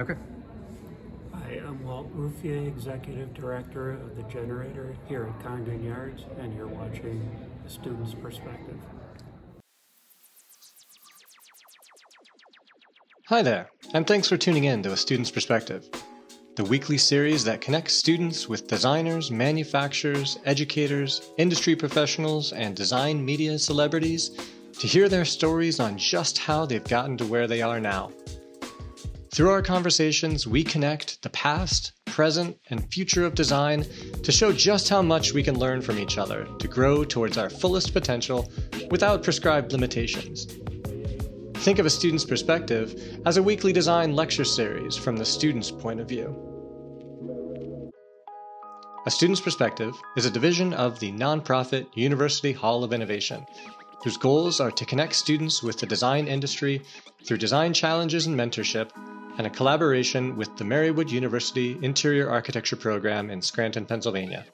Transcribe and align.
Okay. 0.00 0.14
Hi, 1.34 1.60
I'm 1.66 1.84
Walt 1.84 2.08
Ruffier, 2.16 2.66
Executive 2.66 3.34
Director 3.34 3.90
of 3.90 4.16
the 4.16 4.22
Generator 4.32 4.96
here 5.06 5.24
at 5.24 5.44
Congdon 5.44 5.84
Yards, 5.84 6.24
and 6.38 6.56
you're 6.56 6.68
watching 6.68 7.30
The 7.64 7.68
Student's 7.68 8.14
Perspective. 8.14 8.78
Hi 13.26 13.42
there, 13.42 13.68
and 13.92 14.06
thanks 14.06 14.26
for 14.26 14.38
tuning 14.38 14.64
in 14.64 14.82
to 14.84 14.92
A 14.92 14.96
Student's 14.96 15.30
Perspective, 15.30 15.86
the 16.56 16.64
weekly 16.64 16.96
series 16.96 17.44
that 17.44 17.60
connects 17.60 17.92
students 17.92 18.48
with 18.48 18.68
designers, 18.68 19.30
manufacturers, 19.30 20.38
educators, 20.46 21.30
industry 21.36 21.76
professionals, 21.76 22.54
and 22.54 22.74
design 22.74 23.22
media 23.22 23.58
celebrities 23.58 24.30
to 24.78 24.86
hear 24.86 25.10
their 25.10 25.26
stories 25.26 25.78
on 25.78 25.98
just 25.98 26.38
how 26.38 26.64
they've 26.64 26.84
gotten 26.84 27.18
to 27.18 27.26
where 27.26 27.46
they 27.46 27.60
are 27.60 27.78
now. 27.80 28.10
Through 29.32 29.50
our 29.50 29.62
conversations, 29.62 30.44
we 30.44 30.64
connect 30.64 31.22
the 31.22 31.30
past, 31.30 31.92
present, 32.04 32.58
and 32.68 32.92
future 32.92 33.24
of 33.24 33.36
design 33.36 33.86
to 34.24 34.32
show 34.32 34.52
just 34.52 34.88
how 34.88 35.02
much 35.02 35.32
we 35.32 35.44
can 35.44 35.56
learn 35.56 35.82
from 35.82 36.00
each 36.00 36.18
other 36.18 36.48
to 36.58 36.66
grow 36.66 37.04
towards 37.04 37.38
our 37.38 37.48
fullest 37.48 37.92
potential 37.92 38.50
without 38.90 39.22
prescribed 39.22 39.70
limitations. 39.70 40.46
Think 41.62 41.78
of 41.78 41.86
a 41.86 41.90
student's 41.90 42.24
perspective 42.24 43.20
as 43.24 43.36
a 43.36 43.42
weekly 43.42 43.72
design 43.72 44.16
lecture 44.16 44.44
series 44.44 44.96
from 44.96 45.16
the 45.16 45.24
student's 45.24 45.70
point 45.70 46.00
of 46.00 46.08
view. 46.08 46.34
A 49.06 49.10
Student's 49.10 49.40
Perspective 49.40 49.94
is 50.16 50.26
a 50.26 50.30
division 50.30 50.74
of 50.74 50.98
the 50.98 51.12
nonprofit 51.12 51.86
University 51.94 52.52
Hall 52.52 52.82
of 52.82 52.92
Innovation, 52.92 53.46
whose 54.02 54.16
goals 54.16 54.60
are 54.60 54.70
to 54.70 54.84
connect 54.84 55.14
students 55.14 55.62
with 55.62 55.78
the 55.78 55.86
design 55.86 56.26
industry 56.26 56.82
through 57.24 57.38
design 57.38 57.72
challenges 57.72 58.26
and 58.26 58.36
mentorship, 58.36 58.90
and 59.38 59.46
a 59.46 59.50
collaboration 59.50 60.36
with 60.36 60.56
the 60.56 60.64
Marywood 60.64 61.10
University 61.10 61.78
Interior 61.82 62.30
Architecture 62.30 62.76
Program 62.76 63.30
in 63.30 63.42
Scranton, 63.42 63.84
Pennsylvania. 63.86 64.46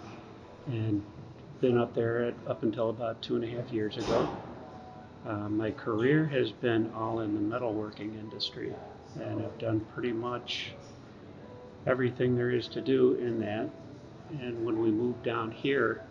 and 0.68 1.02
been 1.62 1.78
up 1.78 1.94
there 1.94 2.26
at, 2.26 2.34
up 2.48 2.64
until 2.64 2.90
about 2.90 3.22
two 3.22 3.36
and 3.36 3.44
a 3.44 3.48
half 3.48 3.72
years 3.72 3.98
ago. 3.98 4.30
Uh, 5.26 5.50
my 5.50 5.72
career 5.72 6.26
has 6.26 6.52
been 6.52 6.92
all 6.96 7.20
in 7.22 7.36
the 7.36 7.56
metalworking 7.56 8.20
industry, 8.20 8.74
and 9.16 9.44
I've 9.44 9.58
done 9.58 9.82
pretty 9.94 10.12
much 10.12 10.74
everything 11.88 12.36
there 12.36 12.52
is 12.52 12.68
to 12.70 12.82
do 12.82 13.16
in 13.16 13.40
that. 13.40 13.70
And 14.42 14.66
when 14.66 14.80
we 14.80 14.92
moved 14.92 15.24
down 15.24 15.52
here, 15.52 16.04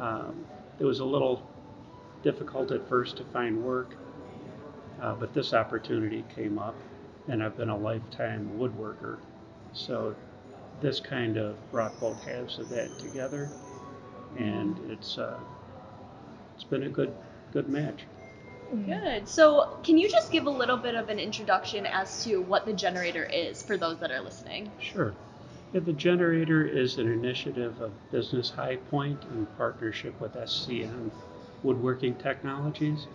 um, 0.00 0.44
it 0.78 0.84
was 0.84 1.00
a 1.00 1.04
little 1.04 1.42
difficult 2.22 2.70
at 2.70 2.88
first 2.88 3.16
to 3.16 3.24
find 3.24 3.62
work, 3.62 3.94
uh, 5.00 5.14
but 5.14 5.34
this 5.34 5.52
opportunity 5.52 6.24
came 6.34 6.58
up, 6.58 6.74
and 7.28 7.42
I've 7.42 7.56
been 7.56 7.68
a 7.68 7.76
lifetime 7.76 8.50
woodworker. 8.58 9.18
So 9.72 10.14
this 10.80 11.00
kind 11.00 11.36
of 11.36 11.56
brought 11.70 11.98
both 12.00 12.22
halves 12.22 12.58
of 12.58 12.68
that 12.70 12.96
together, 12.98 13.50
and 14.38 14.78
it's 14.90 15.18
uh, 15.18 15.38
it's 16.54 16.64
been 16.64 16.84
a 16.84 16.88
good 16.88 17.12
good 17.52 17.68
match. 17.68 18.04
Good. 18.72 19.28
So, 19.28 19.76
can 19.82 19.98
you 19.98 20.08
just 20.08 20.32
give 20.32 20.46
a 20.46 20.50
little 20.50 20.78
bit 20.78 20.94
of 20.94 21.10
an 21.10 21.18
introduction 21.18 21.84
as 21.84 22.24
to 22.24 22.40
what 22.40 22.64
the 22.64 22.72
generator 22.72 23.24
is 23.24 23.62
for 23.62 23.76
those 23.76 23.98
that 23.98 24.10
are 24.10 24.20
listening? 24.20 24.70
Sure. 24.80 25.12
Yeah, 25.74 25.80
the 25.80 25.92
generator 25.92 26.66
is 26.66 26.96
an 26.98 27.10
initiative 27.10 27.80
of 27.82 27.92
Business 28.10 28.50
High 28.50 28.76
Point 28.76 29.22
in 29.34 29.46
partnership 29.58 30.18
with 30.20 30.34
SCM 30.34 31.10
Woodworking 31.62 32.14
Technologies. 32.14 33.06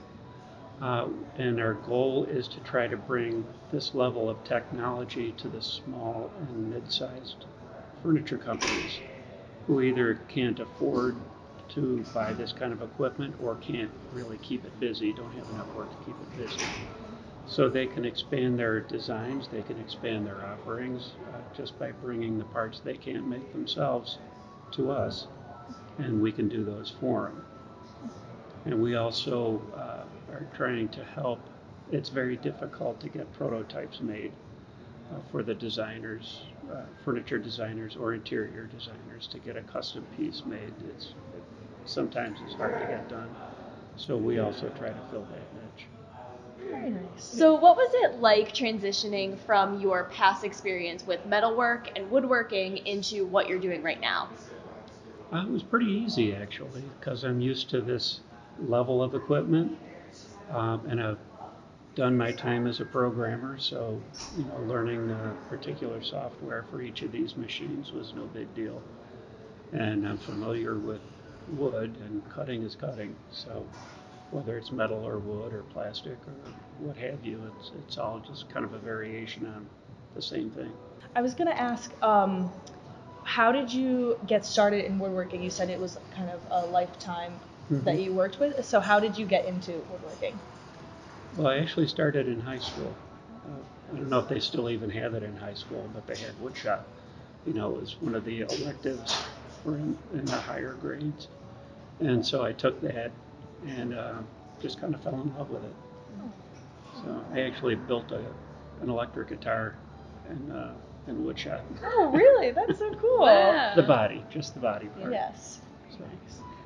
Uh, 0.80 1.08
and 1.38 1.60
our 1.60 1.74
goal 1.74 2.26
is 2.26 2.48
to 2.48 2.60
try 2.60 2.88
to 2.88 2.98
bring 2.98 3.44
this 3.72 3.96
level 3.96 4.30
of 4.30 4.44
technology 4.44 5.32
to 5.34 5.48
the 5.48 5.62
small 5.62 6.30
and 6.40 6.70
mid 6.70 6.92
sized 6.92 7.46
furniture 8.04 8.38
companies 8.38 9.00
who 9.66 9.82
either 9.82 10.20
can't 10.30 10.60
afford 10.60 11.16
to 11.70 12.06
buy 12.14 12.34
this 12.34 12.54
kind 12.54 12.74
of 12.74 12.82
equipment 12.82 13.36
or 13.40 13.58
can't 13.58 13.92
really 14.12 14.38
keep 14.38 14.66
it 14.66 14.80
busy, 14.80 15.14
don't 15.14 15.34
have 15.34 15.50
enough 15.50 15.74
work 15.74 15.92
to 15.92 15.98
keep 15.98 16.22
it 16.22 16.36
busy. 16.36 16.74
So 17.46 17.70
they 17.70 17.88
can 17.88 18.06
expand 18.06 18.60
their 18.60 18.82
designs, 18.82 19.50
they 19.50 19.64
can 19.64 19.80
expand 19.80 20.26
their 20.28 20.46
offerings 20.46 21.18
uh, 21.34 21.42
just 21.54 21.78
by 21.80 21.92
bringing 21.92 22.38
the 22.38 22.46
parts 22.46 22.82
they 22.82 22.98
can't 22.98 23.28
make 23.28 23.52
themselves 23.52 24.20
to 24.72 24.92
us, 24.92 25.28
and 25.98 26.22
we 26.22 26.32
can 26.34 26.50
do 26.50 26.64
those 26.66 26.90
for 26.92 27.28
them. 27.30 27.46
And 28.66 28.82
we 28.82 28.96
also 28.96 29.72
uh, 29.74 30.06
are 30.32 30.46
trying 30.54 30.90
to 30.90 31.04
help. 31.06 31.50
It's 31.88 32.10
very 32.10 32.38
difficult 32.38 33.00
to 33.02 33.10
get 33.10 33.32
prototypes 33.32 34.02
made 34.02 34.38
uh, 35.10 35.22
for 35.32 35.44
the 35.44 35.56
designers, 35.56 36.54
uh, 36.72 36.88
furniture 37.04 37.40
designers 37.40 37.96
or 37.96 38.14
interior 38.14 38.68
designers 38.68 39.28
to 39.30 39.40
get 39.40 39.58
a 39.58 39.64
custom 39.64 40.08
piece 40.08 40.46
made. 40.46 40.76
It's 40.82 41.16
it, 41.34 41.46
sometimes 41.88 42.40
it's 42.46 42.56
hard 42.56 42.80
to 42.82 42.88
get 42.88 43.10
done. 43.10 43.30
So 43.98 44.16
we 44.16 44.40
also 44.40 44.70
try 44.70 44.90
to 44.90 45.02
fill 45.10 45.26
that 45.32 45.54
niche. 45.56 45.86
Very 46.70 46.90
nice. 46.90 47.24
So, 47.24 47.56
what 47.56 47.76
was 47.78 47.90
it 48.04 48.20
like 48.20 48.54
transitioning 48.54 49.38
from 49.40 49.80
your 49.80 50.06
past 50.06 50.44
experience 50.44 51.06
with 51.06 51.26
metalwork 51.26 51.90
and 51.96 52.10
woodworking 52.12 52.78
into 52.86 53.26
what 53.26 53.48
you're 53.48 53.60
doing 53.60 53.84
right 53.84 54.00
now? 54.02 54.30
Uh, 55.32 55.44
it 55.46 55.52
was 55.52 55.64
pretty 55.64 55.88
easy 55.88 56.34
actually, 56.34 56.84
because 57.00 57.24
I'm 57.24 57.42
used 57.42 57.70
to 57.72 57.82
this 57.82 58.22
level 58.60 59.04
of 59.04 59.14
equipment, 59.14 59.78
um, 60.52 60.82
and 60.90 61.02
I've 61.02 61.20
done 61.96 62.18
my 62.18 62.32
time 62.32 62.68
as 62.68 62.80
a 62.80 62.86
programmer. 62.86 63.58
So, 63.60 64.00
you 64.38 64.46
know, 64.46 64.58
learning 64.68 65.08
the 65.08 65.34
particular 65.50 66.02
software 66.04 66.64
for 66.70 66.82
each 66.82 67.02
of 67.02 67.12
these 67.12 67.36
machines 67.36 67.92
was 67.92 68.14
no 68.14 68.26
big 68.26 68.54
deal, 68.56 68.82
and 69.74 70.08
I'm 70.08 70.18
familiar 70.18 70.76
with 70.76 71.02
wood, 71.48 71.98
and 72.04 72.28
cutting 72.30 72.64
is 72.64 72.76
cutting. 72.76 73.16
So, 73.32 73.66
whether 74.32 74.58
it's 74.58 74.72
metal 74.72 75.06
or 75.08 75.20
wood 75.20 75.54
or 75.54 75.64
plastic 75.64 76.20
or 76.28 76.36
what 76.80 76.98
have 76.98 77.24
you, 77.26 77.44
it's 77.56 77.72
it's 77.72 77.98
all 77.98 78.20
just 78.20 78.50
kind 78.50 78.66
of 78.66 78.74
a 78.74 78.80
variation 78.80 79.46
on 79.46 79.68
the 80.16 80.22
same 80.22 80.50
thing. 80.52 80.74
I 81.16 81.22
was 81.22 81.34
going 81.34 81.50
to 81.50 81.60
ask, 81.60 81.94
um, 82.04 82.52
how 83.24 83.52
did 83.52 83.72
you 83.74 84.18
get 84.26 84.46
started 84.46 84.86
in 84.86 85.00
woodworking? 85.00 85.42
You 85.42 85.50
said 85.50 85.70
it 85.70 85.80
was 85.80 85.98
kind 86.12 86.30
of 86.30 86.42
a 86.52 86.66
lifetime 86.66 87.42
that 87.84 87.98
Mhm. 87.98 88.00
you 88.00 88.14
worked 88.14 88.40
with. 88.40 88.66
So, 88.66 88.80
how 88.80 89.00
did 89.00 89.18
you 89.18 89.26
get 89.26 89.46
into 89.46 89.86
woodworking? 89.90 90.40
Well, 91.36 91.48
I 91.48 91.58
actually 91.60 91.88
started 91.88 92.28
in 92.28 92.40
high 92.42 92.60
school. 92.60 92.98
Uh, 93.46 93.62
I 93.92 93.96
don't 93.96 94.10
know 94.10 94.20
if 94.20 94.28
they 94.28 94.40
still 94.42 94.70
even 94.70 94.90
have 94.90 95.14
it 95.14 95.24
in 95.24 95.36
high 95.38 95.54
school, 95.54 95.90
but 95.94 96.06
they 96.08 96.18
had 96.18 96.38
woodshop. 96.40 96.84
You 97.46 97.54
know, 97.54 97.76
it 97.76 97.80
was 97.82 98.02
one 98.02 98.16
of 98.16 98.26
the 98.26 98.42
electives 98.42 99.24
for 99.64 99.78
in, 99.78 99.98
in 100.14 100.28
the 100.30 100.42
higher 100.42 100.74
grades. 100.74 101.28
And 102.00 102.26
so 102.26 102.44
I 102.44 102.52
took 102.54 102.80
that 102.82 103.12
and 103.66 103.94
uh, 103.94 104.20
just 104.62 104.80
kind 104.80 104.94
of 104.94 105.02
fell 105.02 105.20
in 105.22 105.34
love 105.38 105.50
with 105.50 105.64
it. 105.64 105.74
So 107.04 107.24
I 107.34 107.42
actually 107.42 107.76
built 107.76 108.12
a, 108.12 108.20
an 108.82 108.90
electric 108.90 109.30
guitar 109.30 109.76
in, 110.30 110.52
uh, 110.52 110.74
in 111.08 111.18
woodshop. 111.24 111.62
Oh, 111.84 112.10
really? 112.14 112.52
That's 112.52 112.80
so 112.80 112.92
cool. 113.02 113.20
Wow. 113.22 113.74
The 113.76 113.84
body, 113.84 114.24
just 114.30 114.54
the 114.54 114.60
body 114.60 114.88
part. 114.88 115.12
Yes. 115.12 115.62
So, 115.92 116.04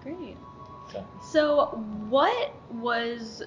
Great. 0.04 0.38
So- 0.92 1.06
So, 1.32 1.66
what 2.10 2.54
was 2.72 3.44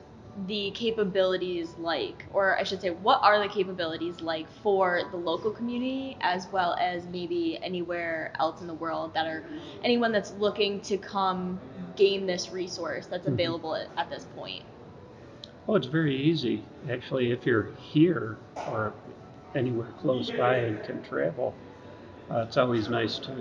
the 0.46 0.72
capabilities 0.72 1.75
like, 1.78 2.26
or 2.32 2.58
I 2.58 2.64
should 2.64 2.81
say, 2.81 2.90
what 2.90 3.20
are 3.22 3.38
the 3.40 3.48
capabilities 3.48 4.20
like 4.20 4.48
for 4.62 5.02
the 5.10 5.16
local 5.16 5.50
community 5.52 6.16
as 6.20 6.46
well 6.52 6.76
as 6.81 7.04
maybe 7.06 7.58
anywhere 7.62 8.32
else 8.40 8.60
in 8.60 8.66
the 8.66 8.75
world 8.75 9.14
that 9.14 9.26
are 9.26 9.44
anyone 9.82 10.12
that's 10.12 10.32
looking 10.32 10.81
to 10.82 10.98
come 10.98 11.60
gain 11.96 12.26
this 12.26 12.52
resource 12.52 13.06
that's 13.06 13.26
Mhm. 13.26 13.34
available 13.34 13.75
at, 13.76 13.88
at 13.96 14.10
this 14.10 14.25
point? 14.34 14.62
Oh, 15.69 15.76
it's 15.76 15.86
very 15.86 16.16
easy. 16.16 16.62
Actually, 16.90 17.31
if 17.31 17.46
you're 17.46 17.69
here 17.92 18.36
or 18.70 18.92
anywhere 19.54 19.88
close 20.00 20.31
by 20.31 20.56
and 20.56 20.82
can 20.84 21.02
travel, 21.02 21.54
uh, 22.31 22.44
it's 22.46 22.56
always 22.56 22.88
nice 22.88 23.19
to 23.20 23.32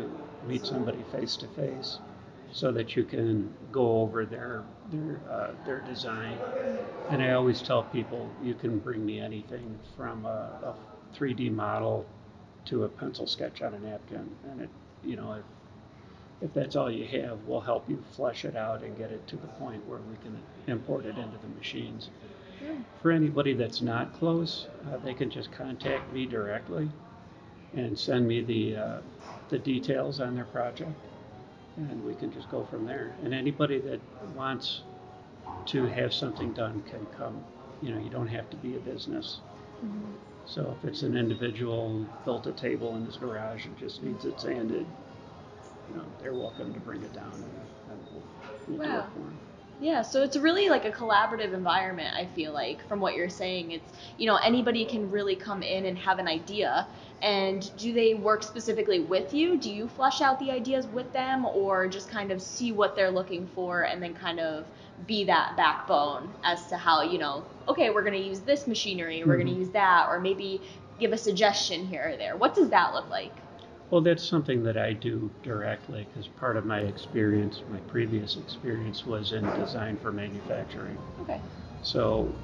meet 0.47 0.65
somebody 0.65 1.01
face 1.11 1.35
to 1.37 1.47
face 1.47 1.99
so 2.53 2.71
that 2.71 2.95
you 2.95 3.03
can 3.03 3.51
go 3.71 4.01
over 4.01 4.25
their 4.25 4.63
their 4.91 5.19
uh, 5.29 5.51
their 5.65 5.79
design. 5.81 6.37
And 7.09 7.21
I 7.21 7.31
always 7.31 7.61
tell 7.61 7.83
people 7.83 8.29
you 8.41 8.53
can 8.53 8.79
bring 8.79 9.05
me 9.05 9.19
anything 9.19 9.77
from 9.97 10.25
a, 10.25 10.29
a 10.63 10.75
3D 11.17 11.51
model 11.51 12.05
to 12.65 12.85
a 12.85 12.89
pencil 12.89 13.27
sketch 13.27 13.61
on 13.61 13.73
a 13.73 13.79
napkin, 13.79 14.29
and 14.49 14.61
it 14.61 14.69
you 15.03 15.15
know 15.15 15.33
if 15.33 15.43
if 16.41 16.53
that's 16.53 16.75
all 16.75 16.91
you 16.91 17.05
have, 17.21 17.39
we'll 17.47 17.61
help 17.61 17.89
you 17.89 18.03
flesh 18.15 18.45
it 18.45 18.55
out 18.55 18.83
and 18.83 18.97
get 18.97 19.11
it 19.11 19.25
to 19.27 19.37
the 19.37 19.47
point 19.47 19.85
where 19.87 19.99
we 19.99 20.15
can 20.17 20.37
import 20.67 21.05
it 21.05 21.17
into 21.17 21.37
the 21.41 21.47
machines. 21.57 22.09
For 23.01 23.11
anybody 23.11 23.53
that's 23.53 23.81
not 23.81 24.13
close, 24.13 24.67
uh, 24.87 24.97
they 24.97 25.13
can 25.13 25.29
just 25.29 25.51
contact 25.51 26.13
me 26.13 26.25
directly 26.25 26.89
and 27.75 27.97
send 27.97 28.27
me 28.27 28.41
the 28.41 28.75
uh, 28.75 28.97
the 29.49 29.57
details 29.57 30.19
on 30.19 30.35
their 30.35 30.45
project, 30.45 30.91
and 31.77 32.03
we 32.05 32.13
can 32.15 32.31
just 32.31 32.49
go 32.49 32.65
from 32.65 32.85
there. 32.85 33.15
And 33.23 33.33
anybody 33.33 33.79
that 33.79 33.99
wants 34.35 34.81
to 35.67 35.85
have 35.85 36.13
something 36.13 36.53
done 36.53 36.83
can 36.89 37.05
come. 37.17 37.43
You 37.81 37.93
know, 37.93 37.99
you 37.99 38.09
don't 38.09 38.27
have 38.27 38.49
to 38.51 38.57
be 38.57 38.75
a 38.75 38.79
business. 38.79 39.39
Mm-hmm. 39.83 40.11
So 40.45 40.75
if 40.77 40.87
it's 40.87 41.03
an 41.03 41.17
individual 41.17 42.05
built 42.25 42.47
a 42.47 42.51
table 42.51 42.95
in 42.95 43.05
his 43.05 43.17
garage 43.17 43.65
and 43.65 43.77
just 43.77 44.03
needs 44.03 44.25
it 44.25 44.39
sanded, 44.39 44.85
you 45.89 45.95
know, 45.95 46.05
they're 46.21 46.33
welcome 46.33 46.73
to 46.73 46.79
bring 46.79 47.01
it 47.01 47.13
down 47.13 47.31
and, 47.33 47.43
and 47.91 47.99
we'll, 48.11 48.23
we'll 48.67 48.77
do 48.77 48.97
it 48.97 49.05
for 49.13 49.19
them. 49.19 49.37
Yeah, 49.83 50.01
so 50.01 50.23
it's 50.23 50.37
really 50.37 50.69
like 50.69 50.85
a 50.85 50.91
collaborative 50.91 51.53
environment, 51.53 52.15
I 52.15 52.25
feel 52.27 52.53
like, 52.53 52.87
from 52.87 53.01
what 53.01 53.15
you're 53.15 53.27
saying. 53.27 53.71
It's, 53.71 53.91
you 54.17 54.27
know, 54.27 54.37
anybody 54.37 54.85
can 54.85 55.11
really 55.11 55.35
come 55.35 55.61
in 55.61 55.87
and 55.87 55.97
have 55.97 56.19
an 56.19 56.27
idea. 56.29 56.87
And 57.21 57.69
do 57.75 57.91
they 57.91 58.13
work 58.13 58.43
specifically 58.43 59.01
with 59.01 59.33
you? 59.33 59.57
Do 59.57 59.69
you 59.69 59.89
flesh 59.89 60.21
out 60.21 60.39
the 60.39 60.51
ideas 60.51 60.87
with 60.87 61.11
them 61.11 61.45
or 61.45 61.85
just 61.89 62.09
kind 62.09 62.31
of 62.31 62.41
see 62.41 62.71
what 62.71 62.95
they're 62.95 63.11
looking 63.11 63.45
for 63.53 63.81
and 63.81 64.01
then 64.01 64.13
kind 64.13 64.39
of 64.39 64.63
be 65.05 65.25
that 65.25 65.57
backbone 65.57 66.33
as 66.45 66.65
to 66.67 66.77
how, 66.77 67.01
you 67.01 67.17
know, 67.17 67.43
okay, 67.67 67.89
we're 67.89 68.03
going 68.03 68.13
to 68.13 68.25
use 68.25 68.39
this 68.39 68.67
machinery, 68.67 69.21
we're 69.25 69.35
going 69.35 69.47
to 69.47 69.51
mm-hmm. 69.51 69.63
use 69.63 69.71
that, 69.71 70.07
or 70.07 70.17
maybe 70.17 70.61
give 70.97 71.11
a 71.11 71.17
suggestion 71.17 71.85
here 71.85 72.11
or 72.13 72.15
there? 72.15 72.37
What 72.37 72.55
does 72.55 72.69
that 72.69 72.93
look 72.93 73.09
like? 73.09 73.33
Well, 73.89 74.01
that's 74.01 74.23
something 74.27 74.63
that 74.63 74.75
I 74.77 74.91
do 74.91 75.31
directly 75.41 76.03
because 76.03 76.27
part 76.27 76.57
of 76.57 76.65
my 76.65 76.79
experience, 76.81 77.63
my 77.67 77.79
previous 77.81 78.35
experience, 78.35 79.05
was 79.05 79.31
in 79.31 79.53
design 79.53 79.97
for 79.97 80.11
manufacturing. 80.11 81.01
Okay. 81.21 81.41
So 81.81 82.35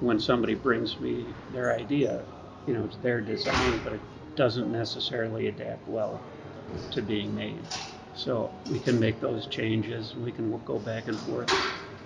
when 0.00 0.18
somebody 0.18 0.54
brings 0.54 1.00
me 1.00 1.36
their 1.48 1.72
idea, 1.74 2.26
you 2.66 2.74
know, 2.74 2.84
it's 2.84 2.96
their 2.98 3.20
design, 3.22 3.78
but 3.78 3.94
it 3.94 4.02
doesn't 4.34 4.70
necessarily 4.70 5.46
adapt 5.46 5.86
well 5.88 6.24
to 6.90 7.02
being 7.02 7.34
made. 7.34 7.70
So 8.12 8.54
we 8.66 8.80
can 8.80 8.98
make 8.98 9.20
those 9.20 9.46
changes. 9.46 10.16
We 10.16 10.32
can 10.32 10.50
go 10.64 10.78
back 10.78 11.08
and 11.08 11.20
forth 11.22 11.50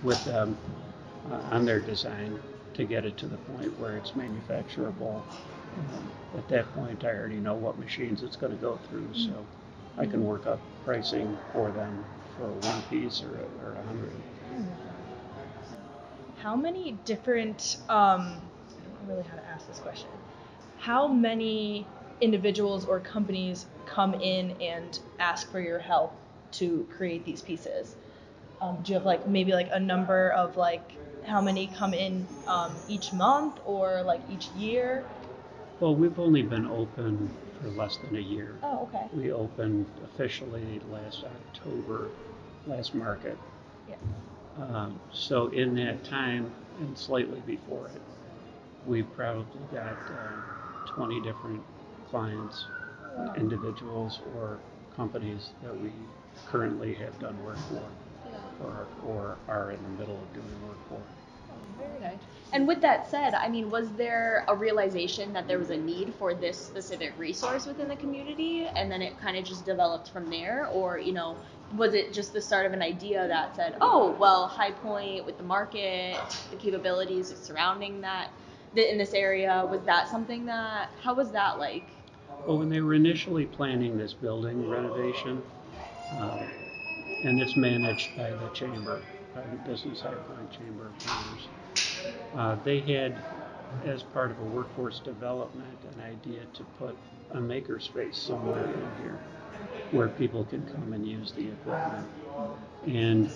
with 0.01 0.23
them 0.23 0.59
uh, 1.25 1.41
on 1.51 1.65
their 1.65 1.81
design 1.81 2.41
to 2.73 2.85
get 2.85 3.05
it 3.05 3.17
to 3.17 3.27
the 3.27 3.37
point 3.37 3.77
where 3.77 3.97
it's 3.97 4.13
manufacturable. 4.15 5.25
At 6.37 6.47
that 6.49 6.73
point, 6.73 7.03
I 7.03 7.09
already 7.09 7.37
know 7.37 7.55
what 7.55 7.77
machines 7.77 8.23
it's 8.23 8.35
going 8.35 8.51
to 8.51 8.57
go 8.57 8.79
through, 8.89 9.13
so 9.13 9.45
I 9.97 10.05
can 10.05 10.25
work 10.25 10.47
up 10.47 10.59
pricing 10.85 11.37
for 11.53 11.69
them 11.71 12.05
for 12.37 12.47
one 12.47 12.81
piece 12.89 13.21
or 13.21 13.27
a, 13.27 13.65
or 13.65 13.73
a 13.73 13.83
hundred. 13.83 14.11
How 16.41 16.55
many 16.55 16.93
different, 17.05 17.77
um, 17.89 18.21
I 18.21 18.83
don't 18.83 19.07
know 19.07 19.13
really 19.13 19.23
how 19.23 19.35
to 19.35 19.47
ask 19.49 19.67
this 19.67 19.79
question. 19.79 20.09
How 20.79 21.07
many 21.07 21.85
individuals 22.21 22.85
or 22.85 22.99
companies 22.99 23.65
come 23.85 24.13
in 24.15 24.51
and 24.61 24.99
ask 25.19 25.51
for 25.51 25.59
your 25.59 25.79
help 25.79 26.15
to 26.53 26.87
create 26.97 27.25
these 27.25 27.41
pieces? 27.41 27.95
Um, 28.61 28.77
do 28.83 28.91
you 28.91 28.95
have 28.95 29.05
like 29.05 29.27
maybe 29.27 29.53
like 29.53 29.69
a 29.71 29.79
number 29.79 30.29
of 30.31 30.57
like 30.57 30.93
how 31.25 31.41
many 31.41 31.67
come 31.67 31.93
in 31.93 32.27
um, 32.47 32.71
each 32.87 33.13
month 33.13 33.59
or 33.65 34.01
like 34.03 34.21
each 34.29 34.49
year? 34.51 35.05
Well, 35.81 35.95
we've 35.95 36.19
only 36.19 36.43
been 36.43 36.67
open 36.67 37.35
for 37.59 37.67
less 37.69 37.97
than 37.97 38.15
a 38.15 38.19
year. 38.19 38.55
Oh, 38.61 38.83
okay. 38.83 39.07
We 39.15 39.31
opened 39.31 39.87
officially 40.03 40.79
last 40.91 41.23
October, 41.23 42.11
last 42.67 42.93
market. 42.93 43.35
Yeah. 43.89 43.95
Um, 44.61 45.01
so 45.11 45.47
in 45.47 45.73
that 45.75 46.03
time 46.03 46.53
and 46.79 46.95
slightly 46.95 47.39
before 47.47 47.87
it, 47.87 48.01
we've 48.85 49.11
probably 49.15 49.61
got 49.73 49.87
uh, 49.87 50.85
20 50.85 51.19
different 51.21 51.63
clients, 52.11 52.67
individuals 53.35 54.21
or 54.35 54.59
companies 54.95 55.49
that 55.63 55.75
we 55.81 55.91
currently 56.45 56.93
have 56.93 57.17
done 57.19 57.43
work 57.43 57.57
for 57.67 57.89
or, 58.59 58.87
or 59.03 59.35
are 59.47 59.71
in 59.71 59.81
the 59.81 59.89
middle 59.89 60.21
of 60.21 60.31
doing 60.31 60.67
work 60.67 60.77
for. 60.87 61.01
Okay. 61.97 62.19
And 62.53 62.67
with 62.67 62.81
that 62.81 63.09
said, 63.09 63.33
I 63.33 63.47
mean, 63.47 63.69
was 63.69 63.89
there 63.93 64.43
a 64.47 64.55
realization 64.55 65.31
that 65.33 65.47
there 65.47 65.57
was 65.57 65.69
a 65.69 65.77
need 65.77 66.13
for 66.15 66.33
this 66.33 66.57
specific 66.57 67.13
resource 67.17 67.65
within 67.65 67.87
the 67.87 67.95
community, 67.95 68.67
and 68.75 68.91
then 68.91 69.01
it 69.01 69.17
kind 69.19 69.37
of 69.37 69.45
just 69.45 69.65
developed 69.65 70.09
from 70.09 70.29
there, 70.29 70.67
or 70.67 70.97
you 70.99 71.13
know, 71.13 71.37
was 71.77 71.93
it 71.93 72.13
just 72.13 72.33
the 72.33 72.41
start 72.41 72.65
of 72.65 72.73
an 72.73 72.81
idea 72.81 73.25
that 73.27 73.55
said, 73.55 73.75
oh, 73.79 74.15
well, 74.19 74.47
High 74.47 74.71
Point 74.71 75.25
with 75.25 75.37
the 75.37 75.43
market, 75.43 76.17
the 76.49 76.57
capabilities 76.57 77.33
surrounding 77.41 78.01
that, 78.01 78.31
th- 78.75 78.91
in 78.91 78.97
this 78.97 79.13
area, 79.13 79.65
was 79.69 79.81
that 79.85 80.09
something 80.09 80.45
that? 80.45 80.89
How 81.01 81.13
was 81.13 81.31
that 81.31 81.57
like? 81.57 81.83
Well, 82.45 82.57
when 82.57 82.69
they 82.69 82.81
were 82.81 82.95
initially 82.95 83.45
planning 83.45 83.97
this 83.97 84.13
building 84.13 84.67
renovation, 84.67 85.41
uh, 86.19 86.39
and 87.23 87.39
it's 87.39 87.55
managed 87.55 88.15
by 88.17 88.31
the 88.31 88.49
chamber, 88.49 89.03
by 89.33 89.41
the 89.41 89.57
Business 89.57 90.01
High 90.01 90.15
Point 90.15 90.51
Chamber 90.51 90.87
of 90.87 90.93
Commerce, 91.03 91.47
uh, 92.35 92.55
they 92.63 92.79
had, 92.79 93.15
as 93.85 94.03
part 94.03 94.31
of 94.31 94.39
a 94.39 94.43
workforce 94.43 94.99
development, 94.99 95.77
an 95.95 96.01
idea 96.03 96.41
to 96.53 96.63
put 96.77 96.95
a 97.31 97.37
makerspace 97.37 98.15
somewhere 98.15 98.65
in 98.65 99.03
here 99.03 99.19
where 99.91 100.07
people 100.07 100.45
can 100.45 100.65
come 100.67 100.93
and 100.93 101.07
use 101.07 101.31
the 101.33 101.47
equipment. 101.47 102.07
And 102.87 103.29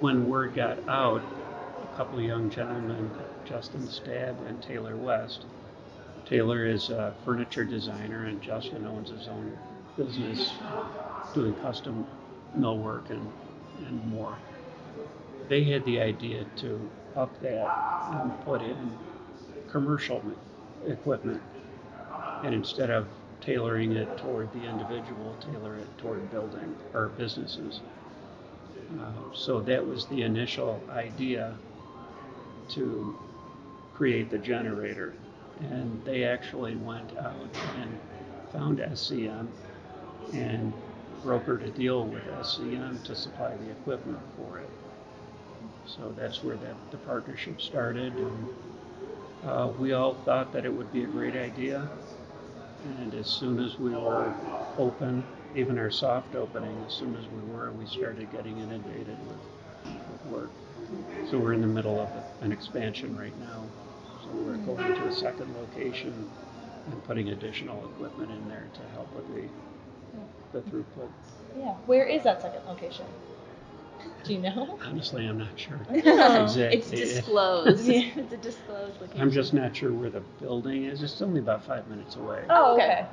when 0.00 0.28
word 0.28 0.54
got 0.54 0.78
out, 0.88 1.22
a 1.82 1.96
couple 1.96 2.18
of 2.18 2.24
young 2.24 2.50
gentlemen, 2.50 3.10
Justin 3.44 3.86
Stab 3.88 4.36
and 4.46 4.62
Taylor 4.62 4.96
West, 4.96 5.46
Taylor 6.26 6.66
is 6.66 6.90
a 6.90 7.14
furniture 7.24 7.64
designer, 7.64 8.24
and 8.24 8.40
Justin 8.40 8.86
owns 8.86 9.10
his 9.10 9.28
own 9.28 9.56
business 9.96 10.52
doing 11.34 11.54
custom 11.56 12.06
millwork 12.58 13.10
and, 13.10 13.30
and 13.86 14.04
more. 14.06 14.36
They 15.48 15.64
had 15.64 15.84
the 15.84 16.00
idea 16.00 16.46
to 16.56 16.90
up 17.16 17.40
that 17.40 18.12
and 18.12 18.44
put 18.44 18.62
in 18.62 18.90
commercial 19.70 20.22
equipment. 20.86 21.42
And 22.42 22.54
instead 22.54 22.90
of 22.90 23.06
tailoring 23.40 23.92
it 23.92 24.16
toward 24.18 24.52
the 24.52 24.64
individual, 24.64 25.36
tailor 25.40 25.76
it 25.76 25.98
toward 25.98 26.30
building 26.30 26.74
or 26.92 27.08
businesses. 27.08 27.80
Uh, 29.00 29.34
so 29.34 29.60
that 29.60 29.86
was 29.86 30.06
the 30.06 30.22
initial 30.22 30.80
idea 30.90 31.54
to 32.70 33.18
create 33.94 34.30
the 34.30 34.38
generator. 34.38 35.14
And 35.60 36.02
they 36.04 36.24
actually 36.24 36.76
went 36.76 37.16
out 37.18 37.48
and 37.78 37.98
found 38.52 38.78
SCM 38.78 39.46
and 40.32 40.72
brokered 41.22 41.64
a 41.64 41.70
deal 41.70 42.04
with 42.06 42.22
SCM 42.24 43.02
to 43.04 43.14
supply 43.14 43.54
the 43.56 43.70
equipment 43.70 44.20
for 44.36 44.58
it. 44.58 44.68
So 45.86 46.14
that's 46.16 46.42
where 46.42 46.56
that, 46.56 46.74
the 46.90 46.96
partnership 46.98 47.60
started. 47.60 48.14
And 48.14 48.48
uh, 49.44 49.68
we 49.78 49.92
all 49.92 50.14
thought 50.14 50.52
that 50.52 50.64
it 50.64 50.72
would 50.72 50.92
be 50.92 51.04
a 51.04 51.06
great 51.06 51.36
idea. 51.36 51.88
And 52.98 53.14
as 53.14 53.26
soon 53.26 53.58
as 53.62 53.78
we 53.78 53.90
were 53.90 54.34
open, 54.78 55.24
even 55.54 55.78
our 55.78 55.90
soft 55.90 56.34
opening, 56.34 56.76
as 56.86 56.92
soon 56.92 57.16
as 57.16 57.24
we 57.28 57.52
were, 57.52 57.70
we 57.72 57.86
started 57.86 58.30
getting 58.32 58.58
inundated 58.58 59.16
with, 59.28 59.94
with 59.94 60.26
work. 60.26 60.50
So 61.30 61.38
we're 61.38 61.54
in 61.54 61.60
the 61.60 61.66
middle 61.66 62.00
of 62.00 62.08
an 62.42 62.52
expansion 62.52 63.16
right 63.16 63.38
now. 63.40 63.64
So 64.22 64.30
we're 64.32 64.56
going 64.58 64.94
to 64.94 65.06
a 65.06 65.12
second 65.12 65.54
location 65.56 66.30
and 66.90 67.04
putting 67.04 67.30
additional 67.30 67.84
equipment 67.84 68.30
in 68.30 68.48
there 68.48 68.66
to 68.74 68.80
help 68.92 69.14
with 69.14 69.26
the, 69.34 69.48
the 70.52 70.70
throughput. 70.70 71.08
Yeah. 71.58 71.74
Where 71.86 72.04
is 72.04 72.24
that 72.24 72.42
second 72.42 72.66
location? 72.66 73.06
Do 74.24 74.32
you 74.32 74.40
know? 74.40 74.78
Honestly, 74.82 75.26
I'm 75.26 75.38
not 75.38 75.58
sure. 75.58 75.78
Oh. 76.06 76.46
It's 76.56 76.90
disclosed. 76.90 77.86
Yeah. 77.86 78.02
it's 78.16 78.32
a 78.32 78.36
disclosed 78.38 79.00
location. 79.00 79.20
I'm 79.20 79.30
just 79.30 79.52
not 79.52 79.76
sure 79.76 79.92
where 79.92 80.10
the 80.10 80.20
building 80.40 80.84
is. 80.84 81.02
It's 81.02 81.20
only 81.20 81.40
about 81.40 81.64
five 81.64 81.86
minutes 81.88 82.16
away. 82.16 82.44
Oh, 82.48 82.74
Okay. 82.74 83.06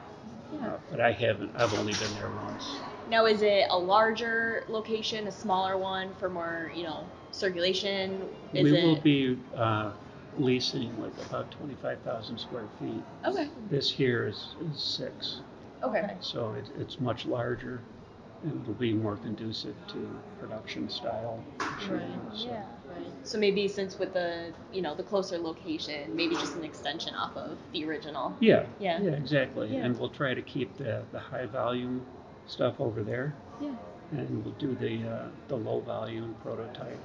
okay. 0.53 0.65
Uh, 0.65 0.77
but 0.89 0.99
I 0.99 1.11
haven't, 1.11 1.51
I've 1.55 1.73
only 1.73 1.93
been 1.93 2.13
there 2.15 2.29
once. 2.43 2.65
Now, 3.09 3.25
is 3.25 3.41
it 3.41 3.65
a 3.69 3.77
larger 3.77 4.63
location, 4.69 5.27
a 5.27 5.31
smaller 5.31 5.77
one 5.77 6.13
for 6.15 6.29
more, 6.29 6.71
you 6.75 6.83
know, 6.83 7.05
circulation? 7.31 8.21
Is 8.53 8.63
we 8.71 8.77
it? 8.77 8.83
will 8.83 9.01
be 9.01 9.37
uh, 9.55 9.91
leasing 10.37 10.93
like 11.01 11.13
about 11.27 11.51
25,000 11.51 12.37
square 12.37 12.65
feet. 12.79 13.03
Okay. 13.25 13.49
This 13.69 13.91
here 13.91 14.27
is, 14.27 14.55
is 14.73 14.81
six, 14.81 15.41
Okay. 15.83 16.15
so 16.21 16.53
it, 16.53 16.69
it's 16.79 16.99
much 16.99 17.25
larger 17.25 17.75
and 17.75 18.00
it'll 18.45 18.73
be 18.73 18.93
more 18.93 19.17
conducive 19.17 19.75
to 19.89 20.19
production 20.39 20.89
style 20.89 21.43
shooting. 21.79 22.21
so- 22.35 22.49
Right. 22.91 23.07
So 23.23 23.37
maybe 23.39 23.69
since 23.69 23.97
with 23.97 24.13
the 24.13 24.51
you 24.73 24.81
know 24.81 24.95
the 24.95 25.03
closer 25.03 25.37
location, 25.37 26.13
maybe 26.13 26.35
just 26.35 26.57
an 26.57 26.65
extension 26.65 27.15
off 27.15 27.37
of 27.37 27.57
the 27.71 27.85
original. 27.85 28.35
Yeah, 28.41 28.65
Yeah. 28.79 28.99
yeah, 29.01 29.11
exactly. 29.11 29.69
Yeah. 29.69 29.85
And 29.85 29.97
we'll 29.97 30.09
try 30.09 30.33
to 30.33 30.41
keep 30.41 30.75
the, 30.77 31.03
the 31.13 31.19
high 31.19 31.45
volume 31.45 32.05
stuff 32.47 32.81
over 32.81 33.01
there, 33.01 33.33
Yeah. 33.61 33.71
and 34.11 34.43
we'll 34.43 34.55
do 34.55 34.75
the 34.75 35.07
uh, 35.09 35.27
the 35.47 35.55
low 35.55 35.79
volume 35.79 36.35
prototype 36.43 36.99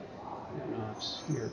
and 0.65 0.83
offs 0.91 1.23
here. 1.29 1.53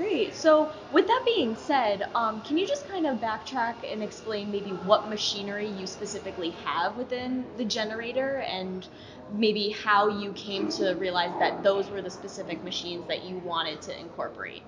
Great. 0.00 0.34
So, 0.34 0.72
with 0.90 1.06
that 1.08 1.22
being 1.26 1.54
said, 1.54 2.08
um, 2.14 2.40
can 2.40 2.56
you 2.56 2.66
just 2.66 2.88
kind 2.88 3.06
of 3.06 3.18
backtrack 3.18 3.74
and 3.84 4.02
explain 4.02 4.50
maybe 4.50 4.70
what 4.70 5.10
machinery 5.10 5.68
you 5.68 5.86
specifically 5.86 6.52
have 6.64 6.96
within 6.96 7.44
the 7.58 7.66
generator 7.66 8.38
and 8.38 8.88
maybe 9.30 9.68
how 9.68 10.08
you 10.08 10.32
came 10.32 10.70
to 10.70 10.94
realize 10.94 11.38
that 11.38 11.62
those 11.62 11.90
were 11.90 12.00
the 12.00 12.08
specific 12.08 12.64
machines 12.64 13.06
that 13.08 13.24
you 13.24 13.36
wanted 13.40 13.82
to 13.82 14.00
incorporate? 14.00 14.62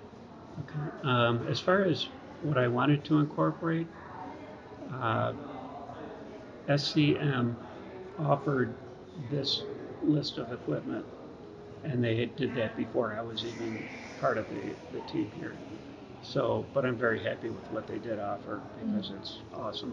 Okay. 0.65 0.91
Um, 1.03 1.47
as 1.49 1.59
far 1.59 1.85
as 1.85 2.07
what 2.43 2.59
I 2.59 2.69
wanted 2.69 3.03
to 3.07 3.19
incorporate, 3.19 3.87
uh, 4.93 5.33
SCM 6.69 7.57
offered 8.19 8.75
this 9.31 9.63
list 10.03 10.37
of 10.37 10.53
equipment, 10.53 11.07
and 11.85 12.05
they 12.05 12.27
did 12.37 12.55
that 12.57 12.77
before 12.77 13.15
I 13.15 13.23
was 13.23 13.47
even 13.47 13.89
part 14.23 14.39
of 14.39 14.47
the, 14.49 14.99
the 14.99 15.05
team 15.09 15.31
here. 15.39 15.53
So, 16.23 16.65
but 16.73 16.87
I'm 16.87 16.97
very 16.97 17.23
happy 17.23 17.51
with 17.51 17.71
what 17.73 17.89
they 17.89 17.99
did 17.99 18.21
offer 18.21 18.63
because 18.81 19.11
it's 19.19 19.39
awesome. 19.53 19.93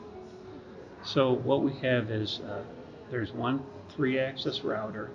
So 1.04 1.34
what 1.34 1.64
we 1.64 1.74
have 1.80 2.12
is 2.12 2.40
uh, 2.42 2.62
there's 3.10 3.34
one 3.34 3.64
three-axis 3.96 4.64
router, 4.64 5.10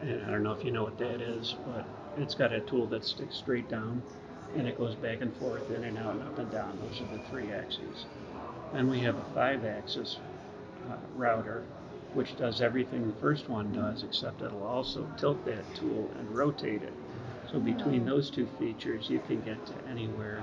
and 0.00 0.24
I 0.24 0.30
don't 0.30 0.42
know 0.42 0.52
if 0.52 0.64
you 0.64 0.70
know 0.70 0.84
what 0.84 0.98
that 0.98 1.20
is, 1.20 1.54
but 1.66 1.86
it's 2.16 2.34
got 2.34 2.50
a 2.52 2.60
tool 2.60 2.86
that 2.86 3.04
sticks 3.04 3.36
straight 3.36 3.68
down, 3.68 4.02
and 4.56 4.66
it 4.66 4.78
goes 4.78 4.94
back 4.94 5.20
and 5.20 5.36
forth, 5.36 5.70
in 5.70 5.84
and 5.84 5.98
out, 5.98 6.14
and 6.14 6.22
up 6.22 6.38
and 6.38 6.50
down. 6.50 6.78
Those 6.80 7.02
are 7.02 7.16
the 7.16 7.22
three 7.28 7.52
axes. 7.52 8.06
Then 8.72 8.88
we 8.88 9.00
have 9.00 9.16
a 9.16 9.24
five-axis 9.34 10.16
uh, 10.90 10.96
router, 11.14 11.62
which 12.14 12.38
does 12.38 12.62
everything 12.62 13.06
the 13.06 13.20
first 13.20 13.50
one 13.50 13.70
does, 13.72 14.02
except 14.02 14.40
it'll 14.40 14.62
also 14.62 15.06
tilt 15.18 15.44
that 15.44 15.62
tool 15.74 16.10
and 16.18 16.30
rotate 16.34 16.82
it. 16.82 16.92
So 17.52 17.60
between 17.60 18.06
those 18.06 18.30
two 18.30 18.48
features, 18.58 19.10
you 19.10 19.20
can 19.26 19.42
get 19.42 19.64
to 19.66 19.72
anywhere, 19.90 20.42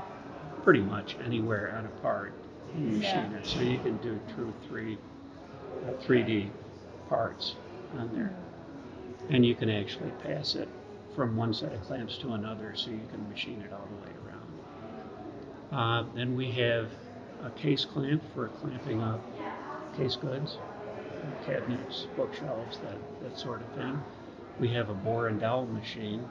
pretty 0.64 0.82
much 0.82 1.18
anywhere 1.26 1.76
on 1.76 1.86
a 1.86 2.02
part 2.02 2.34
and 2.76 2.98
machine 2.98 3.32
Yeah. 3.32 3.38
it. 3.38 3.46
So 3.46 3.62
you 3.62 3.80
can 3.80 3.98
do 3.98 4.20
true 4.36 4.54
three, 4.68 4.98
uh, 5.88 5.94
3D 6.04 6.52
parts 7.10 7.56
on 7.98 8.10
there. 8.14 8.32
And 9.30 9.44
you 9.44 9.56
can 9.56 9.70
actually 9.70 10.12
pass 10.24 10.54
it 10.56 10.70
from 11.16 11.36
one 11.36 11.52
set 11.54 11.74
of 11.74 11.82
clamps 11.82 12.18
to 12.20 12.34
another 12.34 12.74
so 12.76 12.92
you 12.92 13.02
can 13.12 13.28
machine 13.28 13.62
it 13.62 13.74
all 13.74 13.88
the 13.88 14.08
way 14.08 14.16
around. 14.26 14.50
Uh, 15.72 16.06
then 16.16 16.36
we 16.36 16.52
have 16.52 16.90
a 17.44 17.50
case 17.52 17.86
clamp 17.86 18.22
for 18.36 18.50
clamping 18.50 19.02
up 19.02 19.20
case 19.98 20.16
goods, 20.16 20.58
uh, 20.60 21.46
cabinets, 21.46 22.06
bookshelves, 22.16 22.78
that, 22.80 22.98
that 23.24 23.38
sort 23.38 23.62
of 23.62 23.68
thing. 23.70 24.00
We 24.60 24.68
have 24.70 24.90
a 24.90 24.94
bore 24.94 25.28
and 25.28 25.40
dowel 25.40 25.66
machine, 25.66 26.24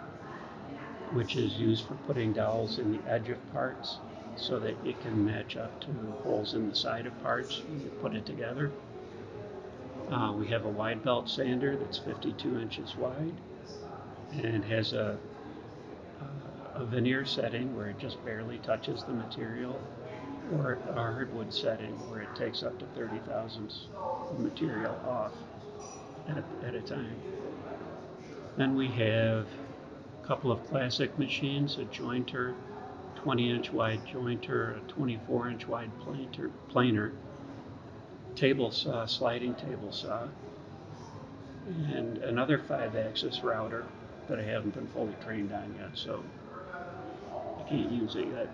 which 1.12 1.36
is 1.36 1.54
used 1.54 1.84
for 1.86 1.94
putting 2.06 2.32
dowels 2.32 2.78
in 2.78 2.92
the 2.92 3.10
edge 3.10 3.28
of 3.28 3.52
parts 3.52 3.98
so 4.36 4.58
that 4.58 4.76
it 4.84 5.00
can 5.00 5.24
match 5.24 5.56
up 5.56 5.80
to 5.80 5.88
holes 6.22 6.54
in 6.54 6.68
the 6.68 6.74
side 6.74 7.06
of 7.06 7.22
parts 7.22 7.62
when 7.68 7.80
you 7.80 7.90
put 8.00 8.14
it 8.14 8.24
together. 8.26 8.70
Uh, 10.10 10.32
we 10.38 10.46
have 10.46 10.64
a 10.64 10.68
wide 10.68 11.02
belt 11.04 11.28
sander 11.28 11.76
that's 11.76 11.98
52 11.98 12.58
inches 12.60 12.96
wide 12.96 13.34
and 14.42 14.64
has 14.64 14.92
a, 14.92 15.18
a 16.74 16.84
veneer 16.84 17.24
setting 17.24 17.76
where 17.76 17.88
it 17.88 17.98
just 17.98 18.24
barely 18.24 18.58
touches 18.58 19.02
the 19.04 19.12
material, 19.12 19.78
or 20.56 20.78
a 20.88 20.92
hardwood 20.94 21.52
setting 21.52 21.92
where 22.08 22.20
it 22.20 22.34
takes 22.36 22.62
up 22.62 22.78
to 22.78 22.86
30 22.94 23.18
thousandths 23.26 23.86
of 24.30 24.38
material 24.38 24.94
off 25.06 25.32
at, 26.28 26.44
at 26.66 26.74
a 26.74 26.80
time. 26.80 27.16
Then 28.56 28.76
we 28.76 28.88
have 28.88 29.46
a 29.46 29.67
couple 30.28 30.52
of 30.52 30.64
classic 30.68 31.18
machines, 31.18 31.78
a 31.78 31.84
jointer, 31.86 32.54
20 33.16 33.50
inch 33.50 33.72
wide 33.72 34.00
jointer, 34.06 34.76
a 34.76 34.92
24 34.92 35.48
inch 35.48 35.66
wide 35.66 35.90
planer, 36.00 36.50
planer 36.68 37.12
table 38.36 38.70
saw, 38.70 39.06
sliding 39.06 39.54
table 39.54 39.90
saw, 39.90 40.28
and 41.94 42.18
another 42.18 42.58
five 42.58 42.94
axis 42.94 43.40
router 43.42 43.86
that 44.28 44.38
I 44.38 44.42
haven't 44.42 44.74
been 44.74 44.86
fully 44.88 45.14
trained 45.24 45.50
on 45.50 45.74
yet, 45.80 45.90
so 45.94 46.22
I 47.32 47.62
can't 47.62 47.90
use 47.90 48.14
it 48.14 48.26
yet. 48.28 48.50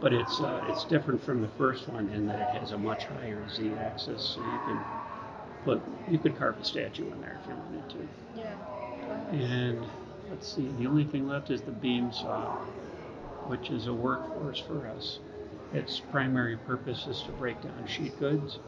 But 0.00 0.14
it's 0.14 0.40
uh, 0.40 0.64
it's 0.68 0.84
different 0.84 1.22
from 1.22 1.42
the 1.42 1.48
first 1.58 1.88
one 1.88 2.08
in 2.08 2.26
that 2.26 2.40
it 2.40 2.60
has 2.60 2.72
a 2.72 2.78
much 2.78 3.04
higher 3.04 3.46
z 3.50 3.70
axis, 3.78 4.34
so 4.34 4.40
you 4.40 4.60
can 4.64 4.80
put 5.64 5.82
you 6.10 6.18
could 6.18 6.38
carve 6.38 6.58
a 6.58 6.64
statue 6.64 7.10
in 7.12 7.20
there 7.20 7.38
if 7.42 7.48
you 7.48 7.54
wanted 7.54 7.90
to. 7.90 8.08
Yeah. 8.34 8.54
And 9.32 9.86
let's 10.30 10.48
see, 10.48 10.72
the 10.72 10.86
only 10.86 11.04
thing 11.04 11.26
left 11.26 11.50
is 11.50 11.62
the 11.62 11.72
beam 11.72 12.12
saw, 12.12 12.56
which 13.44 13.70
is 13.70 13.86
a 13.86 13.90
workhorse 13.90 14.60
for 14.62 14.86
us. 14.88 15.20
Its 15.72 16.00
primary 16.00 16.56
purpose 16.56 17.06
is 17.06 17.22
to 17.22 17.32
break 17.32 17.60
down 17.60 17.86
sheet 17.86 18.16
goods. 18.18 18.58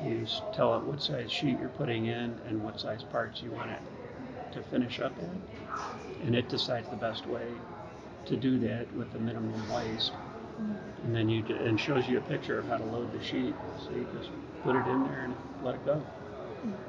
You 0.00 0.26
tell 0.52 0.76
it 0.76 0.84
what 0.84 1.02
size 1.02 1.32
sheet 1.32 1.58
you're 1.58 1.68
putting 1.70 2.06
in 2.06 2.40
and 2.46 2.62
what 2.62 2.80
size 2.80 3.02
parts 3.04 3.42
you 3.42 3.52
want 3.52 3.70
it 3.70 3.82
to 4.52 4.62
finish 4.62 5.00
up 5.00 5.18
in. 5.18 5.42
And 6.20 6.34
it 6.34 6.48
decides 6.48 6.88
the 6.88 6.96
best 6.96 7.26
way 7.26 7.60
to 8.26 8.36
do 8.36 8.58
that 8.60 8.92
with 8.94 9.12
the 9.12 9.18
minimum 9.18 9.68
waste. 9.68 10.12
And 11.04 11.14
then 11.14 11.28
you 11.28 11.42
d- 11.42 11.54
and 11.54 11.78
shows 11.78 12.08
you 12.08 12.18
a 12.18 12.22
picture 12.22 12.58
of 12.58 12.66
how 12.68 12.78
to 12.78 12.84
load 12.84 13.12
the 13.12 13.20
sheet. 13.20 13.54
So 13.78 13.92
you 13.94 14.06
just 14.12 14.30
put 14.64 14.76
it 14.76 14.86
in 14.86 15.04
there 15.04 15.24
and 15.24 15.34
let 15.62 15.74
it 15.76 15.84
go. 15.84 16.02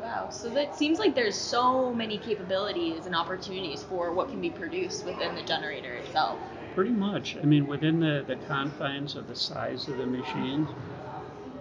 Wow. 0.02 0.30
So 0.30 0.50
that 0.52 0.76
seems 0.76 1.00
like 1.00 1.16
there's 1.16 1.36
so 1.36 1.94
many 1.94 2.18
capabilities 2.18 3.06
and 3.06 3.16
opportunities 3.16 3.84
for 3.84 4.14
what 4.14 4.30
can 4.30 4.42
be 4.42 4.50
produced 4.50 5.06
within 5.06 5.36
the 5.36 5.42
generator 5.42 5.94
itself. 5.96 6.40
Pretty 6.74 6.92
much. 6.92 7.38
I 7.38 7.46
mean, 7.46 7.68
within 7.68 8.00
the, 8.00 8.24
the 8.28 8.36
confines 8.48 9.16
of 9.16 9.28
the 9.28 9.36
size 9.36 9.88
of 9.88 9.98
the 9.98 10.06
machines, 10.06 10.70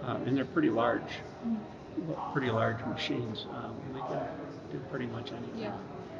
um, 0.03 0.21
and 0.25 0.37
they're 0.37 0.45
pretty 0.45 0.69
large, 0.69 1.01
pretty 2.33 2.51
large 2.51 2.83
machines, 2.85 3.45
um, 3.55 3.75
we 3.93 4.01
can 4.01 4.19
do 4.71 4.79
pretty 4.91 5.07
much 5.07 5.31
anything. 5.31 5.59
Yeah. 5.59 5.71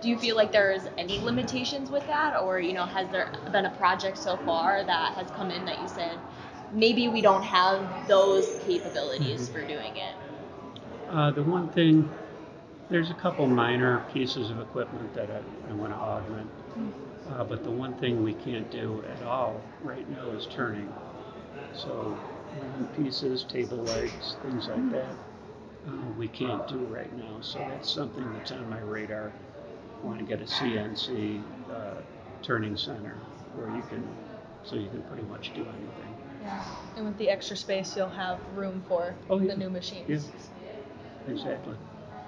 Do 0.02 0.10
you 0.10 0.18
feel 0.18 0.36
like 0.36 0.52
there's 0.52 0.84
any 0.98 1.20
limitations 1.20 1.90
with 1.90 2.06
that, 2.08 2.40
or 2.40 2.60
you 2.60 2.74
know, 2.74 2.86
has 2.86 3.10
there 3.10 3.32
been 3.52 3.66
a 3.66 3.72
project 3.72 4.18
so 4.18 4.38
far 4.38 4.84
that 4.84 5.14
has 5.14 5.30
come 5.32 5.52
in 5.52 5.66
that 5.66 5.82
you 5.82 5.88
said 5.88 6.18
maybe 6.74 7.08
we 7.08 7.22
don't 7.22 7.44
have 7.44 8.08
those 8.08 8.48
capabilities 8.66 9.50
for 9.50 9.62
doing 9.62 9.96
it? 9.96 10.16
Uh, 11.10 11.32
the 11.32 11.44
one 11.44 11.70
thing, 11.70 12.10
there's 12.90 13.10
a 13.12 13.14
couple 13.16 13.48
minor 13.48 14.04
pieces 14.14 14.50
of 14.50 14.60
equipment 14.60 15.14
that 15.14 15.30
I, 15.30 15.42
I 15.70 15.74
want 15.74 15.92
to 15.92 15.98
augment, 15.98 16.50
uh, 17.32 17.44
but 17.44 17.64
the 17.64 17.72
one 17.72 17.94
thing 17.96 18.24
we 18.24 18.34
can't 18.34 18.70
do 18.72 19.04
at 19.08 19.24
all 19.24 19.62
right 19.84 20.10
now 20.10 20.30
is 20.32 20.48
turning. 20.48 20.92
So, 21.74 22.18
pieces, 22.96 23.44
table 23.44 23.78
legs, 23.78 24.38
things 24.44 24.68
like 24.68 24.92
that, 24.92 25.12
uh, 25.88 25.92
we 26.18 26.28
can't 26.28 26.68
do 26.68 26.78
right 26.86 27.16
now. 27.18 27.38
So 27.42 27.60
that's 27.60 27.90
something 27.90 28.32
that's 28.34 28.52
on 28.52 28.70
my 28.70 28.80
radar. 28.80 29.32
I 30.02 30.06
want 30.06 30.20
to 30.20 30.26
get 30.26 30.42
a 30.42 30.46
CNC 30.46 31.44
uh, 31.72 32.02
turning 32.42 32.78
center 32.78 33.16
where 33.56 33.76
you 33.76 33.82
can, 33.90 34.08
so 34.64 34.76
you 34.76 34.90
can 34.90 35.02
pretty 35.04 35.24
much 35.24 35.54
do 35.54 35.62
anything. 35.62 36.16
Yeah. 36.44 36.64
And 36.96 37.06
with 37.06 37.18
the 37.18 37.30
extra 37.30 37.58
space, 37.58 37.96
you'll 37.98 38.08
have 38.10 38.40
room 38.56 38.84
for 38.88 39.16
Oh, 39.30 39.40
yeah. 39.40 39.54
the 39.54 39.58
new 39.58 39.70
machines. 39.70 40.08
Yeah. 40.08 40.20
Exactly. 41.28 41.78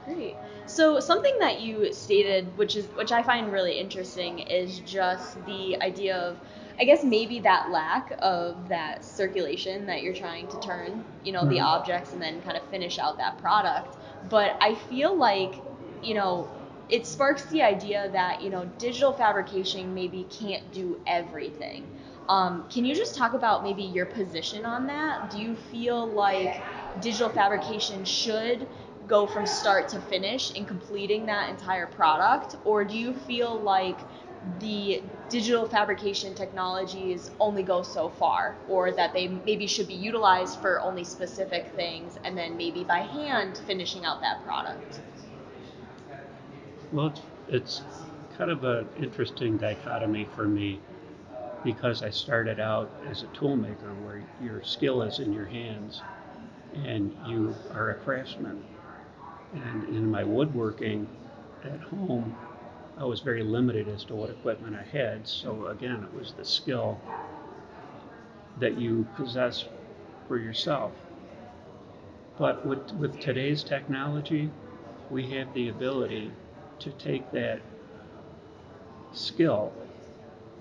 Great. 0.04 0.42
So 0.66 1.00
something 1.02 1.34
that 1.42 1.60
you 1.60 1.92
stated, 1.94 2.56
which 2.58 2.76
is 2.78 2.90
which 2.96 3.12
I 3.12 3.24
find 3.24 3.52
really 3.52 3.78
interesting, 3.78 4.40
is 4.40 4.80
just 4.80 5.44
the 5.44 5.78
idea 5.82 6.16
of, 6.18 6.40
I 6.80 6.86
guess 6.86 7.04
maybe 7.04 7.40
that 7.42 7.70
lack 7.72 8.12
of 8.20 8.70
that 8.70 9.04
circulation 9.04 9.86
that 9.88 10.02
you're 10.04 10.14
trying 10.14 10.48
to 10.50 10.58
turn, 10.60 11.06
you 11.24 11.34
know, 11.34 11.46
the 11.46 11.60
Mhm. 11.60 11.62
objects 11.62 12.14
and 12.14 12.22
then 12.22 12.42
kind 12.42 12.56
of 12.56 12.64
finish 12.70 12.98
out 13.00 13.18
that 13.18 13.38
product. 13.38 13.98
But 14.24 14.56
I 14.62 14.76
feel 14.76 15.18
like, 15.18 15.56
you 16.02 16.14
know, 16.14 16.54
it 16.90 17.06
sparks 17.06 17.46
the 17.48 17.62
idea 17.62 18.10
that 18.14 18.42
you 18.42 18.50
know 18.50 18.66
digital 18.78 19.12
fabrication 19.12 19.94
maybe 19.94 20.24
can't 20.26 20.72
do 20.72 21.02
everything. 21.06 21.92
Um, 22.30 22.68
can 22.72 22.86
you 22.86 22.96
just 22.96 23.16
talk 23.18 23.34
about 23.34 23.64
maybe 23.64 23.84
your 23.84 24.06
position 24.06 24.66
on 24.66 24.88
that? 24.88 25.30
Do 25.30 25.38
you 25.38 25.56
feel 25.56 26.14
like 26.14 26.64
digital 26.98 27.30
fabrication 27.30 28.06
should 28.06 28.70
go 29.08 29.26
from 29.26 29.46
start 29.46 29.88
to 29.90 30.00
finish 30.02 30.54
in 30.54 30.66
completing 30.66 31.26
that 31.26 31.50
entire 31.50 31.88
product, 31.88 32.56
or 32.66 32.84
do 32.84 32.98
you 32.98 33.14
feel 33.14 33.56
like 33.56 33.98
the 34.60 35.02
digital 35.30 35.68
fabrication 35.68 36.34
technologies 36.36 37.32
only 37.40 37.64
go 37.64 37.82
so 37.82 38.10
far, 38.10 38.56
or 38.70 38.92
that 38.92 39.14
they 39.14 39.28
maybe 39.28 39.68
should 39.68 39.88
be 39.88 39.94
utilized 39.94 40.60
for 40.60 40.80
only 40.82 41.04
specific 41.04 41.68
things, 41.76 42.18
and 42.24 42.38
then 42.38 42.56
maybe 42.56 42.84
by 42.84 43.00
hand 43.00 43.60
finishing 43.66 44.06
out 44.06 44.22
that 44.22 44.44
product. 44.46 45.00
Well, 46.92 47.14
it's, 47.50 47.82
kind 48.38 48.52
of 48.52 48.64
an 48.64 48.88
interesting 49.02 49.58
dichotomy 49.58 50.28
for 50.36 50.46
me 50.46 50.80
because 51.64 52.04
I 52.04 52.12
started 52.12 52.60
out 52.60 52.90
as 53.10 53.24
a 53.24 53.26
toolmaker 53.28 54.00
where 54.06 54.22
your 54.44 54.62
skill 54.64 55.02
is 55.02 55.20
in 55.20 55.34
your 55.34 55.48
hands 55.48 56.04
and 56.86 57.16
you 57.26 57.56
are 57.74 57.90
a 57.90 57.96
craftsman. 57.96 58.64
And 59.54 59.84
in 59.86 60.10
my 60.10 60.24
woodworking 60.24 61.08
at 61.64 61.80
home, 61.80 62.36
I 62.98 63.06
was 63.06 63.20
very 63.22 63.44
limited 63.44 63.88
as 63.88 64.04
to 64.06 64.16
what 64.16 64.30
equipment 64.30 64.76
I 64.76 64.84
had. 64.84 65.28
So 65.28 65.68
again, 65.68 66.04
it 66.04 66.18
was 66.18 66.34
the 66.34 66.46
skill 66.46 67.00
that 68.60 68.78
you 68.78 69.08
possess 69.16 69.66
for 70.28 70.38
yourself. 70.38 70.92
But 72.38 72.66
with, 72.66 72.92
with 72.94 73.20
today's 73.20 73.64
technology, 73.64 74.50
we 75.10 75.28
have 75.32 75.54
the 75.54 75.70
ability 75.70 76.32
to 76.80 76.92
take 76.92 77.32
that 77.32 77.62
skill 79.14 79.72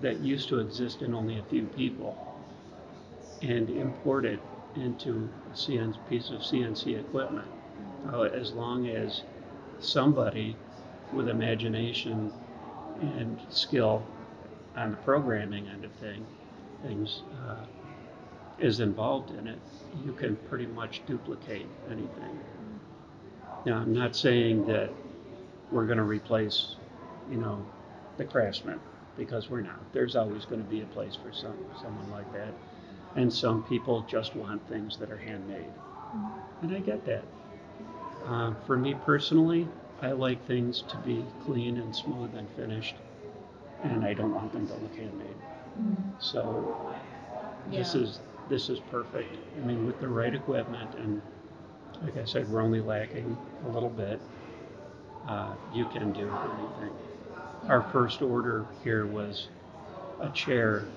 that 0.01 0.19
used 0.21 0.49
to 0.49 0.59
exist 0.59 1.01
in 1.01 1.13
only 1.13 1.37
a 1.37 1.43
few 1.43 1.65
people 1.67 2.15
and 3.41 3.69
import 3.69 4.25
it 4.25 4.39
into 4.75 5.29
a 5.51 5.55
CN, 5.55 5.95
piece 6.09 6.29
of 6.29 6.39
CNC 6.39 6.99
equipment. 6.99 7.47
Uh, 8.11 8.21
as 8.23 8.53
long 8.53 8.87
as 8.87 9.23
somebody 9.79 10.55
with 11.13 11.29
imagination 11.29 12.31
and 13.01 13.39
skill 13.49 14.03
on 14.75 14.91
the 14.91 14.97
programming 14.97 15.67
end 15.67 15.83
of 15.83 15.91
thing, 15.93 16.25
things 16.83 17.23
uh, 17.47 17.65
is 18.59 18.79
involved 18.79 19.31
in 19.37 19.47
it, 19.47 19.59
you 20.05 20.11
can 20.13 20.35
pretty 20.49 20.67
much 20.67 21.01
duplicate 21.05 21.65
anything. 21.89 22.39
Now, 23.65 23.77
I'm 23.77 23.93
not 23.93 24.15
saying 24.15 24.65
that 24.67 24.89
we're 25.71 25.85
going 25.85 25.97
to 25.97 26.03
replace, 26.03 26.75
you 27.29 27.37
know, 27.37 27.65
the 28.17 28.25
craftsman 28.25 28.79
because 29.17 29.49
we're 29.49 29.61
not. 29.61 29.79
There's 29.93 30.15
always 30.15 30.45
going 30.45 30.63
to 30.63 30.69
be 30.69 30.81
a 30.81 30.85
place 30.85 31.15
for 31.15 31.33
some 31.33 31.57
someone 31.81 32.09
like 32.11 32.31
that, 32.33 32.53
and 33.15 33.31
some 33.33 33.63
people 33.63 34.01
just 34.07 34.35
want 34.35 34.65
things 34.69 34.97
that 34.97 35.11
are 35.11 35.17
handmade, 35.17 35.71
and 36.61 36.75
I 36.75 36.79
get 36.79 37.05
that. 37.05 37.23
Uh, 38.27 38.53
for 38.65 38.77
me 38.77 38.93
personally, 39.05 39.67
I 40.01 40.11
like 40.11 40.45
things 40.45 40.83
to 40.89 40.97
be 40.97 41.25
clean 41.45 41.77
and 41.77 41.95
smooth 41.95 42.35
and 42.35 42.47
finished, 42.51 42.95
and 43.83 44.03
I 44.03 44.13
don't 44.13 44.33
want 44.33 44.51
them 44.51 44.67
to 44.67 44.73
look 44.75 44.95
handmade. 44.95 45.35
So 46.19 46.93
this 47.71 47.95
is 47.95 48.19
this 48.49 48.69
is 48.69 48.79
perfect. 48.91 49.35
I 49.57 49.65
mean, 49.65 49.85
with 49.85 49.99
the 49.99 50.07
right 50.07 50.33
equipment 50.33 50.89
and 50.95 51.21
like 52.03 52.17
I 52.17 52.25
said, 52.25 52.49
we're 52.51 52.61
only 52.61 52.81
lacking 52.81 53.37
a 53.65 53.69
little 53.69 53.89
bit. 53.89 54.19
Uh, 55.27 55.53
you 55.73 55.85
can 55.85 56.11
do 56.13 56.29
anything. 56.29 56.93
Our 57.69 57.81
first 57.91 58.21
order 58.21 58.65
here 58.83 59.05
was 59.05 59.47
a 60.21 60.29
chair 60.29 60.87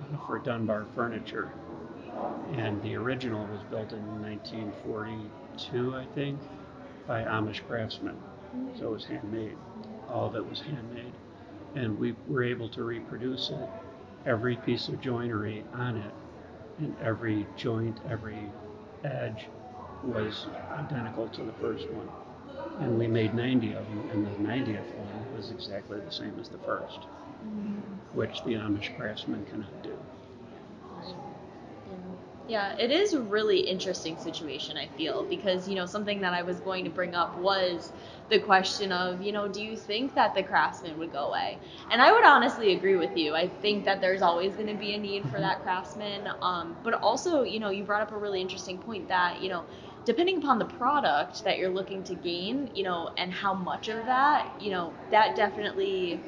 uh, 0.00 0.26
for 0.26 0.38
Dunbar 0.38 0.86
Furniture, 0.94 1.50
and 2.52 2.80
the 2.82 2.94
original 2.96 3.46
was 3.46 3.60
built 3.70 3.92
in 3.92 4.20
1942, 5.58 5.96
I 5.96 6.14
think, 6.14 6.38
by 7.06 7.22
Amish 7.22 7.66
craftsmen. 7.66 8.16
So 8.78 8.86
it 8.86 8.92
was 8.92 9.04
handmade. 9.04 9.56
All 10.08 10.26
of 10.26 10.36
it 10.36 10.48
was 10.48 10.60
handmade, 10.60 11.12
and 11.74 11.98
we 11.98 12.14
were 12.28 12.44
able 12.44 12.68
to 12.70 12.84
reproduce 12.84 13.50
it. 13.50 13.68
Every 14.24 14.56
piece 14.56 14.88
of 14.88 15.00
joinery 15.00 15.64
on 15.74 15.96
it, 15.96 16.14
and 16.78 16.96
every 17.02 17.46
joint, 17.56 17.98
every 18.08 18.38
edge 19.04 19.46
was 20.04 20.46
identical 20.70 21.28
to 21.28 21.42
the 21.42 21.52
first 21.54 21.88
one. 21.90 22.08
And 22.80 22.98
we 22.98 23.06
made 23.06 23.34
90 23.34 23.72
of 23.72 23.84
them, 23.88 24.10
and 24.12 24.26
the 24.26 24.48
90th 24.48 24.94
one 24.94 25.36
was 25.36 25.50
exactly 25.50 26.00
the 26.00 26.12
same 26.12 26.38
as 26.40 26.48
the 26.48 26.58
first, 26.58 27.00
mm-hmm. 27.00 27.80
which 28.16 28.42
the 28.44 28.52
Amish 28.52 28.96
craftsmen 28.96 29.44
cannot 29.46 29.82
do. 29.82 29.98
Yeah, 32.48 32.74
it 32.78 32.90
is 32.90 33.12
a 33.12 33.20
really 33.22 33.60
interesting 33.60 34.16
situation, 34.18 34.78
I 34.78 34.88
feel, 34.88 35.26
because, 35.28 35.68
you 35.68 35.76
know, 35.76 35.84
something 35.84 36.22
that 36.22 36.32
I 36.32 36.42
was 36.42 36.60
going 36.60 36.84
to 36.84 36.90
bring 36.90 37.14
up 37.14 37.36
was 37.36 37.92
the 38.30 38.40
question 38.40 38.90
of, 38.90 39.20
you 39.20 39.32
know, 39.32 39.48
do 39.48 39.62
you 39.62 39.76
think 39.76 40.14
that 40.14 40.34
the 40.34 40.42
craftsman 40.42 40.96
would 40.96 41.12
go 41.12 41.28
away? 41.28 41.60
And 41.90 42.00
I 42.00 42.10
would 42.10 42.24
honestly 42.24 42.72
agree 42.72 42.96
with 42.96 43.16
you. 43.16 43.34
I 43.34 43.48
think 43.48 43.84
that 43.84 44.00
there's 44.00 44.22
always 44.22 44.56
going 44.56 44.68
to 44.68 44.74
be 44.78 44.94
a 44.94 44.98
need 44.98 45.28
for 45.28 45.40
that 45.40 45.62
craftsman. 45.62 46.26
Um, 46.40 46.78
but 46.82 46.94
also, 46.94 47.42
you 47.42 47.60
know, 47.60 47.68
you 47.68 47.84
brought 47.84 48.02
up 48.02 48.12
a 48.12 48.18
really 48.18 48.40
interesting 48.40 48.80
point 48.80 49.08
that, 49.08 49.42
you 49.42 49.50
know, 49.50 49.66
depending 50.06 50.38
upon 50.38 50.58
the 50.58 50.64
product 50.64 51.44
that 51.44 51.58
you're 51.58 51.68
looking 51.68 52.02
to 52.04 52.16
gain, 52.16 52.70
you 52.74 52.82
know, 52.82 53.10
and 53.18 53.30
how 53.30 53.52
much 53.52 53.88
of 53.88 54.06
that, 54.06 54.46
you 54.58 54.70
know, 54.70 54.96
that 55.10 55.36
definitely 55.36 56.26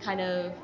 kind 0.00 0.20
of 0.20 0.56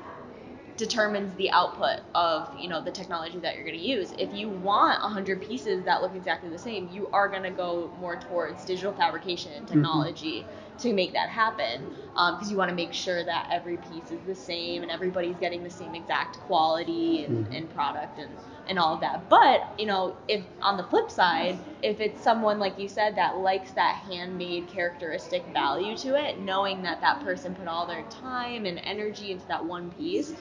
determines 0.79 1.35
the 1.35 1.51
output 1.51 1.99
of 2.15 2.49
you 2.57 2.67
know 2.67 2.81
the 2.81 2.91
technology 2.91 3.37
that 3.39 3.55
you're 3.55 3.65
going 3.65 3.77
to 3.77 3.85
use. 3.85 4.13
If 4.17 4.33
you 4.33 4.49
want 4.49 5.01
100 5.03 5.41
pieces 5.41 5.83
that 5.85 6.01
look 6.01 6.15
exactly 6.15 6.49
the 6.49 6.57
same 6.57 6.89
you 6.91 7.07
are 7.13 7.27
going 7.27 7.43
to 7.43 7.51
go 7.51 7.91
more 7.99 8.15
towards 8.15 8.65
digital 8.65 8.93
fabrication 8.93 9.51
and 9.53 9.67
technology 9.67 10.45
to 10.79 10.93
make 10.93 11.11
that 11.13 11.29
happen 11.29 11.85
because 12.13 12.49
you 12.49 12.57
want 12.57 12.69
to 12.69 12.75
make 12.75 12.93
sure 12.93 13.23
that 13.23 13.47
every 13.51 13.77
piece 13.77 14.11
is 14.11 14.19
the 14.25 14.33
same 14.33 14.81
and 14.81 14.89
everybody's 14.91 15.35
getting 15.35 15.61
the 15.63 15.69
same 15.69 15.93
exact 15.93 16.39
quality 16.41 17.25
and, 17.25 17.45
Mhm. 17.47 17.57
and 17.57 17.69
product 17.73 18.17
and, 18.17 18.29
and 18.67 18.79
all 18.79 18.93
of 18.95 19.01
that. 19.01 19.29
But 19.29 19.73
you 19.77 19.85
know 19.85 20.15
if 20.29 20.43
on 20.61 20.77
the 20.77 20.83
flip 20.83 21.11
side 21.11 21.57
if 21.83 21.99
it's 21.99 22.21
someone 22.21 22.57
like 22.59 22.79
you 22.79 22.87
said 22.87 23.15
that 23.17 23.37
likes 23.37 23.71
that 23.73 23.95
handmade 24.09 24.67
characteristic 24.67 25.45
value 25.53 25.95
to 25.97 26.15
it 26.15 26.39
knowing 26.39 26.81
that 26.83 27.01
that 27.01 27.19
person 27.21 27.53
put 27.53 27.67
all 27.67 27.85
their 27.85 28.03
time 28.03 28.65
and 28.65 28.79
energy 28.85 29.31
into 29.31 29.45
that 29.47 29.63
one 29.65 29.91
piece 29.91 30.33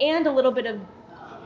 and 0.00 0.26
a 0.26 0.30
little 0.32 0.52
bit 0.52 0.66
of 0.66 0.80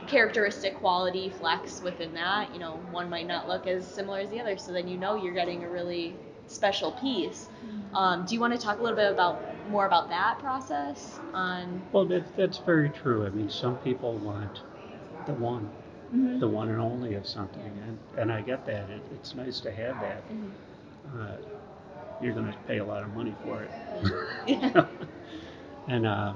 characteristic 0.07 0.75
quality 0.79 1.29
flex 1.29 1.81
within 1.81 2.13
that. 2.13 2.53
You 2.53 2.59
know, 2.59 2.79
one 2.91 3.09
might 3.09 3.27
not 3.27 3.47
look 3.47 3.67
as 3.67 3.85
similar 3.85 4.19
as 4.19 4.29
the 4.29 4.39
other, 4.39 4.57
so 4.57 4.71
then 4.71 4.87
you 4.87 4.97
know 4.97 5.15
you're 5.15 5.33
getting 5.33 5.63
a 5.63 5.69
really 5.69 6.15
special 6.47 6.91
piece. 6.91 7.47
Um, 7.93 8.25
do 8.25 8.33
you 8.33 8.39
want 8.41 8.53
to 8.53 8.59
talk 8.59 8.79
a 8.79 8.81
little 8.83 8.97
bit 8.97 9.11
about 9.11 9.41
more 9.69 9.85
about 9.85 10.09
that 10.09 10.37
process 10.39 11.17
on? 11.33 11.81
Well, 11.91 12.05
that, 12.05 12.35
that's 12.35 12.57
very 12.57 12.89
true. 12.89 13.25
I 13.25 13.29
mean, 13.29 13.49
some 13.49 13.77
people 13.77 14.13
want 14.17 14.61
the 15.25 15.33
one, 15.33 15.69
Mhm. 16.13 16.39
the 16.39 16.47
one 16.47 16.69
and 16.69 16.79
only 16.79 17.15
of 17.15 17.25
something, 17.25 17.61
and, 17.87 17.97
and 18.17 18.31
I 18.31 18.41
get 18.41 18.65
that. 18.65 18.89
It, 18.89 19.01
it's 19.13 19.33
nice 19.33 19.59
to 19.61 19.71
have 19.71 19.99
that. 20.01 20.21
Mhm. 20.29 20.51
Uh, 21.19 21.35
you're 22.21 22.33
going 22.33 22.51
to 22.51 22.57
pay 22.67 22.77
a 22.77 22.85
lot 22.85 23.03
of 23.03 23.13
money 23.15 23.33
for 23.43 23.63
it. 23.63 23.71
Yeah. 24.45 24.85
and 25.87 26.05
uh, 26.05 26.33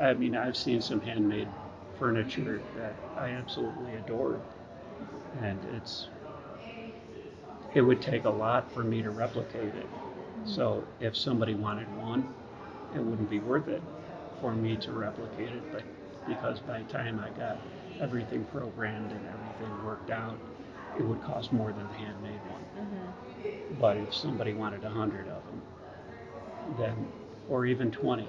I 0.00 0.14
mean, 0.14 0.34
I've 0.34 0.56
seen 0.56 0.80
some 0.80 1.00
handmade 1.00 1.48
furniture 1.98 2.62
that 2.74 2.94
I 3.16 3.30
absolutely 3.30 3.94
adore, 3.96 4.40
and 5.42 5.64
it's 5.64 6.08
it 7.74 7.82
would 7.82 8.02
take 8.02 8.24
a 8.24 8.30
lot 8.30 8.70
for 8.72 8.82
me 8.84 9.02
to 9.02 9.10
replicate 9.10 9.74
it. 9.74 9.88
So 10.44 10.84
if 11.00 11.16
somebody 11.16 11.54
wanted 11.54 11.94
one, 11.96 12.34
it 12.94 13.02
wouldn't 13.04 13.30
be 13.30 13.40
worth 13.40 13.68
it 13.68 13.82
for 14.40 14.54
me 14.54 14.76
to 14.78 14.92
replicate 14.92 15.52
it. 15.54 15.62
But 15.70 15.84
because 16.26 16.60
by 16.60 16.78
the 16.80 16.84
time 16.84 17.20
I 17.20 17.30
got 17.30 17.58
everything 18.00 18.44
programmed 18.44 19.12
and 19.12 19.26
everything 19.26 19.82
worked 19.82 20.10
out, 20.10 20.38
it 20.94 21.02
would 21.02 21.22
cost 21.22 21.52
more 21.52 21.72
than 21.72 21.88
the 21.88 21.94
handmade 21.94 22.40
one. 22.48 22.64
Mhm. 22.76 23.14
But 23.78 23.96
if 23.98 24.14
somebody 24.14 24.54
wanted 24.54 24.84
a 24.84 24.90
hundred 24.90 25.28
of 25.28 25.44
them, 25.46 25.62
then, 26.76 27.08
or 27.48 27.66
even 27.66 27.90
20, 27.90 28.28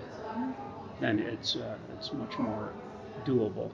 then 1.01 1.19
it's 1.19 1.55
uh, 1.57 1.77
it's 1.93 2.13
much 2.13 2.39
more 2.39 2.69
doable. 3.25 3.71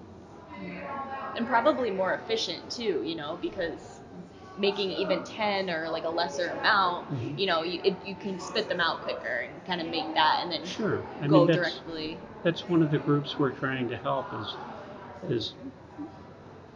and 1.35 1.45
probably 1.47 1.91
more 1.91 2.13
efficient 2.15 2.67
too, 2.71 3.03
you 3.05 3.15
know, 3.15 3.37
because 3.43 3.99
making 4.57 4.89
even 4.91 5.23
10 5.23 5.69
or 5.69 5.87
like 5.89 6.03
a 6.03 6.09
lesser 6.09 6.47
amount, 6.59 7.07
Mhm. 7.11 7.37
you 7.37 7.45
know, 7.45 7.61
you, 7.61 7.79
it, 7.83 7.95
you 8.03 8.15
can 8.15 8.39
spit 8.39 8.67
them 8.67 8.79
out 8.79 9.03
quicker 9.03 9.45
and 9.45 9.65
kind 9.67 9.79
of 9.79 9.87
make 9.87 10.11
that 10.15 10.39
and 10.41 10.51
then 10.51 10.65
Sure, 10.65 11.03
I 11.21 11.27
go 11.27 11.39
mean 11.39 11.47
that's 11.47 11.57
directly. 11.59 12.17
that's 12.43 12.67
one 12.67 12.81
of 12.81 12.89
the 12.89 12.97
groups 12.97 13.37
we're 13.37 13.51
trying 13.51 13.87
to 13.89 13.97
help 13.97 14.33
is 14.33 14.55
is 15.29 15.53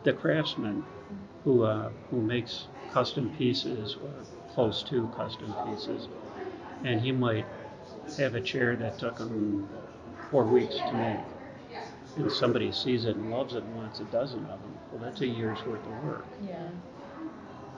the 0.03 0.13
craftsman 0.13 0.83
who 1.43 1.63
uh, 1.63 1.89
who 2.11 2.21
makes 2.21 2.67
custom 2.91 3.29
pieces 3.37 3.95
or 3.95 4.09
close 4.53 4.83
to 4.83 5.07
custom 5.17 5.55
pieces, 5.65 6.07
and 6.83 7.01
he 7.01 7.11
might 7.11 7.45
have 8.17 8.35
a 8.35 8.41
chair 8.41 8.75
that 8.75 8.97
took 8.99 9.17
him 9.19 9.67
four 10.31 10.45
weeks 10.45 10.75
to 10.87 10.95
make, 10.95 11.19
and 12.15 12.31
somebody 12.31 12.71
sees 12.71 13.05
it 13.05 13.17
and 13.17 13.29
loves 13.29 13.53
it 13.53 13.63
and 13.63 13.75
wants 13.75 13.99
a 13.99 14.05
dozen 14.05 14.39
of 14.45 14.61
them. 14.61 14.73
Well, 14.91 15.01
that's 15.01 15.21
a 15.21 15.27
year's 15.27 15.63
worth 15.65 15.85
of 15.85 16.03
work, 16.03 16.25
Yeah. 16.47 16.55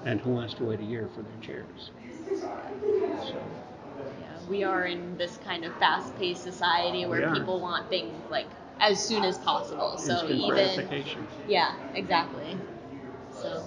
and 0.05 0.21
who 0.21 0.31
wants 0.31 0.53
to 0.55 0.63
wait 0.65 0.79
a 0.79 0.83
year 0.83 1.09
for 1.15 1.23
their 1.23 1.41
chairs? 1.41 1.91
So, 3.23 3.41
Yeah. 4.21 4.49
we 4.49 4.63
are 4.63 4.85
in 4.85 5.17
this 5.17 5.37
kind 5.37 5.65
of 5.65 5.73
fast-paced 5.77 6.43
society 6.43 7.05
where 7.07 7.33
people 7.33 7.59
want 7.59 7.89
things 7.89 8.13
like 8.29 8.47
as 8.79 9.03
soon 9.03 9.23
as 9.23 9.37
possible. 9.39 9.97
So 9.97 10.27
even 10.29 10.87
yeah, 11.47 11.73
exactly. 11.95 12.57
So. 13.31 13.63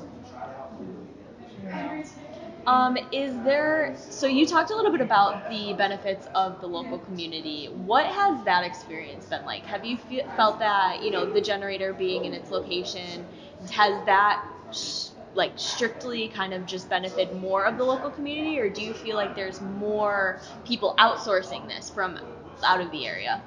Um, 2.66 2.98
is 3.12 3.42
there 3.42 3.94
so 3.96 4.26
you 4.26 4.46
talked 4.46 4.70
a 4.70 4.76
little 4.76 4.90
bit 4.90 5.00
about 5.00 5.48
the 5.48 5.72
benefits 5.74 6.26
of 6.34 6.60
the 6.60 6.66
local 6.66 6.98
community. 6.98 7.66
What 7.66 8.06
has 8.06 8.44
that 8.44 8.64
experience 8.64 9.26
been 9.26 9.44
like? 9.44 9.64
Have 9.66 9.84
you 9.84 9.96
fe- 9.98 10.26
felt 10.36 10.58
that 10.60 11.02
you 11.02 11.10
know 11.10 11.26
the 11.26 11.40
generator 11.40 11.92
being 11.92 12.24
in 12.24 12.34
its 12.34 12.50
location 12.50 13.26
has 13.70 14.04
that 14.06 14.42
s- 14.70 15.12
like 15.34 15.52
strictly 15.56 16.28
kind 16.28 16.54
of 16.54 16.66
just 16.66 16.88
benefited 16.88 17.34
more 17.34 17.64
of 17.66 17.76
the 17.76 17.84
local 17.84 18.10
community, 18.10 18.58
or 18.58 18.68
do 18.68 18.82
you 18.82 18.94
feel 18.94 19.16
like 19.16 19.34
there's 19.36 19.60
more 19.60 20.40
people 20.64 20.94
outsourcing 20.98 21.68
this 21.68 21.88
from 21.90 22.18
out 22.64 22.80
of 22.80 22.90
the 22.90 23.06
area? 23.06 23.42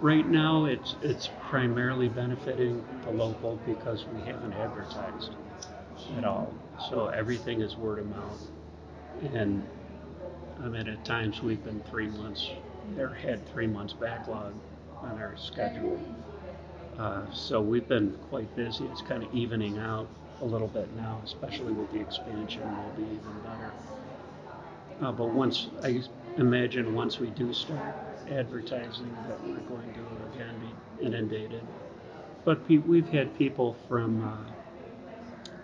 Right 0.00 0.26
now, 0.26 0.64
it's 0.66 0.96
it's 1.02 1.28
primarily 1.40 2.08
benefiting 2.08 2.84
the 3.02 3.10
local 3.10 3.56
because 3.66 4.06
we 4.06 4.22
haven't 4.22 4.52
advertised 4.54 5.36
at 6.16 6.24
all. 6.24 6.61
So 6.76 7.06
everything 7.06 7.60
is 7.60 7.76
word 7.78 7.98
of 7.98 8.06
mouth. 8.06 8.50
And 9.20 9.68
I 10.58 10.68
mean, 10.68 10.88
at 10.88 11.04
times 11.04 11.42
we've 11.42 11.62
been 11.62 11.82
three 11.82 12.08
months, 12.08 12.52
or 12.96 13.14
had 13.14 13.46
three 13.46 13.66
months 13.66 13.94
backlog 13.94 14.60
on 15.02 15.18
our 15.18 15.36
schedule. 15.36 16.04
Uh, 16.96 17.26
so 17.30 17.60
we've 17.60 17.88
been 17.88 18.16
quite 18.20 18.54
busy. 18.54 18.86
It's 18.86 19.02
kind 19.02 19.22
of 19.22 19.32
evening 19.32 19.78
out 19.78 20.10
a 20.40 20.46
little 20.46 20.68
bit 20.68 20.92
now, 20.92 21.20
especially 21.24 21.72
with 21.72 21.90
the 21.90 22.00
expansion, 22.00 22.76
will 22.76 22.90
be 22.90 23.04
even 23.04 23.38
better. 23.40 23.76
Uh, 24.98 25.12
but 25.12 25.28
once 25.28 25.68
I 25.82 26.02
imagine 26.36 26.94
once 26.94 27.18
we 27.18 27.30
do 27.30 27.52
start 27.52 27.96
advertising 28.26 29.22
that 29.24 29.42
we're 29.42 29.60
going 29.60 29.92
to 29.94 30.22
again 30.24 30.58
be 30.58 30.76
inundated. 31.00 31.68
But 32.44 32.66
pe- 32.66 32.78
we've 32.78 33.10
had 33.10 33.34
people 33.34 33.74
from 33.88 34.20
uh, 34.22 34.46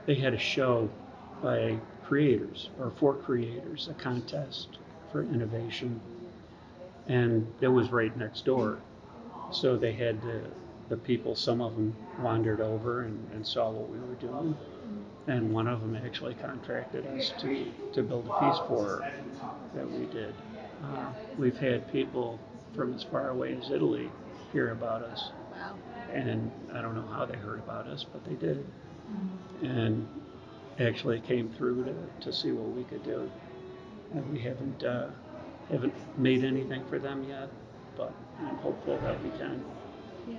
they 0.08 0.14
had 0.14 0.32
a 0.32 0.38
show 0.38 0.88
by 1.42 1.78
creators 2.02 2.70
or 2.80 2.90
for 2.98 3.14
creators, 3.14 3.88
a 3.90 3.94
contest 4.02 4.78
for 5.12 5.22
innovation, 5.22 6.00
and 7.08 7.46
it 7.60 7.68
was 7.68 7.92
right 7.92 8.16
next 8.16 8.46
door. 8.46 8.78
So 9.52 9.76
they 9.76 9.92
had 9.92 10.22
the, 10.22 10.40
the 10.88 10.96
people, 10.96 11.36
some 11.36 11.60
of 11.60 11.74
them 11.74 11.94
wandered 12.20 12.62
over 12.62 13.02
and, 13.02 13.30
and 13.34 13.46
saw 13.46 13.70
what 13.70 13.90
we 13.90 13.98
were 13.98 14.14
doing. 14.14 14.56
And 15.26 15.52
one 15.52 15.68
of 15.68 15.82
them 15.82 15.94
actually 15.94 16.34
contracted 16.34 17.06
us 17.06 17.34
to, 17.42 17.66
to 17.92 18.02
build 18.02 18.30
a 18.30 18.40
piece 18.40 18.58
for 18.66 18.84
her 18.84 19.12
that 19.74 19.90
we 19.90 20.06
did. 20.06 20.34
Uh, 20.84 21.12
we've 21.36 21.58
had 21.58 21.92
people 21.92 22.40
from 22.74 22.94
as 22.94 23.02
far 23.02 23.28
away 23.28 23.58
as 23.62 23.70
Italy 23.70 24.10
hear 24.54 24.70
about 24.70 25.02
us. 25.02 25.32
And 26.14 26.50
I 26.72 26.80
don't 26.80 26.94
know 26.94 27.06
how 27.12 27.26
they 27.26 27.36
heard 27.36 27.58
about 27.58 27.86
us, 27.86 28.06
but 28.10 28.24
they 28.24 28.34
did. 28.36 28.64
And 29.62 30.06
actually 30.80 31.20
came 31.20 31.48
through 31.50 31.84
to, 31.84 31.94
to 32.20 32.32
see 32.32 32.52
what 32.52 32.74
we 32.76 32.84
could 32.84 33.02
do. 33.02 33.30
And 34.14 34.32
we 34.32 34.38
haven't 34.38 34.84
uh, 34.84 35.08
haven't 35.70 35.94
made 36.18 36.44
anything 36.44 36.82
for 36.88 36.98
them 36.98 37.24
yet, 37.28 37.48
but 37.96 38.12
I'm 38.40 38.56
hopeful 38.56 38.98
that 38.98 39.22
we 39.22 39.30
can. 39.30 39.62
Yeah. 40.28 40.36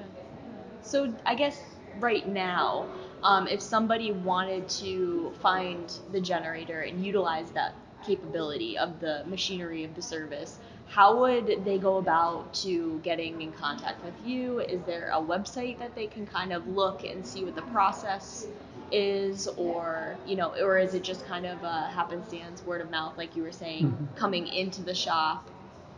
So 0.81 1.13
I 1.25 1.35
guess 1.35 1.61
right 1.99 2.27
now, 2.27 2.87
um, 3.21 3.47
if 3.47 3.61
somebody 3.61 4.11
wanted 4.11 4.67
to 4.69 5.31
find 5.41 5.93
the 6.11 6.21
generator 6.21 6.81
and 6.81 7.05
utilize 7.05 7.51
that 7.51 7.75
capability 8.05 8.77
of 8.77 8.99
the 8.99 9.23
machinery 9.27 9.83
of 9.83 9.93
the 9.95 10.01
service, 10.01 10.59
how 10.89 11.19
would 11.19 11.63
they 11.63 11.77
go 11.77 11.97
about 11.97 12.51
to 12.55 12.99
getting 13.03 13.41
in 13.41 13.51
contact 13.53 14.03
with 14.03 14.15
you? 14.25 14.59
Is 14.59 14.81
there 14.85 15.11
a 15.13 15.21
website 15.21 15.77
that 15.79 15.93
they 15.95 16.07
can 16.07 16.25
kind 16.25 16.51
of 16.51 16.67
look 16.67 17.03
and 17.03 17.25
see 17.25 17.45
what 17.45 17.55
the 17.55 17.61
process 17.61 18.47
is, 18.91 19.47
or 19.55 20.17
you 20.25 20.35
know, 20.35 20.55
or 20.59 20.79
is 20.79 20.95
it 20.95 21.03
just 21.03 21.25
kind 21.25 21.45
of 21.45 21.63
a 21.63 21.83
happenstance, 21.93 22.65
word 22.65 22.81
of 22.81 22.89
mouth, 22.89 23.15
like 23.17 23.35
you 23.35 23.43
were 23.43 23.51
saying, 23.51 23.85
Mhm. 23.85 24.15
coming 24.15 24.47
into 24.47 24.81
the 24.81 24.95
shop? 24.95 25.47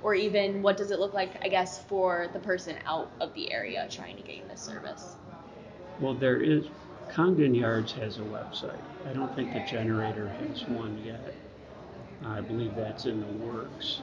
Or 0.04 0.13
even 0.13 0.62
what 0.62 0.75
does 0.77 0.91
it 0.91 0.99
look 0.99 1.13
like, 1.13 1.30
I 1.45 1.47
guess, 1.47 1.80
for 1.86 2.27
the 2.34 2.39
person 2.39 2.75
out 2.86 3.10
of 3.21 3.34
the 3.34 3.51
area 3.54 3.88
trying 3.89 4.17
to 4.17 4.23
gain 4.23 4.41
this 4.49 4.60
service? 4.60 5.15
Well, 6.01 6.15
there 6.15 6.41
is 6.41 6.65
Congdon 7.10 7.54
Yards 7.56 7.93
has 7.93 8.17
a 8.17 8.21
website. 8.21 8.82
I 9.10 9.13
don't 9.13 9.34
think 9.36 9.54
the 9.54 9.60
generator 9.62 10.27
has 10.27 10.67
one 10.67 10.97
yet. 11.06 11.34
I 12.25 12.41
believe 12.41 12.75
that's 12.75 13.06
in 13.06 13.19
the 13.21 13.45
works. 13.45 14.01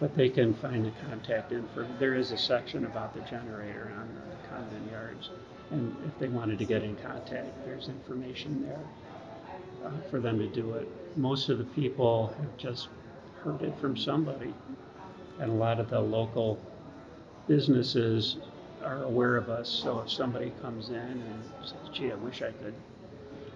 But 0.00 0.16
they 0.16 0.30
can 0.30 0.54
find 0.54 0.86
the 0.86 0.92
contact 1.08 1.52
info. 1.52 1.86
There 1.98 2.14
is 2.14 2.32
a 2.32 2.38
section 2.38 2.86
about 2.86 3.14
the 3.14 3.20
generator 3.20 3.92
on 4.00 4.08
the 4.30 4.48
Congdon 4.48 4.88
Yards. 4.90 5.30
And 5.70 5.94
if 6.06 6.18
they 6.18 6.28
wanted 6.28 6.58
to 6.58 6.64
get 6.64 6.82
in 6.82 6.96
contact, 6.96 7.64
there's 7.66 7.88
information 7.88 8.66
there 8.66 8.80
uh, 9.84 9.90
for 10.10 10.18
them 10.18 10.38
to 10.38 10.46
do 10.48 10.72
it. 10.72 10.88
Most 11.16 11.50
of 11.50 11.58
the 11.58 11.64
people 11.64 12.34
have 12.38 12.56
just 12.56 12.88
heard 13.44 13.62
it 13.62 13.76
from 13.78 13.96
somebody. 13.96 14.54
And 15.38 15.50
a 15.50 15.54
lot 15.54 15.78
of 15.78 15.90
the 15.90 16.00
local 16.00 16.58
businesses 17.46 18.38
are 18.82 19.02
aware 19.04 19.36
of 19.36 19.50
us. 19.50 19.68
So 19.68 20.00
if 20.00 20.10
somebody 20.10 20.52
comes 20.62 20.88
in 20.88 20.96
and 20.96 21.44
says, 21.62 21.76
gee, 21.92 22.10
I 22.10 22.14
wish 22.16 22.42
I 22.42 22.52
could, 22.52 22.74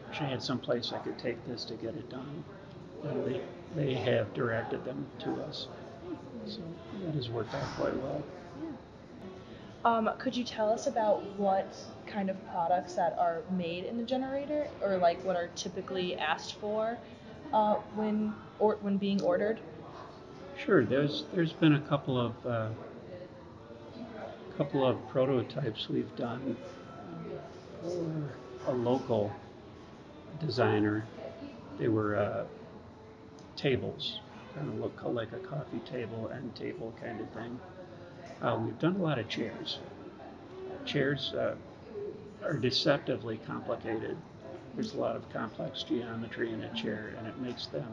wish 0.09 0.21
I 0.21 0.25
had 0.25 0.43
some 0.43 0.59
place 0.59 0.93
I 0.93 0.99
could 0.99 1.19
take 1.19 1.45
this 1.47 1.65
to 1.67 1.75
get 1.75 1.95
it 1.95 2.11
done, 2.11 2.45
they, 3.03 3.41
they 3.75 3.95
have 3.95 4.33
directed 4.35 4.85
them 4.85 5.07
to 5.21 5.43
us. 5.43 5.69
So 6.47 6.61
that 7.05 7.15
has 7.15 7.29
worked 7.31 7.55
out 7.55 7.63
quite 7.77 7.97
well. 7.97 8.23
Um, 9.85 10.11
could 10.19 10.35
you 10.35 10.45
tell 10.45 10.71
us 10.71 10.87
about 10.87 11.23
what 11.39 11.67
kind 12.07 12.31
of 12.31 12.37
products 12.51 12.95
that 12.95 13.17
are 13.19 13.43
made 13.51 13.85
in 13.85 13.99
the 13.99 14.05
generator, 14.05 14.67
or 14.83 14.97
like 14.97 15.23
what 15.25 15.37
are 15.37 15.49
typically 15.57 16.17
asked 16.17 16.55
for 16.55 16.97
uh, 17.53 17.75
when 17.95 18.35
or 18.59 18.77
when 18.81 18.97
being 18.97 19.21
ordered? 19.23 19.61
Sure, 20.57 20.85
there's 20.85 21.25
there's 21.35 21.53
been 21.53 21.75
a 21.75 21.81
couple 21.81 22.19
of 22.19 22.47
uh, 22.47 22.69
couple 24.57 24.87
of 24.87 24.97
prototypes 25.09 25.89
we've 25.89 26.17
done 26.17 26.57
for 27.83 28.39
a 28.67 28.73
local 28.73 29.31
designer. 30.41 31.05
They 31.79 31.89
were 31.89 32.17
uh, 32.17 32.45
tables, 33.57 34.21
kind 34.55 34.69
of 34.69 34.79
look 34.81 35.03
like 35.05 35.33
a 35.33 35.39
coffee 35.39 35.81
table, 35.81 36.31
end 36.33 36.55
table 36.55 36.93
kind 37.03 37.21
of 37.21 37.29
thing. 37.31 37.59
Uh, 38.41 38.59
we've 38.61 38.79
done 38.79 38.97
a 38.97 39.03
lot 39.03 39.19
of 39.19 39.29
chairs. 39.29 39.79
Chairs 40.85 41.33
uh, 41.35 41.55
are 42.45 42.55
deceptively 42.55 43.39
complicated. 43.47 44.17
There's 44.75 44.95
a 44.95 44.99
lot 44.99 45.17
of 45.17 45.31
complex 45.33 45.83
geometry 45.83 46.53
in 46.53 46.63
a 46.63 46.75
chair, 46.75 47.15
and 47.19 47.27
it 47.27 47.39
makes 47.41 47.67
them 47.67 47.87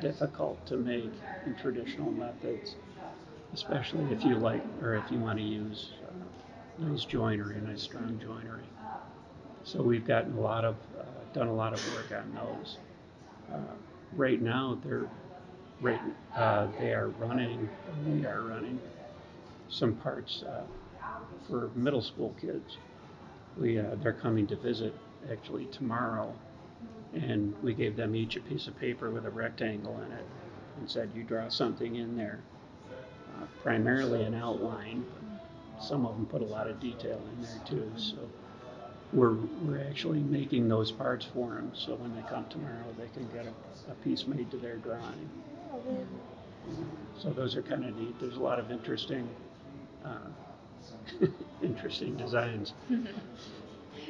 difficult 0.00 0.64
to 0.66 0.76
make 0.76 1.10
in 1.46 1.54
traditional 1.54 2.10
methods, 2.12 2.76
especially 3.54 4.04
if 4.12 4.24
you 4.24 4.36
like 4.36 4.62
or 4.82 4.94
if 4.94 5.10
you 5.10 5.18
want 5.18 5.38
to 5.38 5.44
use 5.44 5.90
uh, 6.06 6.84
nice 6.86 7.04
joinery, 7.04 7.60
nice 7.66 7.82
strong 7.82 8.18
joinery. 8.20 8.64
So 9.64 9.82
we've 9.82 10.06
gotten 10.06 10.36
a 10.36 10.40
lot 10.40 10.64
of, 10.64 10.76
uh, 10.98 11.02
done 11.32 11.48
a 11.48 11.54
lot 11.54 11.72
of 11.72 11.94
work 11.94 12.12
on 12.12 12.34
those. 12.34 12.76
Uh, 13.52 13.74
right 14.14 14.40
now, 14.40 14.78
they're 14.84 15.08
right, 15.80 16.00
uh, 16.36 16.68
they 16.78 16.92
are 16.92 17.08
running, 17.08 17.68
we 18.06 18.24
are 18.24 18.42
running 18.42 18.80
some 19.68 19.94
parts 19.94 20.42
uh, 20.42 20.62
for 21.48 21.70
middle 21.74 22.02
school 22.02 22.34
kids. 22.40 22.76
We, 23.58 23.78
uh, 23.78 23.96
they're 24.02 24.12
coming 24.12 24.46
to 24.48 24.56
visit 24.56 24.94
actually 25.30 25.66
tomorrow, 25.66 26.32
and 27.14 27.54
we 27.62 27.74
gave 27.74 27.96
them 27.96 28.14
each 28.14 28.36
a 28.36 28.40
piece 28.40 28.66
of 28.66 28.78
paper 28.78 29.10
with 29.10 29.26
a 29.26 29.30
rectangle 29.30 29.96
in 30.06 30.12
it 30.12 30.24
and 30.78 30.90
said, 30.90 31.10
you 31.14 31.24
draw 31.24 31.48
something 31.48 31.96
in 31.96 32.16
there, 32.16 32.40
uh, 33.34 33.46
primarily 33.62 34.22
an 34.24 34.34
outline. 34.34 35.04
But 35.12 35.84
some 35.84 36.06
of 36.06 36.16
them 36.16 36.26
put 36.26 36.42
a 36.42 36.46
lot 36.46 36.68
of 36.68 36.80
detail 36.80 37.18
in 37.32 37.42
there 37.42 37.60
too. 37.64 37.90
So 37.96 38.16
we're, 39.12 39.34
we're 39.62 39.82
actually 39.88 40.20
making 40.20 40.68
those 40.68 40.90
parts 40.92 41.26
for 41.32 41.54
them, 41.54 41.72
so 41.74 41.94
when 41.94 42.14
they 42.14 42.22
come 42.22 42.46
tomorrow, 42.50 42.94
they 42.98 43.08
can 43.08 43.28
get 43.28 43.46
a, 43.46 43.90
a 43.90 43.94
piece 43.94 44.26
made 44.26 44.50
to 44.50 44.56
their 44.58 44.76
drawing. 44.76 45.30
So 47.18 47.30
those 47.30 47.56
are 47.56 47.62
kind 47.62 47.84
of 47.84 47.96
neat. 47.96 48.18
There's 48.20 48.36
a 48.36 48.40
lot 48.40 48.58
of 48.58 48.70
interesting, 48.70 49.28
uh, 50.04 50.28
interesting 51.62 52.16
designs. 52.16 52.72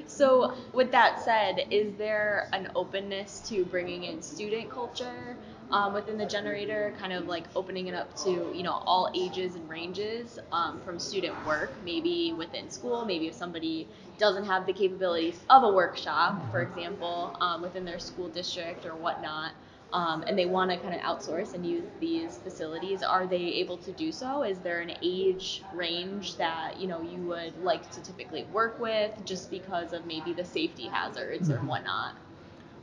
So, 0.06 0.54
with 0.72 0.92
that 0.92 1.20
said, 1.20 1.66
is 1.70 1.94
there 1.96 2.48
an 2.52 2.70
openness 2.74 3.40
to 3.48 3.64
bringing 3.64 4.04
in 4.04 4.22
student 4.22 4.70
culture 4.70 5.36
um, 5.70 5.94
within 5.94 6.16
the 6.16 6.26
generator, 6.26 6.94
kind 6.98 7.12
of 7.12 7.26
like 7.26 7.44
opening 7.56 7.88
it 7.88 7.94
up 7.94 8.14
to 8.16 8.30
you 8.54 8.62
know 8.62 8.82
all 8.86 9.10
ages 9.14 9.56
and 9.56 9.68
ranges 9.68 10.38
um, 10.52 10.80
from 10.84 10.98
student 10.98 11.34
work, 11.44 11.72
maybe 11.84 12.32
within 12.36 12.70
school, 12.70 13.04
maybe 13.04 13.26
if 13.26 13.34
somebody 13.34 13.88
doesn't 14.18 14.44
have 14.44 14.66
the 14.66 14.72
capabilities 14.72 15.44
of 15.50 15.62
a 15.64 15.72
workshop, 15.72 16.50
for 16.50 16.62
example, 16.62 17.36
um, 17.40 17.62
within 17.62 17.84
their 17.84 17.98
school 17.98 18.28
district 18.28 18.86
or 18.86 18.94
whatnot. 18.94 19.52
Um, 19.96 20.24
and 20.26 20.38
they 20.38 20.44
want 20.46 20.70
to 20.70 20.76
kind 20.76 20.94
of 20.94 21.00
outsource 21.00 21.54
and 21.54 21.66
use 21.66 21.88
these 22.00 22.36
facilities, 22.36 23.02
are 23.02 23.26
they 23.26 23.38
able 23.62 23.78
to 23.78 23.92
do 23.92 24.12
so? 24.12 24.42
Is 24.42 24.58
there 24.60 24.80
an 24.80 24.92
age 25.02 25.62
range 25.72 26.36
that 26.36 26.78
you 26.78 26.86
know 26.86 27.00
you 27.00 27.22
would 27.22 27.56
like 27.62 27.90
to 27.92 28.02
typically 28.02 28.44
work 28.52 28.78
with, 28.78 29.12
just 29.24 29.50
because 29.50 29.94
of 29.94 30.06
maybe 30.06 30.34
the 30.34 30.44
safety 30.44 30.86
hazards 30.88 31.50
or 31.50 31.56
Mhm. 31.56 31.66
whatnot? 31.66 32.14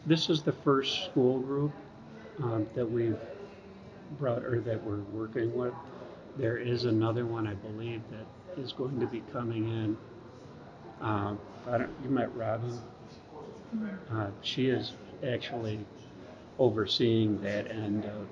This 0.07 0.29
is 0.29 0.43
the 0.43 0.51
first 0.53 1.05
school 1.05 1.39
group 1.39 1.71
um, 2.41 2.67
that 2.73 2.89
we've 2.89 3.19
brought 4.19 4.43
or 4.43 4.59
that 4.61 4.83
we're 4.83 5.01
working 5.13 5.53
with. 5.55 5.73
There 6.37 6.57
is 6.57 6.85
another 6.85 7.25
one, 7.25 7.47
I 7.47 7.53
believe, 7.53 8.01
that 8.09 8.25
is 8.61 8.73
going 8.73 8.99
to 8.99 9.07
be 9.07 9.21
coming 9.31 9.67
in. 9.69 9.97
Um, 11.01 11.39
I 11.67 11.77
don't, 11.77 11.91
you 12.03 12.09
met 12.09 12.35
Robin. 12.35 12.81
Uh, 14.11 14.27
she 14.41 14.69
is 14.69 14.93
actually 15.23 15.85
overseeing 16.59 17.39
that 17.41 17.69
end 17.71 18.05
of, 18.05 18.29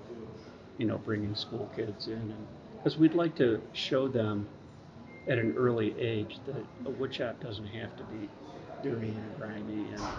you 0.77 0.85
know, 0.87 0.97
bringing 0.97 1.35
school 1.35 1.69
kids 1.75 2.07
in, 2.07 2.33
because 2.77 2.97
we'd 2.97 3.13
like 3.15 3.35
to 3.35 3.61
show 3.73 4.07
them 4.07 4.47
at 5.27 5.37
an 5.39 5.53
early 5.57 5.97
age 5.99 6.39
that 6.45 6.65
a 6.85 6.91
wood 6.91 7.13
shop 7.13 7.39
doesn't 7.39 7.67
have 7.67 7.95
to 7.95 8.03
be 8.03 8.29
dirty 8.81 9.09
and 9.09 9.35
grimy 9.37 9.89
and 9.91 10.13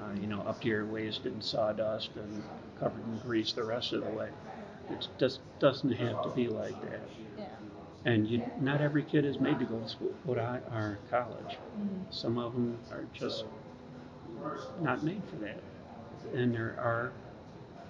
uh, 0.00 0.12
you 0.20 0.26
know, 0.26 0.40
up 0.42 0.60
to 0.60 0.68
your 0.68 0.86
waist 0.86 1.26
in 1.26 1.40
sawdust 1.40 2.10
and 2.16 2.42
covered 2.78 3.04
in 3.06 3.18
grease 3.18 3.52
the 3.52 3.64
rest 3.64 3.92
of 3.92 4.02
the 4.02 4.10
way. 4.10 4.30
It 4.90 5.06
just 5.18 5.40
doesn't 5.58 5.92
have 5.92 6.22
to 6.22 6.28
be 6.28 6.48
like 6.48 6.80
that. 6.82 7.00
Yeah. 7.38 7.44
And 8.04 8.26
you, 8.26 8.42
not 8.60 8.80
every 8.80 9.02
kid 9.04 9.24
is 9.24 9.40
made 9.40 9.58
to 9.60 9.64
go 9.64 9.80
to 9.80 9.88
school, 9.88 10.14
go 10.26 10.34
to 10.34 10.44
hi- 10.44 10.76
or 10.76 10.98
college. 11.10 11.58
Some 12.10 12.38
of 12.38 12.52
them 12.54 12.78
are 12.90 13.06
just 13.14 13.44
not 14.80 15.02
made 15.02 15.22
for 15.30 15.36
that. 15.36 15.60
And 16.34 16.54
there 16.54 16.76
are, 16.78 17.12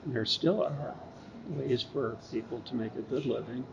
there 0.07 0.25
still 0.25 0.62
are 0.62 0.95
ways 1.49 1.83
for 1.83 2.17
people 2.33 2.61
to 2.61 2.75
make 2.75 2.95
a 2.97 3.03
good 3.03 3.27
living 3.27 3.64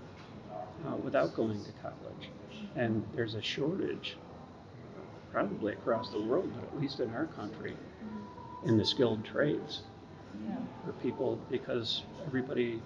uh, 0.87 0.95
without 0.97 1.35
going 1.35 1.63
to 1.63 1.71
college. 1.81 2.29
And 2.75 3.03
there's 3.15 3.35
a 3.35 3.41
shortage, 3.41 4.15
probably 5.31 5.73
across 5.73 6.09
the 6.09 6.19
world, 6.21 6.51
but 6.55 6.63
at 6.63 6.79
least 6.79 6.99
in 6.99 7.13
our 7.13 7.25
country, 7.27 7.75
in 8.65 8.77
the 8.77 8.85
skilled 8.85 9.23
trades 9.23 9.81
Yeah. 10.47 10.57
for 10.85 10.93
people 10.93 11.39
because 11.49 12.03
everybody 12.25 12.81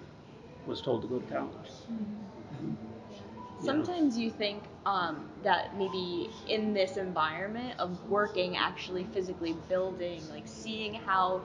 was 0.66 0.80
told 0.80 1.02
to 1.02 1.08
go 1.08 1.18
to 1.18 1.26
college. 1.32 1.70
And, 2.58 2.76
you 3.62 3.66
know, 3.66 3.72
Sometimes 3.72 4.18
you 4.18 4.30
think 4.30 4.64
um, 4.84 5.30
that 5.42 5.76
maybe 5.76 6.30
in 6.48 6.74
this 6.74 6.96
environment 6.96 7.78
of 7.78 8.08
working, 8.10 8.56
actually 8.56 9.04
physically 9.04 9.54
building, 9.68 10.28
like 10.28 10.46
seeing 10.46 10.94
how 10.94 11.42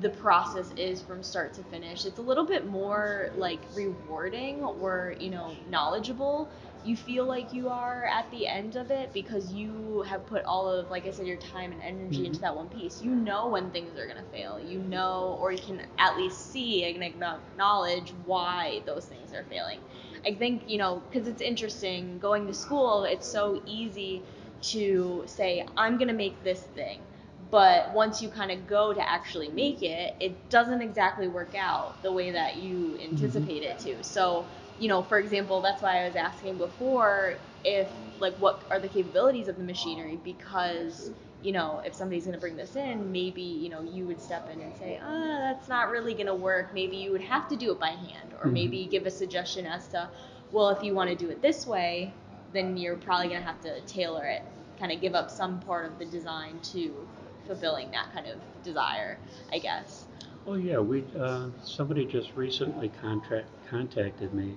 the 0.00 0.10
process 0.10 0.72
is 0.76 1.02
from 1.02 1.22
start 1.22 1.54
to 1.54 1.62
finish, 1.64 2.04
it's 2.04 2.18
a 2.18 2.22
little 2.22 2.46
bit 2.46 2.66
more 2.66 3.30
like 3.36 3.66
rewarding 3.72 4.62
or, 4.62 5.14
you 5.20 5.30
know, 5.30 5.56
knowledgeable. 5.66 6.50
You 6.82 6.96
feel 6.96 7.26
like 7.26 7.52
you 7.52 7.68
are 7.68 8.04
at 8.04 8.30
the 8.30 8.46
end 8.46 8.76
of 8.76 8.90
it 8.90 9.12
because 9.12 9.52
you 9.52 10.02
have 10.02 10.26
put 10.26 10.44
all 10.44 10.68
of, 10.68 10.90
like 10.90 11.06
I 11.06 11.10
said, 11.10 11.26
your 11.26 11.36
time 11.38 11.72
and 11.72 11.80
energy 11.82 12.26
into 12.26 12.38
Mhm. 12.38 12.40
that 12.40 12.54
one 12.56 12.68
piece. 12.68 13.00
You 13.02 13.14
know 13.14 13.48
when 13.48 13.70
things 13.70 13.96
are 13.96 14.06
going 14.06 14.18
to 14.18 14.30
fail. 14.30 14.60
You 14.60 14.80
know, 14.80 15.36
or 15.40 15.52
you 15.52 15.58
can 15.60 15.82
at 15.98 16.16
least 16.16 16.50
see 16.50 16.84
and 16.84 17.02
acknowledge 17.02 18.12
why 18.24 18.82
those 18.86 19.06
things 19.06 19.32
are 19.32 19.44
failing. 19.44 19.80
I 20.26 20.34
think, 20.34 20.64
you 20.68 20.78
know, 20.78 21.02
because 21.10 21.26
it's 21.28 21.40
interesting 21.42 22.18
going 22.18 22.46
to 22.46 22.54
school, 22.54 23.04
it's 23.04 23.26
so 23.26 23.62
easy 23.66 24.26
to 24.60 25.24
say, 25.26 25.64
I'm 25.76 25.96
going 25.98 26.08
to 26.08 26.14
make 26.14 26.42
this 26.42 26.62
thing. 26.64 27.07
But 27.50 27.92
once 27.94 28.20
you 28.20 28.28
kind 28.28 28.50
of 28.50 28.66
go 28.66 28.92
to 28.92 29.10
actually 29.10 29.48
make 29.48 29.82
it, 29.82 30.14
it 30.20 30.50
doesn't 30.50 30.82
exactly 30.82 31.28
work 31.28 31.54
out 31.56 32.02
the 32.02 32.12
way 32.12 32.30
that 32.32 32.56
you 32.56 32.96
anticipate 33.00 33.62
it 33.62 33.78
to. 33.80 34.02
So, 34.04 34.48
you 34.76 34.88
know, 34.88 35.02
for 35.02 35.18
example, 35.18 35.62
that's 35.62 35.80
why 35.82 36.02
I 36.02 36.06
was 36.06 36.16
asking 36.16 36.58
before 36.58 37.40
if, 37.64 37.90
like, 38.18 38.36
what 38.38 38.64
are 38.70 38.78
the 38.80 38.88
capabilities 38.88 39.48
of 39.48 39.56
the 39.56 39.64
machinery? 39.64 40.16
Because, 40.22 41.10
you 41.40 41.52
know, 41.52 41.80
if 41.84 41.94
somebody's 41.94 42.24
going 42.24 42.34
to 42.34 42.40
bring 42.40 42.56
this 42.56 42.76
in, 42.76 43.12
maybe, 43.12 43.42
you 43.42 43.68
know, 43.70 43.82
you 43.82 44.06
would 44.06 44.20
step 44.20 44.48
in 44.52 44.60
and 44.60 44.76
say, 44.76 44.98
ah, 45.02 45.38
that's 45.40 45.68
not 45.68 45.90
really 45.90 46.14
going 46.14 46.26
to 46.26 46.34
work. 46.34 46.74
Maybe 46.74 46.96
you 46.96 47.12
would 47.12 47.22
have 47.22 47.48
to 47.48 47.56
do 47.56 47.72
it 47.72 47.80
by 47.80 47.90
hand, 47.90 48.34
or 48.42 48.48
Mhm. 48.48 48.52
maybe 48.52 48.86
give 48.86 49.06
a 49.06 49.10
suggestion 49.10 49.66
as 49.66 49.88
to, 49.88 50.10
well, 50.50 50.68
if 50.70 50.82
you 50.82 50.94
want 50.94 51.10
to 51.10 51.16
do 51.16 51.30
it 51.30 51.40
this 51.42 51.66
way, 51.66 52.18
then 52.52 52.76
you're 52.76 52.96
probably 52.96 53.28
going 53.28 53.40
to 53.40 53.46
have 53.46 53.60
to 53.60 53.80
tailor 53.82 54.24
it, 54.26 54.42
kind 54.78 54.92
of 54.92 55.00
give 55.00 55.14
up 55.14 55.30
some 55.30 55.60
part 55.60 55.86
of 55.86 55.98
the 55.98 56.06
design 56.06 56.60
to 56.60 57.08
fulfilling 57.48 57.90
that 57.90 58.12
kind 58.12 58.26
of 58.28 58.36
desire, 58.62 59.18
I 59.52 59.58
guess. 59.58 60.04
Oh 60.46 60.54
yeah, 60.54 60.78
we 60.78 61.04
uh, 61.18 61.48
somebody 61.64 62.04
just 62.04 62.30
recently 62.36 62.90
contract 63.00 63.48
contacted 63.68 64.32
me. 64.32 64.54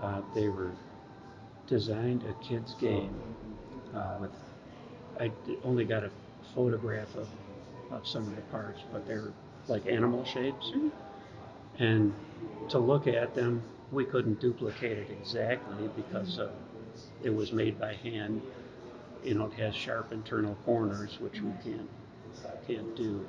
Uh, 0.00 0.20
they 0.34 0.48
were 0.48 0.70
designed 1.66 2.22
a 2.24 2.44
kids 2.44 2.74
game 2.74 3.14
uh, 3.94 4.18
with. 4.20 4.30
I 5.18 5.32
only 5.64 5.84
got 5.84 6.04
a 6.04 6.10
photograph 6.54 7.14
of, 7.16 7.26
of 7.90 8.06
some 8.06 8.22
of 8.28 8.36
the 8.36 8.42
parts, 8.42 8.80
but 8.92 9.06
they're 9.06 9.32
like 9.66 9.86
animal 9.86 10.24
shapes. 10.24 10.72
Mhm. 10.74 10.90
And 11.78 12.14
to 12.68 12.78
look 12.78 13.06
at 13.06 13.34
them, 13.34 13.62
we 13.92 14.04
couldn't 14.04 14.40
duplicate 14.40 14.98
it 14.98 15.08
exactly 15.10 15.88
because 15.96 16.38
it 17.22 17.34
was 17.34 17.52
made 17.52 17.78
by 17.78 17.94
hand. 17.94 18.42
You 19.26 19.34
know, 19.34 19.46
it 19.46 19.54
has 19.54 19.74
sharp 19.74 20.12
internal 20.12 20.56
corners, 20.64 21.20
which 21.20 21.42
we 21.42 21.52
can't 21.64 21.90
can't 22.66 22.96
do. 22.96 23.26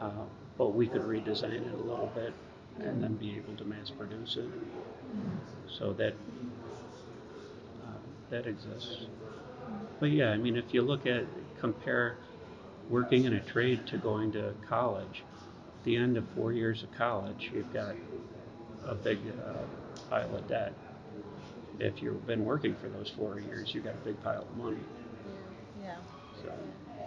Uh, 0.00 0.26
but 0.58 0.70
we 0.74 0.88
could 0.88 1.02
redesign 1.02 1.52
it 1.66 1.74
a 1.74 1.76
little 1.76 2.08
bit 2.14 2.34
and 2.80 3.02
then 3.02 3.16
be 3.16 3.36
able 3.36 3.56
to 3.56 3.64
mass 3.64 3.90
produce 3.90 4.36
it. 4.36 4.50
So 5.68 5.92
that 5.94 6.14
uh, 7.84 7.98
that 8.30 8.46
exists. 8.46 9.06
But 10.00 10.10
yeah, 10.10 10.30
I 10.30 10.38
mean, 10.38 10.56
if 10.56 10.74
you 10.74 10.82
look 10.82 11.06
at 11.06 11.26
compare 11.60 12.18
working 12.88 13.24
in 13.24 13.34
a 13.34 13.40
trade 13.40 13.86
to 13.88 13.98
going 13.98 14.32
to 14.32 14.54
college, 14.68 15.24
at 15.78 15.84
the 15.84 15.96
end 15.96 16.16
of 16.16 16.28
four 16.30 16.52
years 16.52 16.82
of 16.82 16.92
college, 16.92 17.50
you've 17.54 17.72
got 17.72 17.96
a 18.86 18.94
big 18.94 19.18
uh, 19.46 19.64
pile 20.10 20.36
of 20.36 20.48
debt. 20.48 20.74
If 21.78 22.02
you've 22.02 22.26
been 22.26 22.44
working 22.44 22.76
for 22.76 22.88
those 22.88 23.10
four 23.10 23.40
years, 23.40 23.74
you've 23.74 23.84
got 23.84 23.94
a 23.94 24.04
big 24.04 24.22
pile 24.22 24.42
of 24.42 24.56
money. 24.56 24.78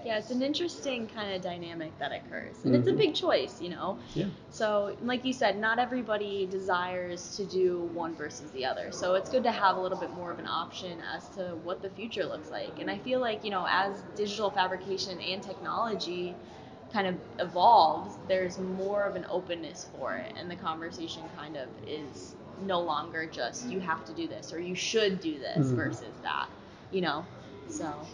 Yeah. 0.04 0.18
It's 0.20 0.30
an 0.32 0.42
interesting 0.44 1.08
kind 1.08 1.34
of 1.36 1.42
dynamic 1.42 1.98
that 1.98 2.12
occurs. 2.12 2.64
And 2.64 2.76
it's 2.76 2.88
a 2.88 2.94
Mhm. 2.94 2.98
big 2.98 3.16
choice, 3.16 3.60
you 3.60 3.70
know? 3.70 4.00
yeah, 4.14 4.30
So, 4.50 4.96
like 5.02 5.26
you 5.26 5.34
said, 5.34 5.58
not 5.58 5.80
everybody 5.80 6.46
desires 6.46 7.36
to 7.36 7.46
do 7.46 7.84
one 7.86 8.16
versus 8.16 8.52
the 8.52 8.66
other. 8.66 8.92
So, 8.92 9.16
it's 9.16 9.30
good 9.30 9.44
to 9.44 9.52
have 9.52 9.76
a 9.78 9.82
little 9.82 9.98
bit 9.98 10.14
more 10.14 10.32
of 10.32 10.40
an 10.40 10.46
option 10.48 11.02
as 11.02 11.30
to 11.32 11.58
what 11.64 11.82
the 11.82 11.90
future 11.90 12.26
looks 12.26 12.52
like. 12.52 12.80
And 12.80 12.90
I 12.90 13.00
feel 13.00 13.20
like, 13.20 13.44
you 13.44 13.50
know, 13.52 13.66
as 13.70 14.04
digital 14.16 14.52
fabrication 14.52 15.20
and 15.20 15.44
technology 15.44 16.40
kind 16.92 17.08
of 17.08 17.20
evolves, 17.40 18.18
there's 18.28 18.60
more 18.60 19.04
of 19.06 19.16
an 19.16 19.26
openness 19.30 19.84
for 19.84 20.18
it. 20.18 20.32
And 20.36 20.50
the 20.50 20.56
conversation 20.56 21.28
kind 21.28 21.58
of 21.58 21.70
is 21.84 22.36
no 22.56 22.82
longer 22.82 23.28
just 23.28 23.70
you 23.70 23.82
have 23.82 24.06
to 24.06 24.14
do 24.14 24.28
this 24.28 24.54
or 24.54 24.60
you 24.60 24.76
should 24.76 25.20
do 25.20 25.40
this 25.40 25.72
Mhm. 25.72 25.76
versus 25.76 26.20
that, 26.22 26.48
you 26.92 27.02
know? 27.02 27.28
So, 27.68 28.12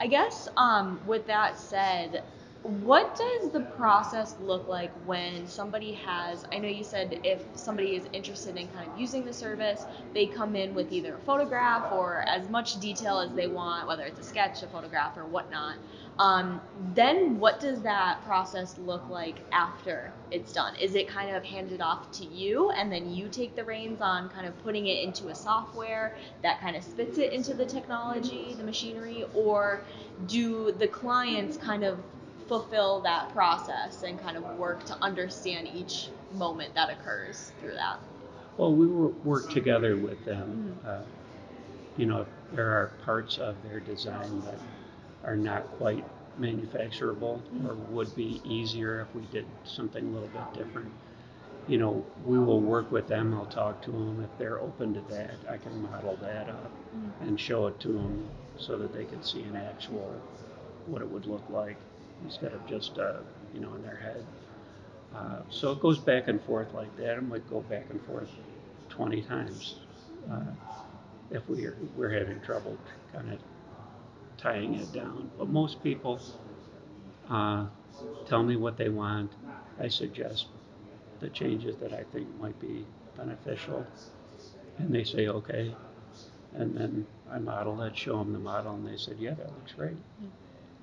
I 0.00 0.06
guess 0.06 0.48
um, 0.56 1.00
with 1.06 1.26
that 1.26 1.58
said, 1.58 2.22
what 2.62 3.16
does 3.16 3.50
the 3.52 3.60
process 3.76 4.34
look 4.40 4.68
like 4.68 4.92
when 5.06 5.46
somebody 5.46 5.92
has? 5.92 6.44
I 6.52 6.58
know 6.58 6.68
you 6.68 6.84
said 6.84 7.20
if 7.24 7.42
somebody 7.54 7.96
is 7.96 8.04
interested 8.12 8.56
in 8.56 8.68
kind 8.68 8.90
of 8.90 8.98
using 8.98 9.24
the 9.24 9.32
service, 9.32 9.84
they 10.14 10.26
come 10.26 10.56
in 10.56 10.74
with 10.74 10.92
either 10.92 11.14
a 11.14 11.18
photograph 11.20 11.92
or 11.92 12.24
as 12.28 12.48
much 12.48 12.80
detail 12.80 13.18
as 13.20 13.32
they 13.32 13.46
want, 13.46 13.88
whether 13.88 14.04
it's 14.04 14.20
a 14.20 14.24
sketch, 14.24 14.62
a 14.62 14.66
photograph, 14.66 15.16
or 15.16 15.24
whatnot. 15.24 15.76
Um, 16.18 16.60
then 16.94 17.38
what 17.38 17.60
does 17.60 17.80
that 17.82 18.24
process 18.24 18.76
look 18.78 19.08
like 19.08 19.36
after 19.52 20.12
it's 20.32 20.52
done? 20.52 20.74
Is 20.76 20.96
it 20.96 21.06
kind 21.06 21.34
of 21.34 21.44
handed 21.44 21.80
off 21.80 22.10
to 22.12 22.24
you 22.24 22.70
and 22.70 22.90
then 22.90 23.12
you 23.14 23.28
take 23.28 23.54
the 23.54 23.62
reins 23.62 24.00
on 24.00 24.28
kind 24.30 24.46
of 24.46 24.58
putting 24.64 24.88
it 24.88 25.04
into 25.04 25.28
a 25.28 25.34
software 25.34 26.16
that 26.42 26.60
kind 26.60 26.76
of 26.76 26.82
spits 26.82 27.18
it 27.18 27.32
into 27.32 27.54
the 27.54 27.64
technology, 27.64 28.54
the 28.58 28.64
machinery, 28.64 29.24
or 29.32 29.82
do 30.26 30.72
the 30.72 30.88
clients 30.88 31.56
kind 31.56 31.84
of 31.84 32.00
fulfill 32.48 33.00
that 33.02 33.28
process 33.32 34.02
and 34.02 34.20
kind 34.20 34.36
of 34.36 34.42
work 34.58 34.84
to 34.86 34.96
understand 35.00 35.68
each 35.72 36.08
moment 36.32 36.74
that 36.74 36.90
occurs 36.90 37.52
through 37.60 37.74
that? 37.74 38.00
Well, 38.56 38.74
we 38.74 38.88
work 38.88 39.50
together 39.50 39.96
with 39.96 40.24
them. 40.24 40.76
Uh, 40.84 41.02
you 41.96 42.06
know, 42.06 42.26
there 42.52 42.70
are 42.70 42.92
parts 43.04 43.38
of 43.38 43.54
their 43.62 43.78
design 43.78 44.40
that 44.40 44.58
are 45.24 45.36
not 45.36 45.66
quite 45.78 46.04
manufacturable 46.40 47.40
or 47.66 47.74
would 47.90 48.14
be 48.14 48.40
easier 48.44 49.00
if 49.00 49.14
we 49.14 49.22
did 49.32 49.46
something 49.64 50.04
a 50.04 50.08
little 50.08 50.28
bit 50.28 50.54
different. 50.54 50.90
You 51.66 51.78
know, 51.78 52.04
we 52.24 52.38
will 52.38 52.60
work 52.60 52.90
with 52.90 53.08
them. 53.08 53.34
I'll 53.34 53.46
talk 53.46 53.82
to 53.82 53.90
them 53.90 54.24
if 54.24 54.38
they're 54.38 54.60
open 54.60 54.94
to 54.94 55.00
that. 55.12 55.34
I 55.50 55.58
can 55.58 55.82
model 55.82 56.16
that 56.22 56.48
up 56.48 56.70
and 57.20 57.38
show 57.38 57.66
it 57.66 57.78
to 57.80 57.88
them 57.88 58.28
so 58.56 58.78
that 58.78 58.94
they 58.94 59.04
can 59.04 59.22
see 59.22 59.42
an 59.42 59.56
actual 59.56 60.14
what 60.86 61.02
it 61.02 61.10
would 61.10 61.26
look 61.26 61.42
like 61.50 61.76
instead 62.24 62.52
of 62.52 62.66
just 62.66 62.98
uh, 62.98 63.18
you 63.54 63.60
know 63.60 63.74
in 63.74 63.82
their 63.82 63.96
head. 63.96 64.24
Uh, 65.14 65.40
so 65.50 65.72
it 65.72 65.80
goes 65.80 65.98
back 65.98 66.28
and 66.28 66.40
forth 66.42 66.72
like 66.74 66.94
that. 66.96 67.18
It 67.18 67.22
might 67.22 67.48
go 67.50 67.60
back 67.62 67.84
and 67.90 68.00
forth 68.02 68.30
20 68.90 69.22
times 69.22 69.76
uh, 70.30 70.40
if 71.30 71.46
we're, 71.48 71.76
we're 71.96 72.10
having 72.10 72.40
trouble 72.40 72.76
kind 73.12 73.32
of 73.32 73.38
tying 74.38 74.74
it 74.76 74.92
down. 74.92 75.30
But 75.38 75.48
most 75.50 75.82
people 75.82 76.24
uh, 77.30 77.66
tell 78.26 78.42
me 78.42 78.56
what 78.56 78.76
they 78.78 78.88
want. 78.90 79.34
I 79.78 79.88
suggest 79.88 80.48
the 81.20 81.30
changes 81.30 81.76
that 81.78 81.92
I 81.92 82.04
think 82.04 82.28
might 82.40 82.58
be 82.60 82.86
beneficial, 83.16 83.88
and 84.78 84.94
they 84.94 85.04
say 85.04 85.28
okay. 85.28 85.76
And 86.54 86.76
then 86.76 87.06
I 87.30 87.38
model 87.38 87.82
it, 87.82 87.96
show 87.96 88.18
them 88.18 88.32
the 88.32 88.38
model, 88.38 88.74
and 88.74 88.86
they 88.86 88.96
said, 88.96 89.18
"Yeah, 89.18 89.34
that 89.34 89.54
looks 89.54 89.72
great." 89.74 89.98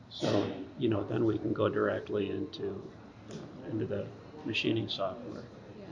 So 0.10 0.56
you 0.78 0.89
know, 0.89 1.04
then 1.04 1.26
we 1.26 1.38
can 1.39 1.54
go 1.54 1.70
directly 1.70 2.32
into 2.32 2.82
into 3.70 3.86
the 3.86 4.08
machining 4.46 4.89
software. 4.89 5.44
Yeah. 5.78 5.86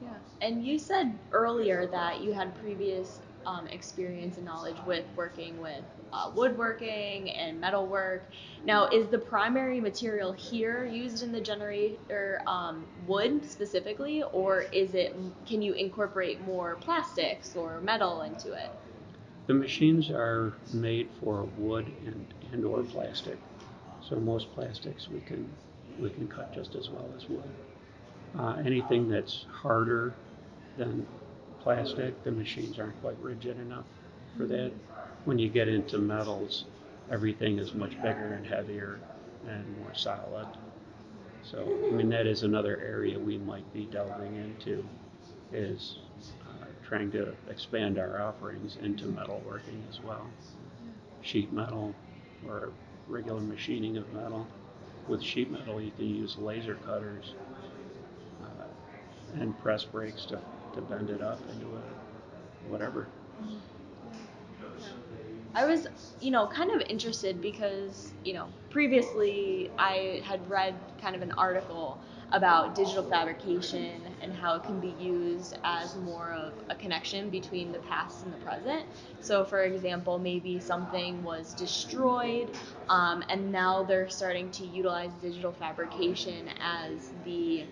Yeah. 0.00 0.18
And 0.40 0.64
you 0.64 0.78
said 0.78 1.18
earlier 1.32 1.86
that 1.88 2.20
you 2.20 2.32
had 2.32 2.54
previous 2.54 3.25
um, 3.46 3.66
experience 3.68 4.36
and 4.36 4.44
knowledge 4.44 4.76
with 4.86 5.04
working 5.16 5.60
with 5.60 5.82
uh, 6.12 6.30
woodworking 6.34 7.30
and 7.30 7.60
metalwork. 7.60 8.22
Now, 8.64 8.88
is 8.88 9.08
the 9.08 9.18
primary 9.18 9.80
material 9.80 10.32
here 10.32 10.84
used 10.84 11.22
in 11.22 11.32
the 11.32 11.40
generator 11.40 12.40
um, 12.46 12.86
wood 13.06 13.44
specifically, 13.44 14.22
or 14.32 14.62
is 14.72 14.94
it? 14.94 15.16
Can 15.46 15.62
you 15.62 15.72
incorporate 15.74 16.40
more 16.40 16.76
plastics 16.76 17.54
or 17.54 17.80
metal 17.80 18.22
into 18.22 18.52
it? 18.52 18.70
The 19.46 19.54
machines 19.54 20.10
are 20.10 20.54
made 20.72 21.10
for 21.20 21.44
wood 21.56 21.86
and, 22.04 22.26
and 22.52 22.64
or 22.64 22.82
plastic. 22.82 23.38
So 24.00 24.16
most 24.16 24.52
plastics 24.54 25.08
we 25.08 25.20
can 25.20 25.48
we 25.98 26.10
can 26.10 26.28
cut 26.28 26.52
just 26.54 26.74
as 26.74 26.90
well 26.90 27.12
as 27.16 27.28
wood. 27.28 27.50
Uh, 28.38 28.56
anything 28.64 29.08
that's 29.08 29.46
harder 29.50 30.14
than 30.76 31.06
plastic, 31.66 32.22
the 32.22 32.30
machines 32.30 32.78
aren't 32.78 32.98
quite 33.02 33.18
rigid 33.20 33.58
enough 33.58 33.86
for 34.36 34.46
that. 34.46 34.70
When 35.24 35.36
you 35.36 35.48
get 35.48 35.66
into 35.66 35.98
metals, 35.98 36.64
everything 37.10 37.58
is 37.58 37.74
much 37.74 37.90
bigger 37.96 38.34
and 38.34 38.46
heavier 38.46 39.00
and 39.48 39.64
more 39.80 39.92
solid. 39.92 40.46
So, 41.42 41.66
I 41.88 41.90
mean, 41.90 42.08
that 42.10 42.28
is 42.28 42.44
another 42.44 42.78
area 42.78 43.18
we 43.18 43.38
might 43.38 43.70
be 43.74 43.86
delving 43.86 44.36
into, 44.36 44.86
is 45.52 45.98
uh, 46.48 46.66
trying 46.86 47.10
to 47.10 47.34
expand 47.50 47.98
our 47.98 48.22
offerings 48.22 48.78
into 48.80 49.06
metalworking 49.06 49.82
as 49.90 49.98
well. 50.00 50.24
Sheet 51.22 51.52
metal 51.52 51.96
or 52.46 52.70
regular 53.08 53.40
machining 53.40 53.96
of 53.96 54.12
metal. 54.12 54.46
With 55.08 55.20
sheet 55.20 55.50
metal, 55.50 55.80
you 55.80 55.90
can 55.90 56.06
use 56.14 56.36
laser 56.38 56.76
cutters 56.76 57.34
uh, 58.40 59.40
and 59.40 59.58
press 59.58 59.82
brakes 59.82 60.26
to 60.26 60.40
to 60.76 60.82
bend 60.82 61.10
it 61.10 61.22
up 61.22 61.42
into 61.50 61.66
a 61.76 61.82
whatever. 62.70 63.08
I 65.54 65.64
was, 65.64 65.86
you 66.20 66.30
know, 66.30 66.46
kind 66.48 66.70
of 66.70 66.82
interested 66.88 67.40
because, 67.40 68.12
you 68.24 68.34
know, 68.34 68.48
previously 68.68 69.72
I 69.78 70.20
had 70.22 70.48
read 70.50 70.92
kind 71.00 71.16
of 71.16 71.22
an 71.22 71.32
article 71.32 72.02
about 72.32 72.74
digital 72.74 73.02
fabrication 73.04 74.16
and 74.20 74.34
how 74.34 74.56
it 74.56 74.64
can 74.64 74.80
be 74.80 74.88
used 74.90 75.54
as 75.64 75.96
more 75.96 76.32
of 76.32 76.60
a 76.68 76.74
connection 76.76 77.30
between 77.30 77.72
the 77.72 77.78
past 77.78 78.22
and 78.22 78.32
the 78.32 78.36
present. 78.36 78.84
So, 79.20 79.44
for 79.44 79.62
example, 79.64 80.18
maybe 80.18 80.60
something 80.60 81.22
was 81.22 81.54
destroyed, 81.54 82.50
um, 82.88 83.24
and 83.30 83.50
now 83.50 83.84
they're 83.84 84.08
starting 84.10 84.50
to 84.52 84.66
utilize 84.66 85.14
digital 85.14 85.52
fabrication 85.52 86.50
as 86.60 87.12
the 87.24 87.66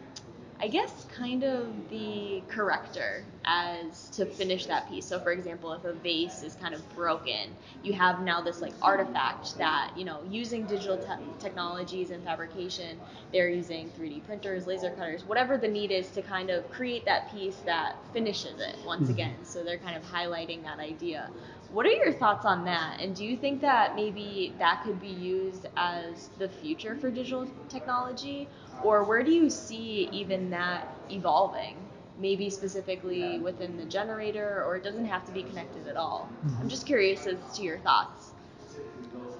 I 0.60 0.68
guess 0.68 1.06
kind 1.14 1.42
of 1.44 1.66
the 1.90 2.42
corrector 2.48 3.24
as 3.44 4.08
to 4.10 4.24
finish 4.24 4.66
that 4.66 4.88
piece. 4.88 5.04
So 5.04 5.20
for 5.20 5.32
example, 5.32 5.72
if 5.72 5.84
a 5.84 5.92
vase 5.92 6.42
is 6.42 6.54
kind 6.54 6.74
of 6.74 6.94
broken, 6.94 7.54
you 7.82 7.92
have 7.92 8.22
now 8.22 8.40
this 8.40 8.62
like 8.62 8.72
artifact 8.80 9.58
that, 9.58 9.92
you 9.96 10.04
know, 10.04 10.20
using 10.30 10.64
digital 10.64 10.96
te- 10.96 11.22
technologies 11.38 12.10
and 12.10 12.22
fabrication, 12.24 12.98
they're 13.32 13.50
using 13.50 13.90
3D 13.90 14.24
printers, 14.24 14.66
laser 14.66 14.90
cutters, 14.90 15.24
whatever 15.24 15.58
the 15.58 15.68
need 15.68 15.90
is 15.90 16.08
to 16.10 16.22
kind 16.22 16.50
of 16.50 16.70
create 16.70 17.04
that 17.04 17.30
piece 17.32 17.56
that 17.66 17.96
finishes 18.12 18.60
it 18.60 18.76
once 18.86 19.04
mm-hmm. 19.04 19.12
again. 19.12 19.36
So 19.42 19.64
they're 19.64 19.78
kind 19.78 19.96
of 19.96 20.02
highlighting 20.04 20.62
that 20.62 20.78
idea. 20.78 21.30
What 21.70 21.86
are 21.86 21.92
your 21.92 22.12
thoughts 22.12 22.44
on 22.44 22.64
that? 22.66 23.00
And 23.00 23.16
do 23.16 23.24
you 23.24 23.36
think 23.36 23.60
that 23.62 23.96
maybe 23.96 24.54
that 24.58 24.82
could 24.84 25.00
be 25.00 25.08
used 25.08 25.66
as 25.76 26.30
the 26.38 26.48
future 26.48 26.94
for 26.94 27.10
digital 27.10 27.48
technology? 27.68 28.48
Or 28.82 29.04
where 29.04 29.22
do 29.22 29.30
you 29.30 29.48
see 29.50 30.08
even 30.12 30.50
that 30.50 30.86
evolving? 31.10 31.76
Maybe 32.18 32.48
specifically 32.48 33.38
within 33.38 33.76
the 33.76 33.84
generator, 33.84 34.62
or 34.66 34.76
it 34.76 34.84
doesn't 34.84 35.06
have 35.06 35.26
to 35.26 35.32
be 35.32 35.42
connected 35.42 35.88
at 35.88 35.96
all. 35.96 36.28
Mm-hmm. 36.46 36.62
I'm 36.62 36.68
just 36.68 36.86
curious 36.86 37.26
as 37.26 37.36
to 37.56 37.62
your 37.62 37.78
thoughts. 37.78 38.30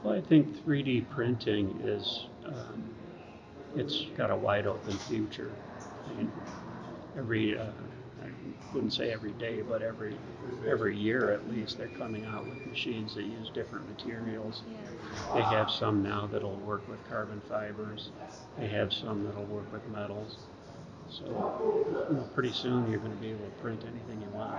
Well, 0.03 0.15
I 0.15 0.21
think 0.21 0.67
3D 0.67 1.09
printing 1.11 1.81
is, 1.85 2.27
um, 2.45 2.85
it's 3.77 4.05
got 4.17 4.31
a 4.31 4.37
wide 4.37 4.67
open 4.67 4.93
future. 4.99 5.51
I 6.11 6.19
mean, 6.19 6.33
every 7.17 7.57
uh, 7.57 7.65
wouldn't 8.73 8.93
say 8.93 9.13
every 9.13 9.33
day, 9.33 9.63
but 9.63 9.83
every 9.83 10.17
every 10.67 10.97
year 10.97 11.31
at 11.31 11.49
least, 11.49 11.79
they're 11.79 11.89
coming 11.89 12.25
out 12.25 12.45
with 12.47 12.67
machines 12.67 13.15
that 13.15 13.25
use 13.25 13.51
different 13.51 13.89
materials. 13.89 14.63
They 15.35 15.43
have 15.43 15.71
some 15.71 16.03
now 16.03 16.27
that'll 16.27 16.57
work 16.57 16.87
with 16.89 16.99
carbon 17.09 17.41
fibers. 17.49 18.11
They 18.59 18.69
have 18.69 18.93
some 18.93 19.25
that'll 19.25 19.45
work 19.45 19.73
with 19.73 19.87
metals. 19.89 20.37
So, 21.11 21.25
you 22.11 22.17
know, 22.17 22.29
pretty 22.35 22.53
soon 22.53 22.91
you're 22.91 22.99
going 23.01 23.13
to 23.13 23.19
be 23.19 23.29
able 23.31 23.45
to 23.45 23.63
print 23.63 23.83
anything 23.83 24.21
you 24.23 24.29
want. 24.37 24.59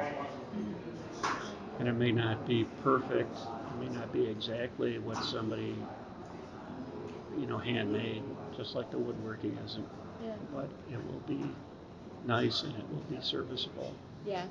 And 1.79 1.87
it 1.87 1.93
may 1.93 2.11
not 2.11 2.47
be 2.47 2.65
perfect. 2.83 3.35
It 3.37 3.79
may 3.79 3.89
not 3.89 4.13
be 4.13 4.27
exactly 4.27 4.99
what 4.99 5.23
somebody, 5.23 5.75
you 7.37 7.47
know, 7.47 7.57
handmade, 7.57 8.23
just 8.55 8.75
like 8.75 8.91
the 8.91 8.97
woodworking 8.97 9.57
isn't. 9.65 9.87
Yeah. 10.23 10.31
But 10.53 10.69
it 10.89 10.97
will 10.97 11.21
be 11.27 11.43
nice 12.27 12.63
and 12.63 12.73
it 12.75 12.85
will 12.91 13.03
be 13.09 13.21
serviceable. 13.21 13.93
Yeah. 14.25 14.45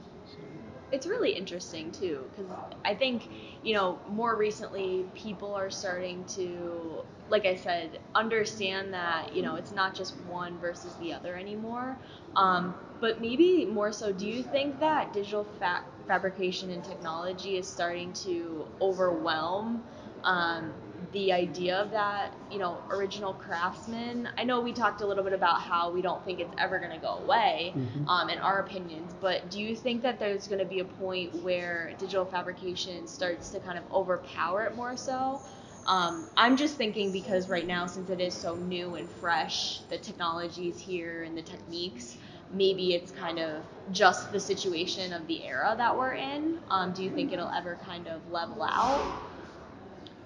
It's 0.93 1.07
really 1.07 1.33
interesting 1.33 1.91
too, 1.91 2.25
because 2.31 2.51
I 2.85 2.95
think, 2.95 3.29
you 3.65 3.75
know, 3.75 3.99
more 4.09 4.37
recently 4.37 5.05
people 5.15 5.55
are 5.55 5.71
starting 5.71 6.25
to, 6.37 7.03
like 7.31 7.47
I 7.47 7.57
said, 7.57 7.99
understand 8.15 8.95
that, 8.95 9.35
you 9.35 9.43
know, 9.43 9.57
it's 9.57 9.73
not 9.73 9.95
just 9.95 10.15
one 10.29 10.57
versus 10.59 10.95
the 11.01 11.13
other 11.13 11.35
anymore. 11.35 11.97
Um, 12.37 12.75
but 13.01 13.21
maybe 13.21 13.65
more 13.65 13.93
so, 13.93 14.13
do 14.13 14.27
you 14.27 14.43
think 14.43 14.79
that 14.81 15.13
digital 15.13 15.45
fa- 15.59 15.83
fabrication 16.07 16.71
and 16.71 16.85
technology 16.85 17.57
is 17.57 17.67
starting 17.67 18.13
to 18.13 18.67
overwhelm 18.81 19.83
um, 20.23 20.73
the 21.13 21.33
idea 21.33 21.77
of 21.77 21.91
that, 21.91 22.33
you 22.51 22.59
know, 22.59 22.79
original 22.91 23.35
craftsman. 23.35 24.29
I 24.37 24.45
know 24.45 24.61
we 24.61 24.73
talked 24.73 25.01
a 25.01 25.07
little 25.07 25.25
bit 25.25 25.33
about 25.33 25.61
how 25.61 25.91
we 25.91 26.03
don't 26.03 26.25
think 26.25 26.41
it's 26.41 26.55
ever 26.59 26.79
going 26.79 26.93
to 26.93 26.99
go 26.99 27.19
away, 27.25 27.73
mm-hmm. 27.77 28.09
um, 28.09 28.31
in 28.31 28.39
our 28.39 28.61
opinions. 28.61 29.15
But 29.21 29.51
do 29.51 29.61
you 29.61 29.77
think 29.77 30.03
that 30.03 30.19
there's 30.19 30.49
going 30.49 30.61
to 30.61 30.65
be 30.65 30.81
a 30.81 30.85
point 30.85 31.35
where 31.43 31.93
digital 31.99 32.25
fabrication 32.25 33.07
starts 33.07 33.51
to 33.51 33.61
kind 33.61 33.79
of 33.79 33.85
overpower 33.93 34.65
it 34.65 34.77
more 34.77 34.97
so? 34.97 35.41
Um, 35.87 36.29
I'm 36.37 36.57
just 36.57 36.77
thinking 36.77 37.13
because 37.13 37.49
right 37.49 37.67
now, 37.67 37.87
since 37.87 38.09
it 38.09 38.21
is 38.21 38.35
so 38.35 38.55
new 38.55 38.95
and 38.95 39.09
fresh, 39.09 39.81
the 39.91 39.99
technology 39.99 40.69
is 40.69 40.81
here 40.81 41.25
and 41.25 41.37
the 41.37 41.43
techniques, 41.43 42.17
maybe 42.53 42.95
it's 42.95 43.11
kind 43.13 43.39
of 43.39 43.63
just 43.93 44.33
the 44.33 44.41
situation 44.41 45.13
of 45.13 45.27
the 45.27 45.45
era 45.45 45.75
that 45.77 45.97
we're 45.97 46.15
in. 46.15 46.59
Um, 46.71 46.93
do 46.93 47.03
you 47.03 47.11
think 47.11 47.33
it'll 47.33 47.51
ever 47.51 47.79
kind 47.85 48.07
of 48.09 48.31
level 48.31 48.63
out? 48.63 49.23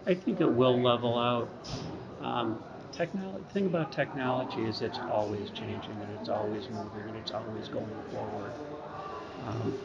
I 0.09 0.14
think 0.16 0.40
it 0.40 0.53
will 0.53 0.83
level 0.83 1.16
out. 1.16 1.55
Um, 2.18 2.64
technology. 2.90 3.47
thing 3.53 3.66
about 3.66 3.92
technology 3.92 4.66
is 4.66 4.83
it's 4.83 4.99
always 5.07 5.51
changing 5.53 6.03
and 6.03 6.11
it's 6.12 6.29
always 6.29 6.68
moving 6.71 7.09
and 7.09 7.16
it's 7.16 7.31
always 7.31 7.68
going 7.68 8.03
forward. 8.11 8.59
Um, 9.38 9.79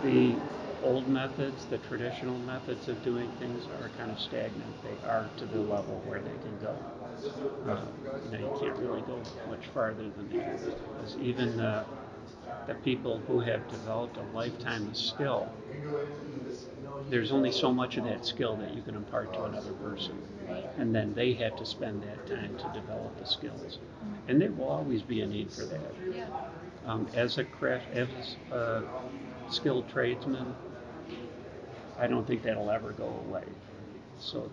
the 0.00 0.44
old 0.80 1.08
methods, 1.08 1.66
the 1.66 1.78
traditional 1.78 2.38
methods 2.38 2.88
of 2.88 3.02
doing 3.02 3.32
things 3.32 3.68
are 3.68 3.90
kind 3.90 4.10
of 4.12 4.20
stagnant. 4.20 4.80
They 4.82 5.00
are 5.02 5.32
to 5.36 5.46
the 5.46 5.60
level 5.62 6.02
where 6.04 6.20
they 6.22 6.38
can 6.38 6.58
go. 6.58 6.86
Uh, 7.64 7.92
you 8.24 8.30
know, 8.30 8.38
you 8.38 8.50
can't 8.50 8.76
really 8.78 9.02
go 9.02 9.26
much 9.44 9.68
farther 9.68 10.10
than 10.10 10.32
that. 10.34 10.60
Because 10.96 11.16
even 11.18 11.56
the, 11.56 11.86
the 12.66 12.74
people 12.74 13.20
who 13.26 13.40
have 13.40 13.66
developed 13.68 14.16
a 14.18 14.22
lifetime 14.22 14.88
of 14.88 14.96
skill 14.96 15.54
there's 17.10 17.32
only 17.32 17.52
so 17.52 17.72
much 17.72 17.96
of 17.96 18.04
that 18.04 18.24
skill 18.24 18.56
that 18.56 18.74
you 18.74 18.82
can 18.82 18.94
impart 18.94 19.32
to 19.34 19.44
another 19.44 19.72
person. 19.72 20.16
And 20.78 20.94
then 20.94 21.14
they 21.14 21.32
have 21.34 21.56
to 21.56 21.66
spend 21.66 22.02
that 22.02 22.26
time 22.26 22.56
to 22.56 22.80
develop 22.80 23.18
the 23.18 23.26
skills. 23.26 23.78
And 24.28 24.40
there 24.40 24.50
will 24.50 24.68
always 24.68 25.02
be 25.02 25.20
a 25.20 25.26
need 25.26 25.50
for 25.52 25.62
that. 25.64 25.92
Um, 26.86 27.06
as 27.14 27.38
a 27.38 27.44
craft, 27.44 27.86
as 27.94 28.36
a 28.52 28.82
skilled 29.48 29.88
tradesman, 29.88 30.54
I 31.98 32.06
don't 32.06 32.26
think 32.26 32.42
that'll 32.42 32.70
ever 32.70 32.92
go 32.92 33.06
away. 33.28 33.44
So 34.18 34.50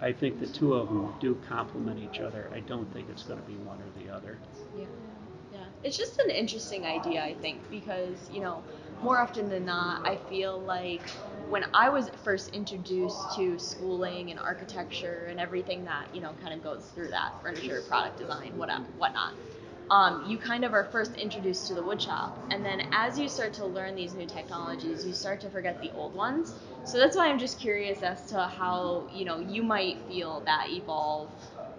I 0.00 0.12
think 0.12 0.40
the 0.40 0.46
two 0.46 0.74
of 0.74 0.88
them 0.88 1.12
do 1.20 1.34
complement 1.48 1.98
each 1.98 2.20
other. 2.20 2.48
I 2.54 2.60
don't 2.60 2.92
think 2.92 3.08
it's 3.10 3.22
going 3.24 3.40
to 3.40 3.46
be 3.46 3.54
one 3.54 3.78
or 3.78 4.02
the 4.02 4.14
other. 4.14 4.38
Yeah. 4.76 4.84
Yeah. 5.52 5.64
It's 5.82 5.96
just 5.96 6.18
an 6.20 6.30
interesting 6.30 6.84
idea, 6.84 7.22
I 7.22 7.34
think, 7.34 7.68
because, 7.70 8.30
you 8.32 8.40
know, 8.40 8.62
more 9.02 9.18
often 9.18 9.48
than 9.48 9.64
not, 9.64 10.00
I 10.04 10.16
feel 10.16 10.60
like 10.62 11.14
when 11.46 11.64
I 11.74 11.88
was 11.88 12.10
first 12.22 12.48
introduced 12.50 13.34
to 13.36 13.58
schooling 13.58 14.30
and 14.30 14.38
architecture 14.38 15.26
and 15.30 15.40
everything 15.40 15.84
that, 15.84 16.08
you 16.12 16.20
know, 16.20 16.34
kind 16.34 16.52
of 16.54 16.62
goes 16.62 16.90
through 16.94 17.10
that 17.10 17.32
furniture, 17.42 17.82
product 17.82 18.18
design, 18.18 18.56
whatever, 18.56 18.84
whatnot, 18.96 19.32
um, 19.90 20.24
you 20.26 20.38
kind 20.38 20.64
of 20.64 20.74
are 20.74 20.84
first 20.84 21.16
introduced 21.16 21.66
to 21.68 21.74
the 21.74 21.82
woodshop. 21.82 22.32
And 22.50 22.64
then 22.64 22.82
as 22.92 23.18
you 23.18 23.28
start 23.28 23.54
to 23.54 23.66
learn 23.66 23.94
these 23.94 24.14
new 24.14 24.26
technologies, 24.26 25.04
you 25.06 25.14
start 25.14 25.40
to 25.42 25.50
forget 25.50 25.80
the 25.80 25.90
old 25.92 26.14
ones. 26.14 26.54
So 26.84 26.98
that's 26.98 27.16
why 27.16 27.28
I'm 27.28 27.38
just 27.38 27.58
curious 27.58 28.02
as 28.02 28.26
to 28.26 28.46
how, 28.46 29.06
you 29.10 29.24
know, 29.24 29.38
you 29.38 29.62
might 29.62 30.00
feel 30.06 30.42
that 30.46 30.66
evolve 30.70 31.32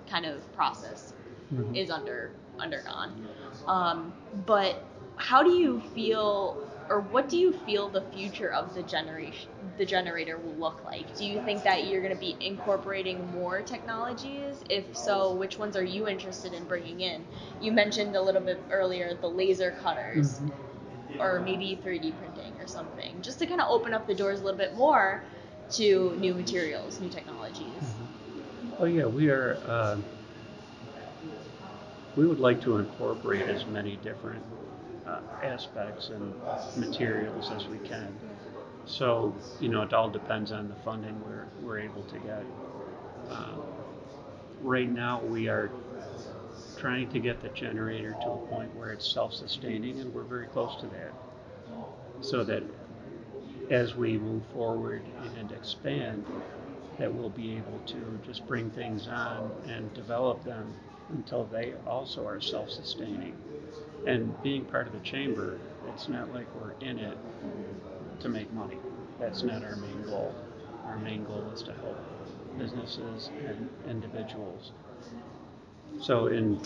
kind 0.08 0.26
of 0.26 0.52
process 0.52 1.14
Mhm. 1.52 1.76
is 1.76 1.90
under 1.90 2.40
undergone. 2.60 3.16
Um, 3.68 4.16
but 4.32 4.88
how 5.18 5.44
do 5.44 5.52
you 5.52 5.80
feel 5.80 6.69
or 6.90 7.02
what 7.02 7.30
do 7.30 7.38
you 7.38 7.54
feel 7.54 7.90
the 7.90 8.02
future 8.02 8.52
of 8.52 8.74
the 8.74 8.84
generation 8.84 9.52
the 9.78 9.86
generator 9.86 10.38
will 10.40 10.56
look 10.56 10.84
like? 10.84 11.16
Do 11.16 11.26
you 11.26 11.44
think 11.44 11.64
that 11.64 11.88
you're 11.88 12.02
going 12.02 12.14
to 12.14 12.20
be 12.20 12.38
incorporating 12.42 13.32
more 13.32 13.62
technologies? 13.62 14.64
If 14.70 14.96
so, 14.96 15.36
which 15.36 15.58
ones 15.58 15.76
are 15.76 15.84
you 15.84 16.08
interested 16.08 16.54
in 16.54 16.66
bringing 16.66 17.02
in? 17.02 17.28
You 17.60 17.72
mentioned 17.72 18.16
a 18.16 18.22
little 18.22 18.42
bit 18.42 18.66
earlier 18.72 19.14
the 19.16 19.30
laser 19.30 19.72
cutters 19.72 20.40
Mhm. 20.40 20.52
or 21.20 21.42
maybe 21.42 21.76
3D 21.84 22.12
printing 22.12 22.60
or 22.60 22.68
something, 22.68 23.22
just 23.22 23.40
to 23.40 23.48
kind 23.48 23.62
of 23.62 23.68
open 23.70 23.94
up 23.94 24.08
the 24.08 24.16
doors 24.16 24.42
a 24.42 24.44
little 24.44 24.58
bit 24.58 24.76
more 24.76 25.26
to 25.72 26.16
new 26.18 26.34
materials, 26.34 27.00
new 27.00 27.10
technologies. 27.10 27.96
Oh 28.80 28.86
yeah, 28.86 29.06
we 29.06 29.30
are. 29.30 29.62
Uh, 29.66 29.98
we 32.16 32.28
would 32.28 32.40
like 32.40 32.62
to 32.62 32.78
incorporate 32.78 33.48
as 33.48 33.66
many 33.68 33.96
different 33.98 34.44
uh, 35.10 35.22
aspects 35.42 36.10
and 36.10 36.36
materials 36.76 37.52
as 37.52 37.68
we 37.68 37.80
can. 37.80 38.22
So 38.86 39.44
you 39.60 39.70
know, 39.70 39.84
it 39.84 39.94
all 39.94 40.10
depends 40.12 40.52
on 40.52 40.68
the 40.70 40.76
funding 40.76 41.20
we're 41.22 41.52
we're 41.60 41.80
able 41.80 42.06
to 42.06 42.20
get. 42.20 42.52
Um, 43.30 43.68
right 44.60 44.90
now, 44.90 45.24
we 45.24 45.48
are 45.50 45.76
trying 46.78 47.10
to 47.10 47.20
get 47.20 47.42
the 47.42 47.50
generator 47.50 48.16
to 48.16 48.34
a 48.34 48.40
point 48.40 48.74
where 48.74 48.92
it's 48.92 49.06
self-sustaining, 49.08 50.00
and 50.00 50.14
we're 50.14 50.24
very 50.26 50.48
close 50.48 50.76
to 50.78 50.88
that. 50.90 51.16
So 52.22 52.44
that 52.46 52.64
as 53.70 53.96
we 53.96 54.18
move 54.18 54.46
forward 54.48 55.08
and 55.18 55.52
expand, 55.52 56.30
that 56.98 57.14
we'll 57.14 57.30
be 57.30 57.58
able 57.58 57.80
to 57.82 58.20
just 58.24 58.46
bring 58.48 58.72
things 58.72 59.08
on 59.08 59.54
and 59.64 59.94
develop 59.94 60.44
them 60.44 60.82
until 61.10 61.46
they 61.48 61.74
also 61.86 62.26
are 62.28 62.42
self-sustaining. 62.42 63.40
And 64.10 64.42
being 64.42 64.66
part 64.66 64.88
of 64.88 64.94
the 64.94 65.00
chamber, 65.02 65.60
it's 65.94 66.10
not 66.10 66.34
like 66.34 66.48
we're 66.60 66.72
in 66.82 66.98
it 66.98 67.16
to 68.22 68.28
make 68.28 68.52
money. 68.54 68.78
That's 69.20 69.44
not 69.44 69.64
our 69.64 69.76
main 69.76 70.02
goal. 70.02 70.34
Our 70.88 70.98
main 70.98 71.26
goal 71.26 71.44
is 71.54 71.62
to 71.64 71.74
help 71.74 71.96
businesses 72.58 73.30
and 73.46 73.70
individuals. 73.88 74.72
So 76.02 76.26
in 76.26 76.60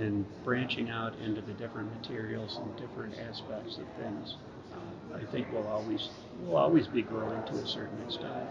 in 0.00 0.26
branching 0.42 0.90
out 0.90 1.14
into 1.24 1.40
the 1.40 1.52
different 1.52 1.94
materials 1.96 2.58
and 2.60 2.76
different 2.76 3.14
aspects 3.30 3.78
of 3.78 3.86
things, 4.02 4.36
uh, 4.72 5.18
I 5.18 5.24
think 5.30 5.46
we'll 5.52 5.68
always 5.68 6.08
we'll 6.42 6.56
always 6.56 6.88
be 6.88 7.02
growing 7.02 7.44
to 7.44 7.58
a 7.58 7.66
certain 7.66 8.02
extent. 8.02 8.48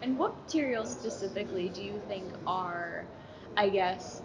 And 0.00 0.18
what 0.18 0.34
materials 0.44 0.90
specifically 0.90 1.68
do 1.68 1.82
you 1.82 2.00
think 2.08 2.24
are, 2.46 3.04
I 3.56 3.68
guess, 3.68 4.22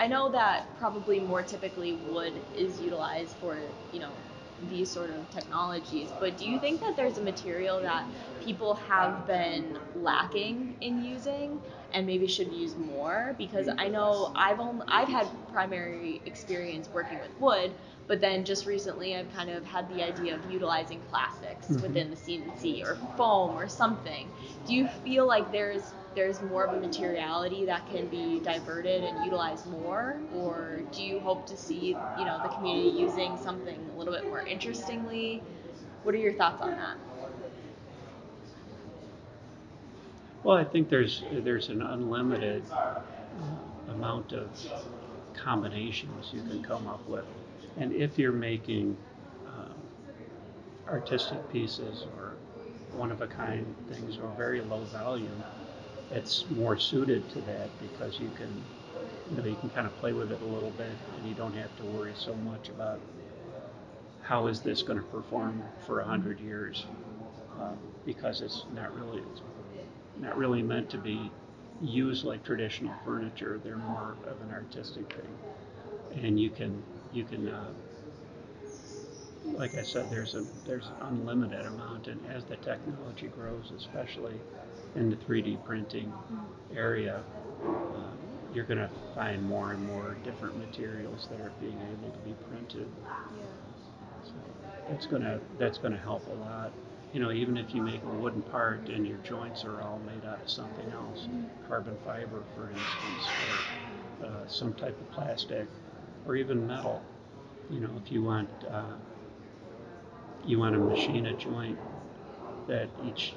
I 0.00 0.08
know 0.08 0.32
that 0.32 0.76
probably 0.76 1.20
more 1.20 1.44
typically 1.44 1.94
wood 1.94 2.46
is 2.52 2.80
utilized 2.80 3.38
for, 3.38 3.74
you 3.90 4.00
know, 4.00 4.24
these 4.62 4.92
sort 4.92 5.10
of 5.10 5.30
technologies, 5.30 6.12
but 6.12 6.36
do 6.38 6.46
you 6.46 6.58
think 6.60 6.80
that 6.82 6.94
there's 6.96 7.18
a 7.18 7.22
material 7.22 7.80
that 7.82 8.06
people 8.40 8.74
have 8.74 9.26
been 9.26 9.78
lacking 9.94 10.76
in 10.82 10.98
using 10.98 11.62
and 11.92 12.06
maybe 12.06 12.26
should 12.26 12.52
use 12.52 12.76
more? 12.76 13.34
Because 13.38 13.70
I 13.78 13.88
know 13.88 14.32
I've 14.36 14.60
only, 14.60 14.84
I've 14.88 15.08
had 15.08 15.32
primary 15.48 16.22
experience 16.26 16.90
working 16.92 17.18
with 17.20 17.32
wood, 17.38 17.76
but 18.06 18.20
then 18.20 18.44
just 18.44 18.66
recently 18.66 19.16
I've 19.16 19.30
kind 19.30 19.50
of 19.50 19.64
had 19.64 19.88
the 19.88 20.02
idea 20.02 20.34
of 20.36 20.44
utilizing 20.44 21.04
plastics 21.04 21.76
Mhm. 21.76 21.80
within 21.80 22.10
the 22.10 22.16
CNC 22.16 22.82
or 22.84 22.96
foam 23.16 23.56
or 23.56 23.68
something. 23.68 24.34
Do 24.66 24.74
you 24.74 24.88
feel 24.88 25.26
like 25.26 25.50
there's 25.52 25.94
there's 26.14 26.42
more 26.42 26.64
of 26.64 26.72
a 26.72 26.80
materiality 26.80 27.64
that 27.66 27.86
can 27.86 28.08
be 28.08 28.40
diverted 28.40 29.04
and 29.04 29.24
utilized 29.24 29.66
more, 29.66 30.22
or 30.32 30.82
do 30.92 31.02
you 31.02 31.20
hope 31.20 31.46
to 31.46 31.56
see 31.56 31.96
you 32.14 32.24
know 32.24 32.40
the 32.42 32.48
community 32.48 32.88
using 32.88 33.36
something 33.36 33.90
a 33.94 33.98
little 33.98 34.12
bit 34.12 34.24
more 34.26 34.42
interestingly? 34.42 35.42
What 36.02 36.14
are 36.14 36.18
your 36.18 36.34
thoughts 36.34 36.62
on 36.62 36.76
that? 36.76 36.96
Well, 40.42 40.56
I 40.56 40.64
think 40.64 40.88
there's 40.88 41.24
there's 41.30 41.68
an 41.68 41.82
unlimited 41.82 42.64
amount 43.88 44.32
of 44.32 44.50
combinations 45.34 46.32
you 46.32 46.42
can 46.42 46.62
come 46.62 46.86
up 46.86 47.06
with, 47.08 47.26
and 47.76 47.92
if 47.92 48.18
you're 48.18 48.32
making 48.32 48.96
um, 49.46 49.74
artistic 50.88 51.48
pieces 51.48 52.06
or 52.16 52.38
one 52.92 53.10
of 53.12 53.20
a 53.22 53.26
kind 53.26 53.76
things 53.88 54.18
or 54.18 54.28
very 54.36 54.60
low 54.62 54.84
volume, 54.86 55.44
it's 56.10 56.48
more 56.50 56.76
suited 56.76 57.28
to 57.30 57.40
that 57.42 57.70
because 57.78 58.18
you 58.18 58.30
can 58.30 58.64
you 59.30 59.36
know 59.36 59.44
you 59.44 59.56
can 59.56 59.70
kind 59.70 59.86
of 59.86 59.96
play 59.96 60.12
with 60.12 60.32
it 60.32 60.40
a 60.42 60.46
little 60.46 60.70
bit 60.70 60.98
and 61.16 61.26
you 61.26 61.34
don't 61.34 61.54
have 61.54 61.74
to 61.76 61.84
worry 61.84 62.14
so 62.14 62.34
much 62.36 62.68
about 62.68 63.00
how 64.20 64.46
is 64.46 64.62
this 64.62 64.82
going 64.82 64.98
to 64.98 65.04
perform 65.06 65.62
for 65.86 66.00
a 66.00 66.04
hundred 66.04 66.40
years 66.40 66.86
uh, 67.60 67.74
because 68.04 68.40
it's 68.42 68.66
not 68.72 68.94
really 68.94 69.20
it's 69.20 69.42
not 70.16 70.36
really 70.36 70.62
meant 70.62 70.90
to 70.90 70.98
be 70.98 71.32
used 71.80 72.24
like 72.24 72.44
traditional 72.44 72.94
furniture. 73.04 73.60
They're 73.62 73.78
more 73.78 74.18
of 74.24 74.40
an 74.42 74.50
artistic 74.50 75.12
thing, 75.14 75.40
and 76.12 76.38
you 76.40 76.50
can 76.50 76.84
you 77.12 77.24
can 77.24 77.48
uh, 77.48 77.72
like 79.44 79.74
I 79.74 79.82
said, 79.82 80.08
there's 80.10 80.34
a 80.34 80.46
there's 80.64 80.90
an 80.90 80.96
unlimited 81.00 81.66
amount, 81.66 82.06
and 82.08 82.24
as 82.26 82.44
the 82.44 82.56
technology 82.56 83.28
grows, 83.28 83.70
especially 83.70 84.42
in 84.96 85.10
the 85.10 85.16
3D 85.16 85.56
printing 85.64 86.12
area, 86.74 87.22
uh, 87.64 88.12
you're 88.54 88.64
going 88.64 88.78
to 88.78 88.90
find 89.14 89.42
more 89.42 89.72
and 89.72 89.84
more 89.84 90.16
different 90.24 90.56
materials 90.58 91.28
that 91.30 91.40
are 91.40 91.52
being 91.60 91.78
able 91.92 92.10
to 92.10 92.18
be 92.20 92.34
printed. 92.48 92.88
So 94.24 94.32
that's 94.88 95.06
gonna 95.06 95.40
that's 95.58 95.78
gonna 95.78 95.96
help 95.96 96.26
a 96.28 96.34
lot. 96.44 96.72
You 97.12 97.20
know, 97.20 97.32
even 97.32 97.56
if 97.56 97.74
you 97.74 97.82
make 97.82 98.02
a 98.02 98.06
wooden 98.06 98.42
part 98.42 98.88
and 98.88 99.06
your 99.06 99.18
joints 99.18 99.64
are 99.64 99.80
all 99.82 100.00
made 100.06 100.24
out 100.28 100.40
of 100.40 100.48
something 100.48 100.90
else, 100.92 101.26
carbon 101.68 101.96
fiber, 102.04 102.42
for 102.54 102.70
instance, 102.70 103.34
or 104.20 104.26
uh, 104.26 104.46
some 104.46 104.74
type 104.74 104.98
of 105.00 105.10
plastic, 105.12 105.66
or 106.26 106.36
even 106.36 106.66
metal. 106.66 107.02
You 107.70 107.80
know, 107.80 107.90
if 108.04 108.12
you 108.12 108.22
want 108.22 108.48
uh, 108.70 108.96
you 110.44 110.58
want 110.58 110.74
to 110.74 110.80
machine 110.80 111.26
a 111.26 111.32
joint 111.34 111.78
that 112.66 112.88
each 113.04 113.34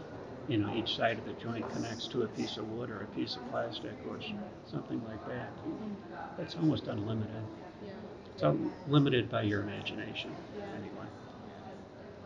you 0.48 0.58
know 0.58 0.70
each 0.70 0.96
side 0.96 1.18
of 1.18 1.26
the 1.26 1.34
joint 1.34 1.70
connects 1.72 2.08
to 2.08 2.24
a 2.24 2.28
piece 2.28 2.58
of 2.58 2.70
wood 2.72 2.89
or 2.89 3.02
a 3.02 3.08
piece 3.08 3.36
of 3.36 3.50
plastic 3.50 3.94
or 4.08 4.20
something 4.70 5.02
like 5.06 5.26
that. 5.28 5.50
That's 6.38 6.56
almost 6.56 6.88
unlimited. 6.88 7.44
It's 8.34 8.44
unlimited 8.44 9.30
by 9.30 9.44
your 9.44 9.62
imagination, 9.62 10.32
anyway. 10.76 11.06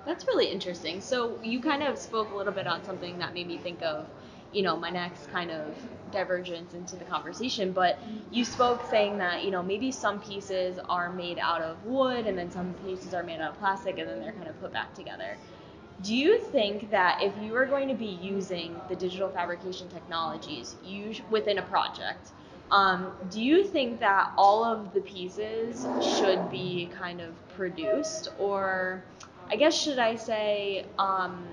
That's 0.05 0.25
really 0.27 0.47
interesting. 0.47 1.01
So 1.01 1.37
you 1.43 1.61
kind 1.61 1.83
of 1.83 1.97
spoke 1.97 2.31
a 2.31 2.35
little 2.35 2.53
bit 2.53 2.67
on 2.67 2.83
something 2.83 3.17
that 3.19 3.33
made 3.33 3.47
me 3.47 3.57
think 3.57 3.81
of, 3.83 4.07
you 4.53 4.61
know, 4.63 4.77
my 4.77 4.89
next 4.89 5.27
kind 5.27 5.51
of 5.51 5.75
divergence 6.11 6.73
into 6.73 6.95
the 6.95 7.03
conversation. 7.05 7.73
But 7.73 7.99
you 8.31 8.45
spoke 8.45 8.83
saying 8.89 9.17
that, 9.17 9.43
you 9.43 9.51
know, 9.51 9.61
maybe 9.61 9.91
some 9.91 10.21
pieces 10.21 10.79
are 10.87 11.11
made 11.11 11.39
out 11.39 11.61
of 11.61 11.83
wood 11.85 12.25
and 12.25 12.37
then 12.37 12.49
some 12.49 12.73
pieces 12.75 13.13
are 13.13 13.23
made 13.23 13.41
out 13.41 13.51
of 13.51 13.59
plastic 13.59 13.97
and 13.99 14.07
then 14.09 14.19
they're 14.21 14.31
kind 14.31 14.47
of 14.47 14.59
put 14.59 14.71
back 14.71 14.93
together. 14.95 15.37
Do 16.03 16.15
you 16.15 16.39
think 16.39 16.91
that 16.91 17.23
if 17.23 17.33
you 17.41 17.55
are 17.55 17.65
going 17.65 17.87
to 17.87 17.95
be 17.95 18.19
using 18.21 18.79
the 18.87 18.95
digital 18.95 19.29
fabrication 19.29 19.89
technologies 19.89 20.75
within 21.31 21.57
a 21.57 21.63
project, 21.63 22.31
um, 22.69 23.13
do 23.31 23.41
you 23.41 23.63
think 23.63 23.99
that 23.99 24.31
all 24.37 24.63
of 24.63 24.93
the 24.93 25.01
pieces 25.01 25.87
should 26.01 26.51
be 26.51 26.89
kind 26.93 27.21
of 27.21 27.33
produced, 27.55 28.29
or 28.37 29.03
I 29.49 29.55
guess 29.55 29.73
should 29.73 29.97
I 29.99 30.17
say, 30.17 30.85
um, 30.99 31.47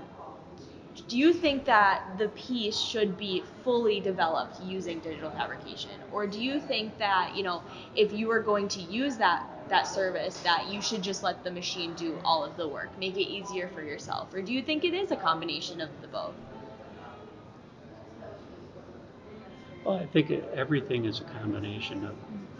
do 1.07 1.17
you 1.17 1.33
think 1.33 1.65
that 1.65 2.17
the 2.17 2.27
piece 2.29 2.77
should 2.77 3.17
be 3.17 3.43
fully 3.63 3.99
developed 3.99 4.61
using 4.63 4.99
digital 4.99 5.31
fabrication, 5.31 5.91
or 6.11 6.27
do 6.27 6.41
you 6.41 6.59
think 6.59 6.97
that 6.99 7.35
you 7.35 7.43
know 7.43 7.63
if 7.95 8.13
you 8.13 8.29
are 8.31 8.41
going 8.41 8.67
to 8.69 8.81
use 8.81 9.17
that 9.17 9.47
that 9.69 9.87
service 9.87 10.37
that 10.41 10.67
you 10.67 10.81
should 10.81 11.01
just 11.01 11.23
let 11.23 11.43
the 11.43 11.51
machine 11.51 11.93
do 11.95 12.17
all 12.23 12.43
of 12.43 12.55
the 12.57 12.67
work, 12.67 12.89
make 12.99 13.15
it 13.15 13.27
easier 13.27 13.69
for 13.69 13.81
yourself, 13.83 14.33
or 14.33 14.41
do 14.41 14.53
you 14.53 14.61
think 14.61 14.83
it 14.83 14.93
is 14.93 15.11
a 15.11 15.15
combination 15.15 15.81
of 15.81 15.89
the 16.01 16.07
both? 16.07 16.35
Well, 19.83 19.97
I 19.97 20.05
think 20.07 20.31
everything 20.53 21.05
is 21.05 21.19
a 21.19 21.23
combination 21.39 22.05
of, 22.05 22.15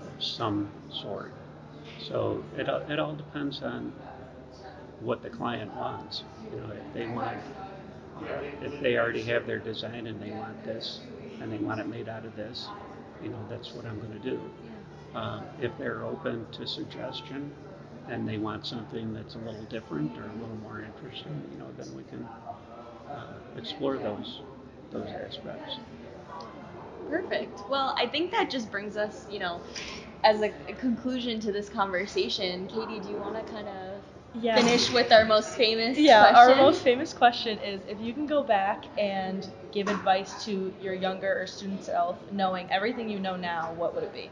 of 0.08 0.24
some 0.24 0.70
sort. 0.92 1.32
So 2.00 2.44
it, 2.56 2.68
it 2.90 3.00
all 3.00 3.16
depends 3.16 3.62
on 3.62 3.94
what 5.00 5.24
the 5.24 5.30
client 5.30 5.76
wants. 5.76 6.24
You 6.52 6.62
know, 6.62 6.72
if 6.72 6.94
they 6.94 7.08
want, 7.08 7.38
if 8.62 8.80
they 8.82 8.98
already 8.98 9.24
have 9.24 9.48
their 9.48 9.60
design 9.60 10.08
and 10.08 10.22
they 10.22 10.32
want 10.32 10.64
this, 10.66 11.02
and 11.42 11.52
they 11.52 11.58
want 11.58 11.80
it 11.80 11.88
made 11.88 12.08
out 12.08 12.26
of 12.26 12.36
this, 12.36 12.68
you 13.24 13.30
know, 13.30 13.40
that's 13.50 13.74
what 13.74 13.86
I'm 13.86 14.00
going 14.00 14.14
to 14.14 14.20
do. 14.20 14.40
Uh, 15.16 15.42
if 15.62 15.78
they're 15.78 16.04
open 16.04 16.46
to 16.52 16.68
suggestion 16.68 17.52
and 18.10 18.28
they 18.28 18.38
want 18.38 18.66
something 18.66 19.14
that's 19.14 19.36
a 19.36 19.40
little 19.40 19.64
different 19.70 20.18
or 20.20 20.24
a 20.30 20.34
little 20.42 20.58
more 20.58 20.82
interesting, 20.82 21.32
you 21.52 21.58
know, 21.60 21.72
then 21.78 21.88
we 21.96 22.04
can 22.04 22.28
uh, 23.16 23.34
explore 23.58 23.98
those 23.98 24.42
those 24.92 25.10
aspects. 25.28 25.80
Perfect. 27.10 27.64
Well, 27.70 27.96
I 27.98 28.08
think 28.08 28.32
that 28.32 28.50
just 28.50 28.72
brings 28.72 28.98
us, 28.98 29.26
you 29.30 29.40
know, 29.40 29.62
as 30.24 30.42
a, 30.42 30.52
a 30.68 30.74
conclusion 30.74 31.40
to 31.42 31.52
this 31.52 31.70
conversation. 31.70 32.68
Katie, 32.68 33.00
do 33.00 33.10
you 33.10 33.18
want 33.18 33.36
to 33.36 33.44
kind 33.54 33.68
of 33.68 34.02
Yeah. 34.34 34.56
finish 34.56 34.92
with 34.92 35.12
our 35.12 35.26
most 35.26 35.56
famous 35.56 35.98
Yeah, 35.98 36.22
question? 36.22 36.36
our 36.36 36.56
most 36.56 36.82
famous 36.84 37.14
question 37.14 37.58
is 37.60 37.82
if 37.88 38.00
you 38.00 38.14
can 38.14 38.26
go 38.26 38.44
back 38.44 38.86
and 38.98 39.48
give 39.72 39.88
advice 39.88 40.44
to 40.46 40.74
your 40.82 40.94
younger 40.94 41.42
or 41.42 41.48
student 41.48 41.84
self, 41.84 42.18
knowing 42.32 42.68
everything 42.72 43.10
you 43.10 43.20
know 43.20 43.36
now, 43.36 43.74
what 43.74 43.94
would 43.96 44.04
it 44.04 44.14
be? 44.14 44.32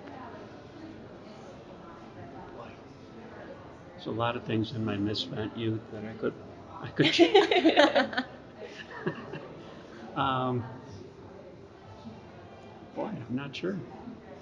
There's 4.04 4.16
a 4.16 4.20
lot 4.20 4.36
of 4.36 4.44
things 4.44 4.74
in 4.74 4.84
my 4.84 4.98
misspent 4.98 5.56
youth 5.56 5.82
that 5.92 6.04
I 6.06 6.14
could 6.14 6.34
I 6.82 6.88
could 6.90 7.12
change. 7.12 7.48
um, 10.16 10.64
boy, 12.96 13.06
I'm 13.28 13.36
not 13.36 13.56
sure. 13.56 13.80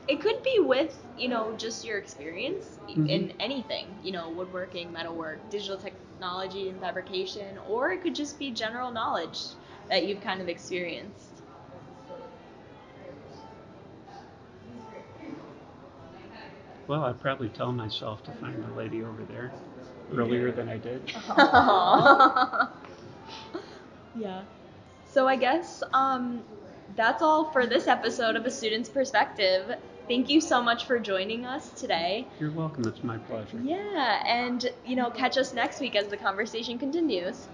It 0.07 0.21
could 0.21 0.41
be 0.43 0.59
with, 0.59 1.05
you 1.15 1.29
know, 1.29 1.53
just 1.55 1.83
your 1.83 1.97
experience 1.97 2.79
Mhm. 2.95 3.07
in 3.09 3.31
anything, 3.39 3.97
you 4.01 4.11
know, 4.11 4.29
woodworking, 4.31 4.91
metalwork, 4.91 5.49
digital 5.49 5.77
technology 5.77 6.69
and 6.69 6.79
fabrication, 6.79 7.57
or 7.57 7.91
it 7.91 8.01
could 8.01 8.15
just 8.15 8.37
be 8.39 8.51
general 8.51 8.91
knowledge 8.91 9.55
that 9.89 10.05
you've 10.05 10.21
kind 10.21 10.41
of 10.41 10.47
experienced. 10.49 11.30
Well, 16.87 17.05
I'd 17.05 17.19
probably 17.21 17.49
tell 17.49 17.71
myself 17.71 18.23
to 18.23 18.31
find 18.33 18.63
the 18.63 18.73
lady 18.75 19.03
over 19.03 19.23
there 19.23 19.51
earlier 20.13 20.51
than 20.51 20.69
I 20.69 20.77
did. 20.77 21.01
yeah. 24.15 24.41
So 25.09 25.27
I 25.27 25.35
guess 25.35 25.83
um, 25.93 26.41
that's 26.95 27.21
all 27.21 27.51
for 27.51 27.65
this 27.65 27.87
episode 27.87 28.35
of 28.35 28.45
A 28.45 28.51
Student's 28.51 28.89
Perspective. 28.89 29.75
Thank 30.07 30.29
you 30.29 30.41
so 30.41 30.61
much 30.61 30.85
for 30.85 30.99
joining 30.99 31.45
us 31.45 31.69
today. 31.71 32.27
You're 32.39 32.51
welcome. 32.51 32.85
It's 32.87 33.03
my 33.03 33.17
pleasure. 33.17 33.59
Yeah, 33.63 34.23
and 34.25 34.69
you 34.85 34.95
know, 34.95 35.09
catch 35.09 35.37
us 35.37 35.53
next 35.53 35.79
week 35.79 35.95
as 35.95 36.07
the 36.07 36.17
conversation 36.17 36.77
continues. 36.77 37.47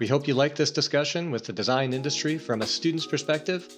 We 0.00 0.06
hope 0.06 0.28
you 0.28 0.34
liked 0.34 0.56
this 0.56 0.70
discussion 0.70 1.30
with 1.30 1.44
the 1.44 1.52
design 1.52 1.92
industry 1.92 2.38
from 2.38 2.62
a 2.62 2.66
student's 2.66 3.06
perspective. 3.06 3.68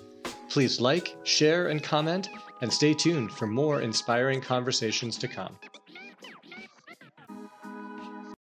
Please 0.51 0.81
like, 0.81 1.17
share, 1.25 1.69
and 1.69 1.83
comment, 1.83 2.29
and 2.61 2.73
stay 2.73 2.95
tuned 2.95 3.33
for 3.33 3.47
more 3.47 3.81
inspiring 3.81 4.41
conversations 4.41 5.17
to 5.19 5.29
come. 5.29 5.57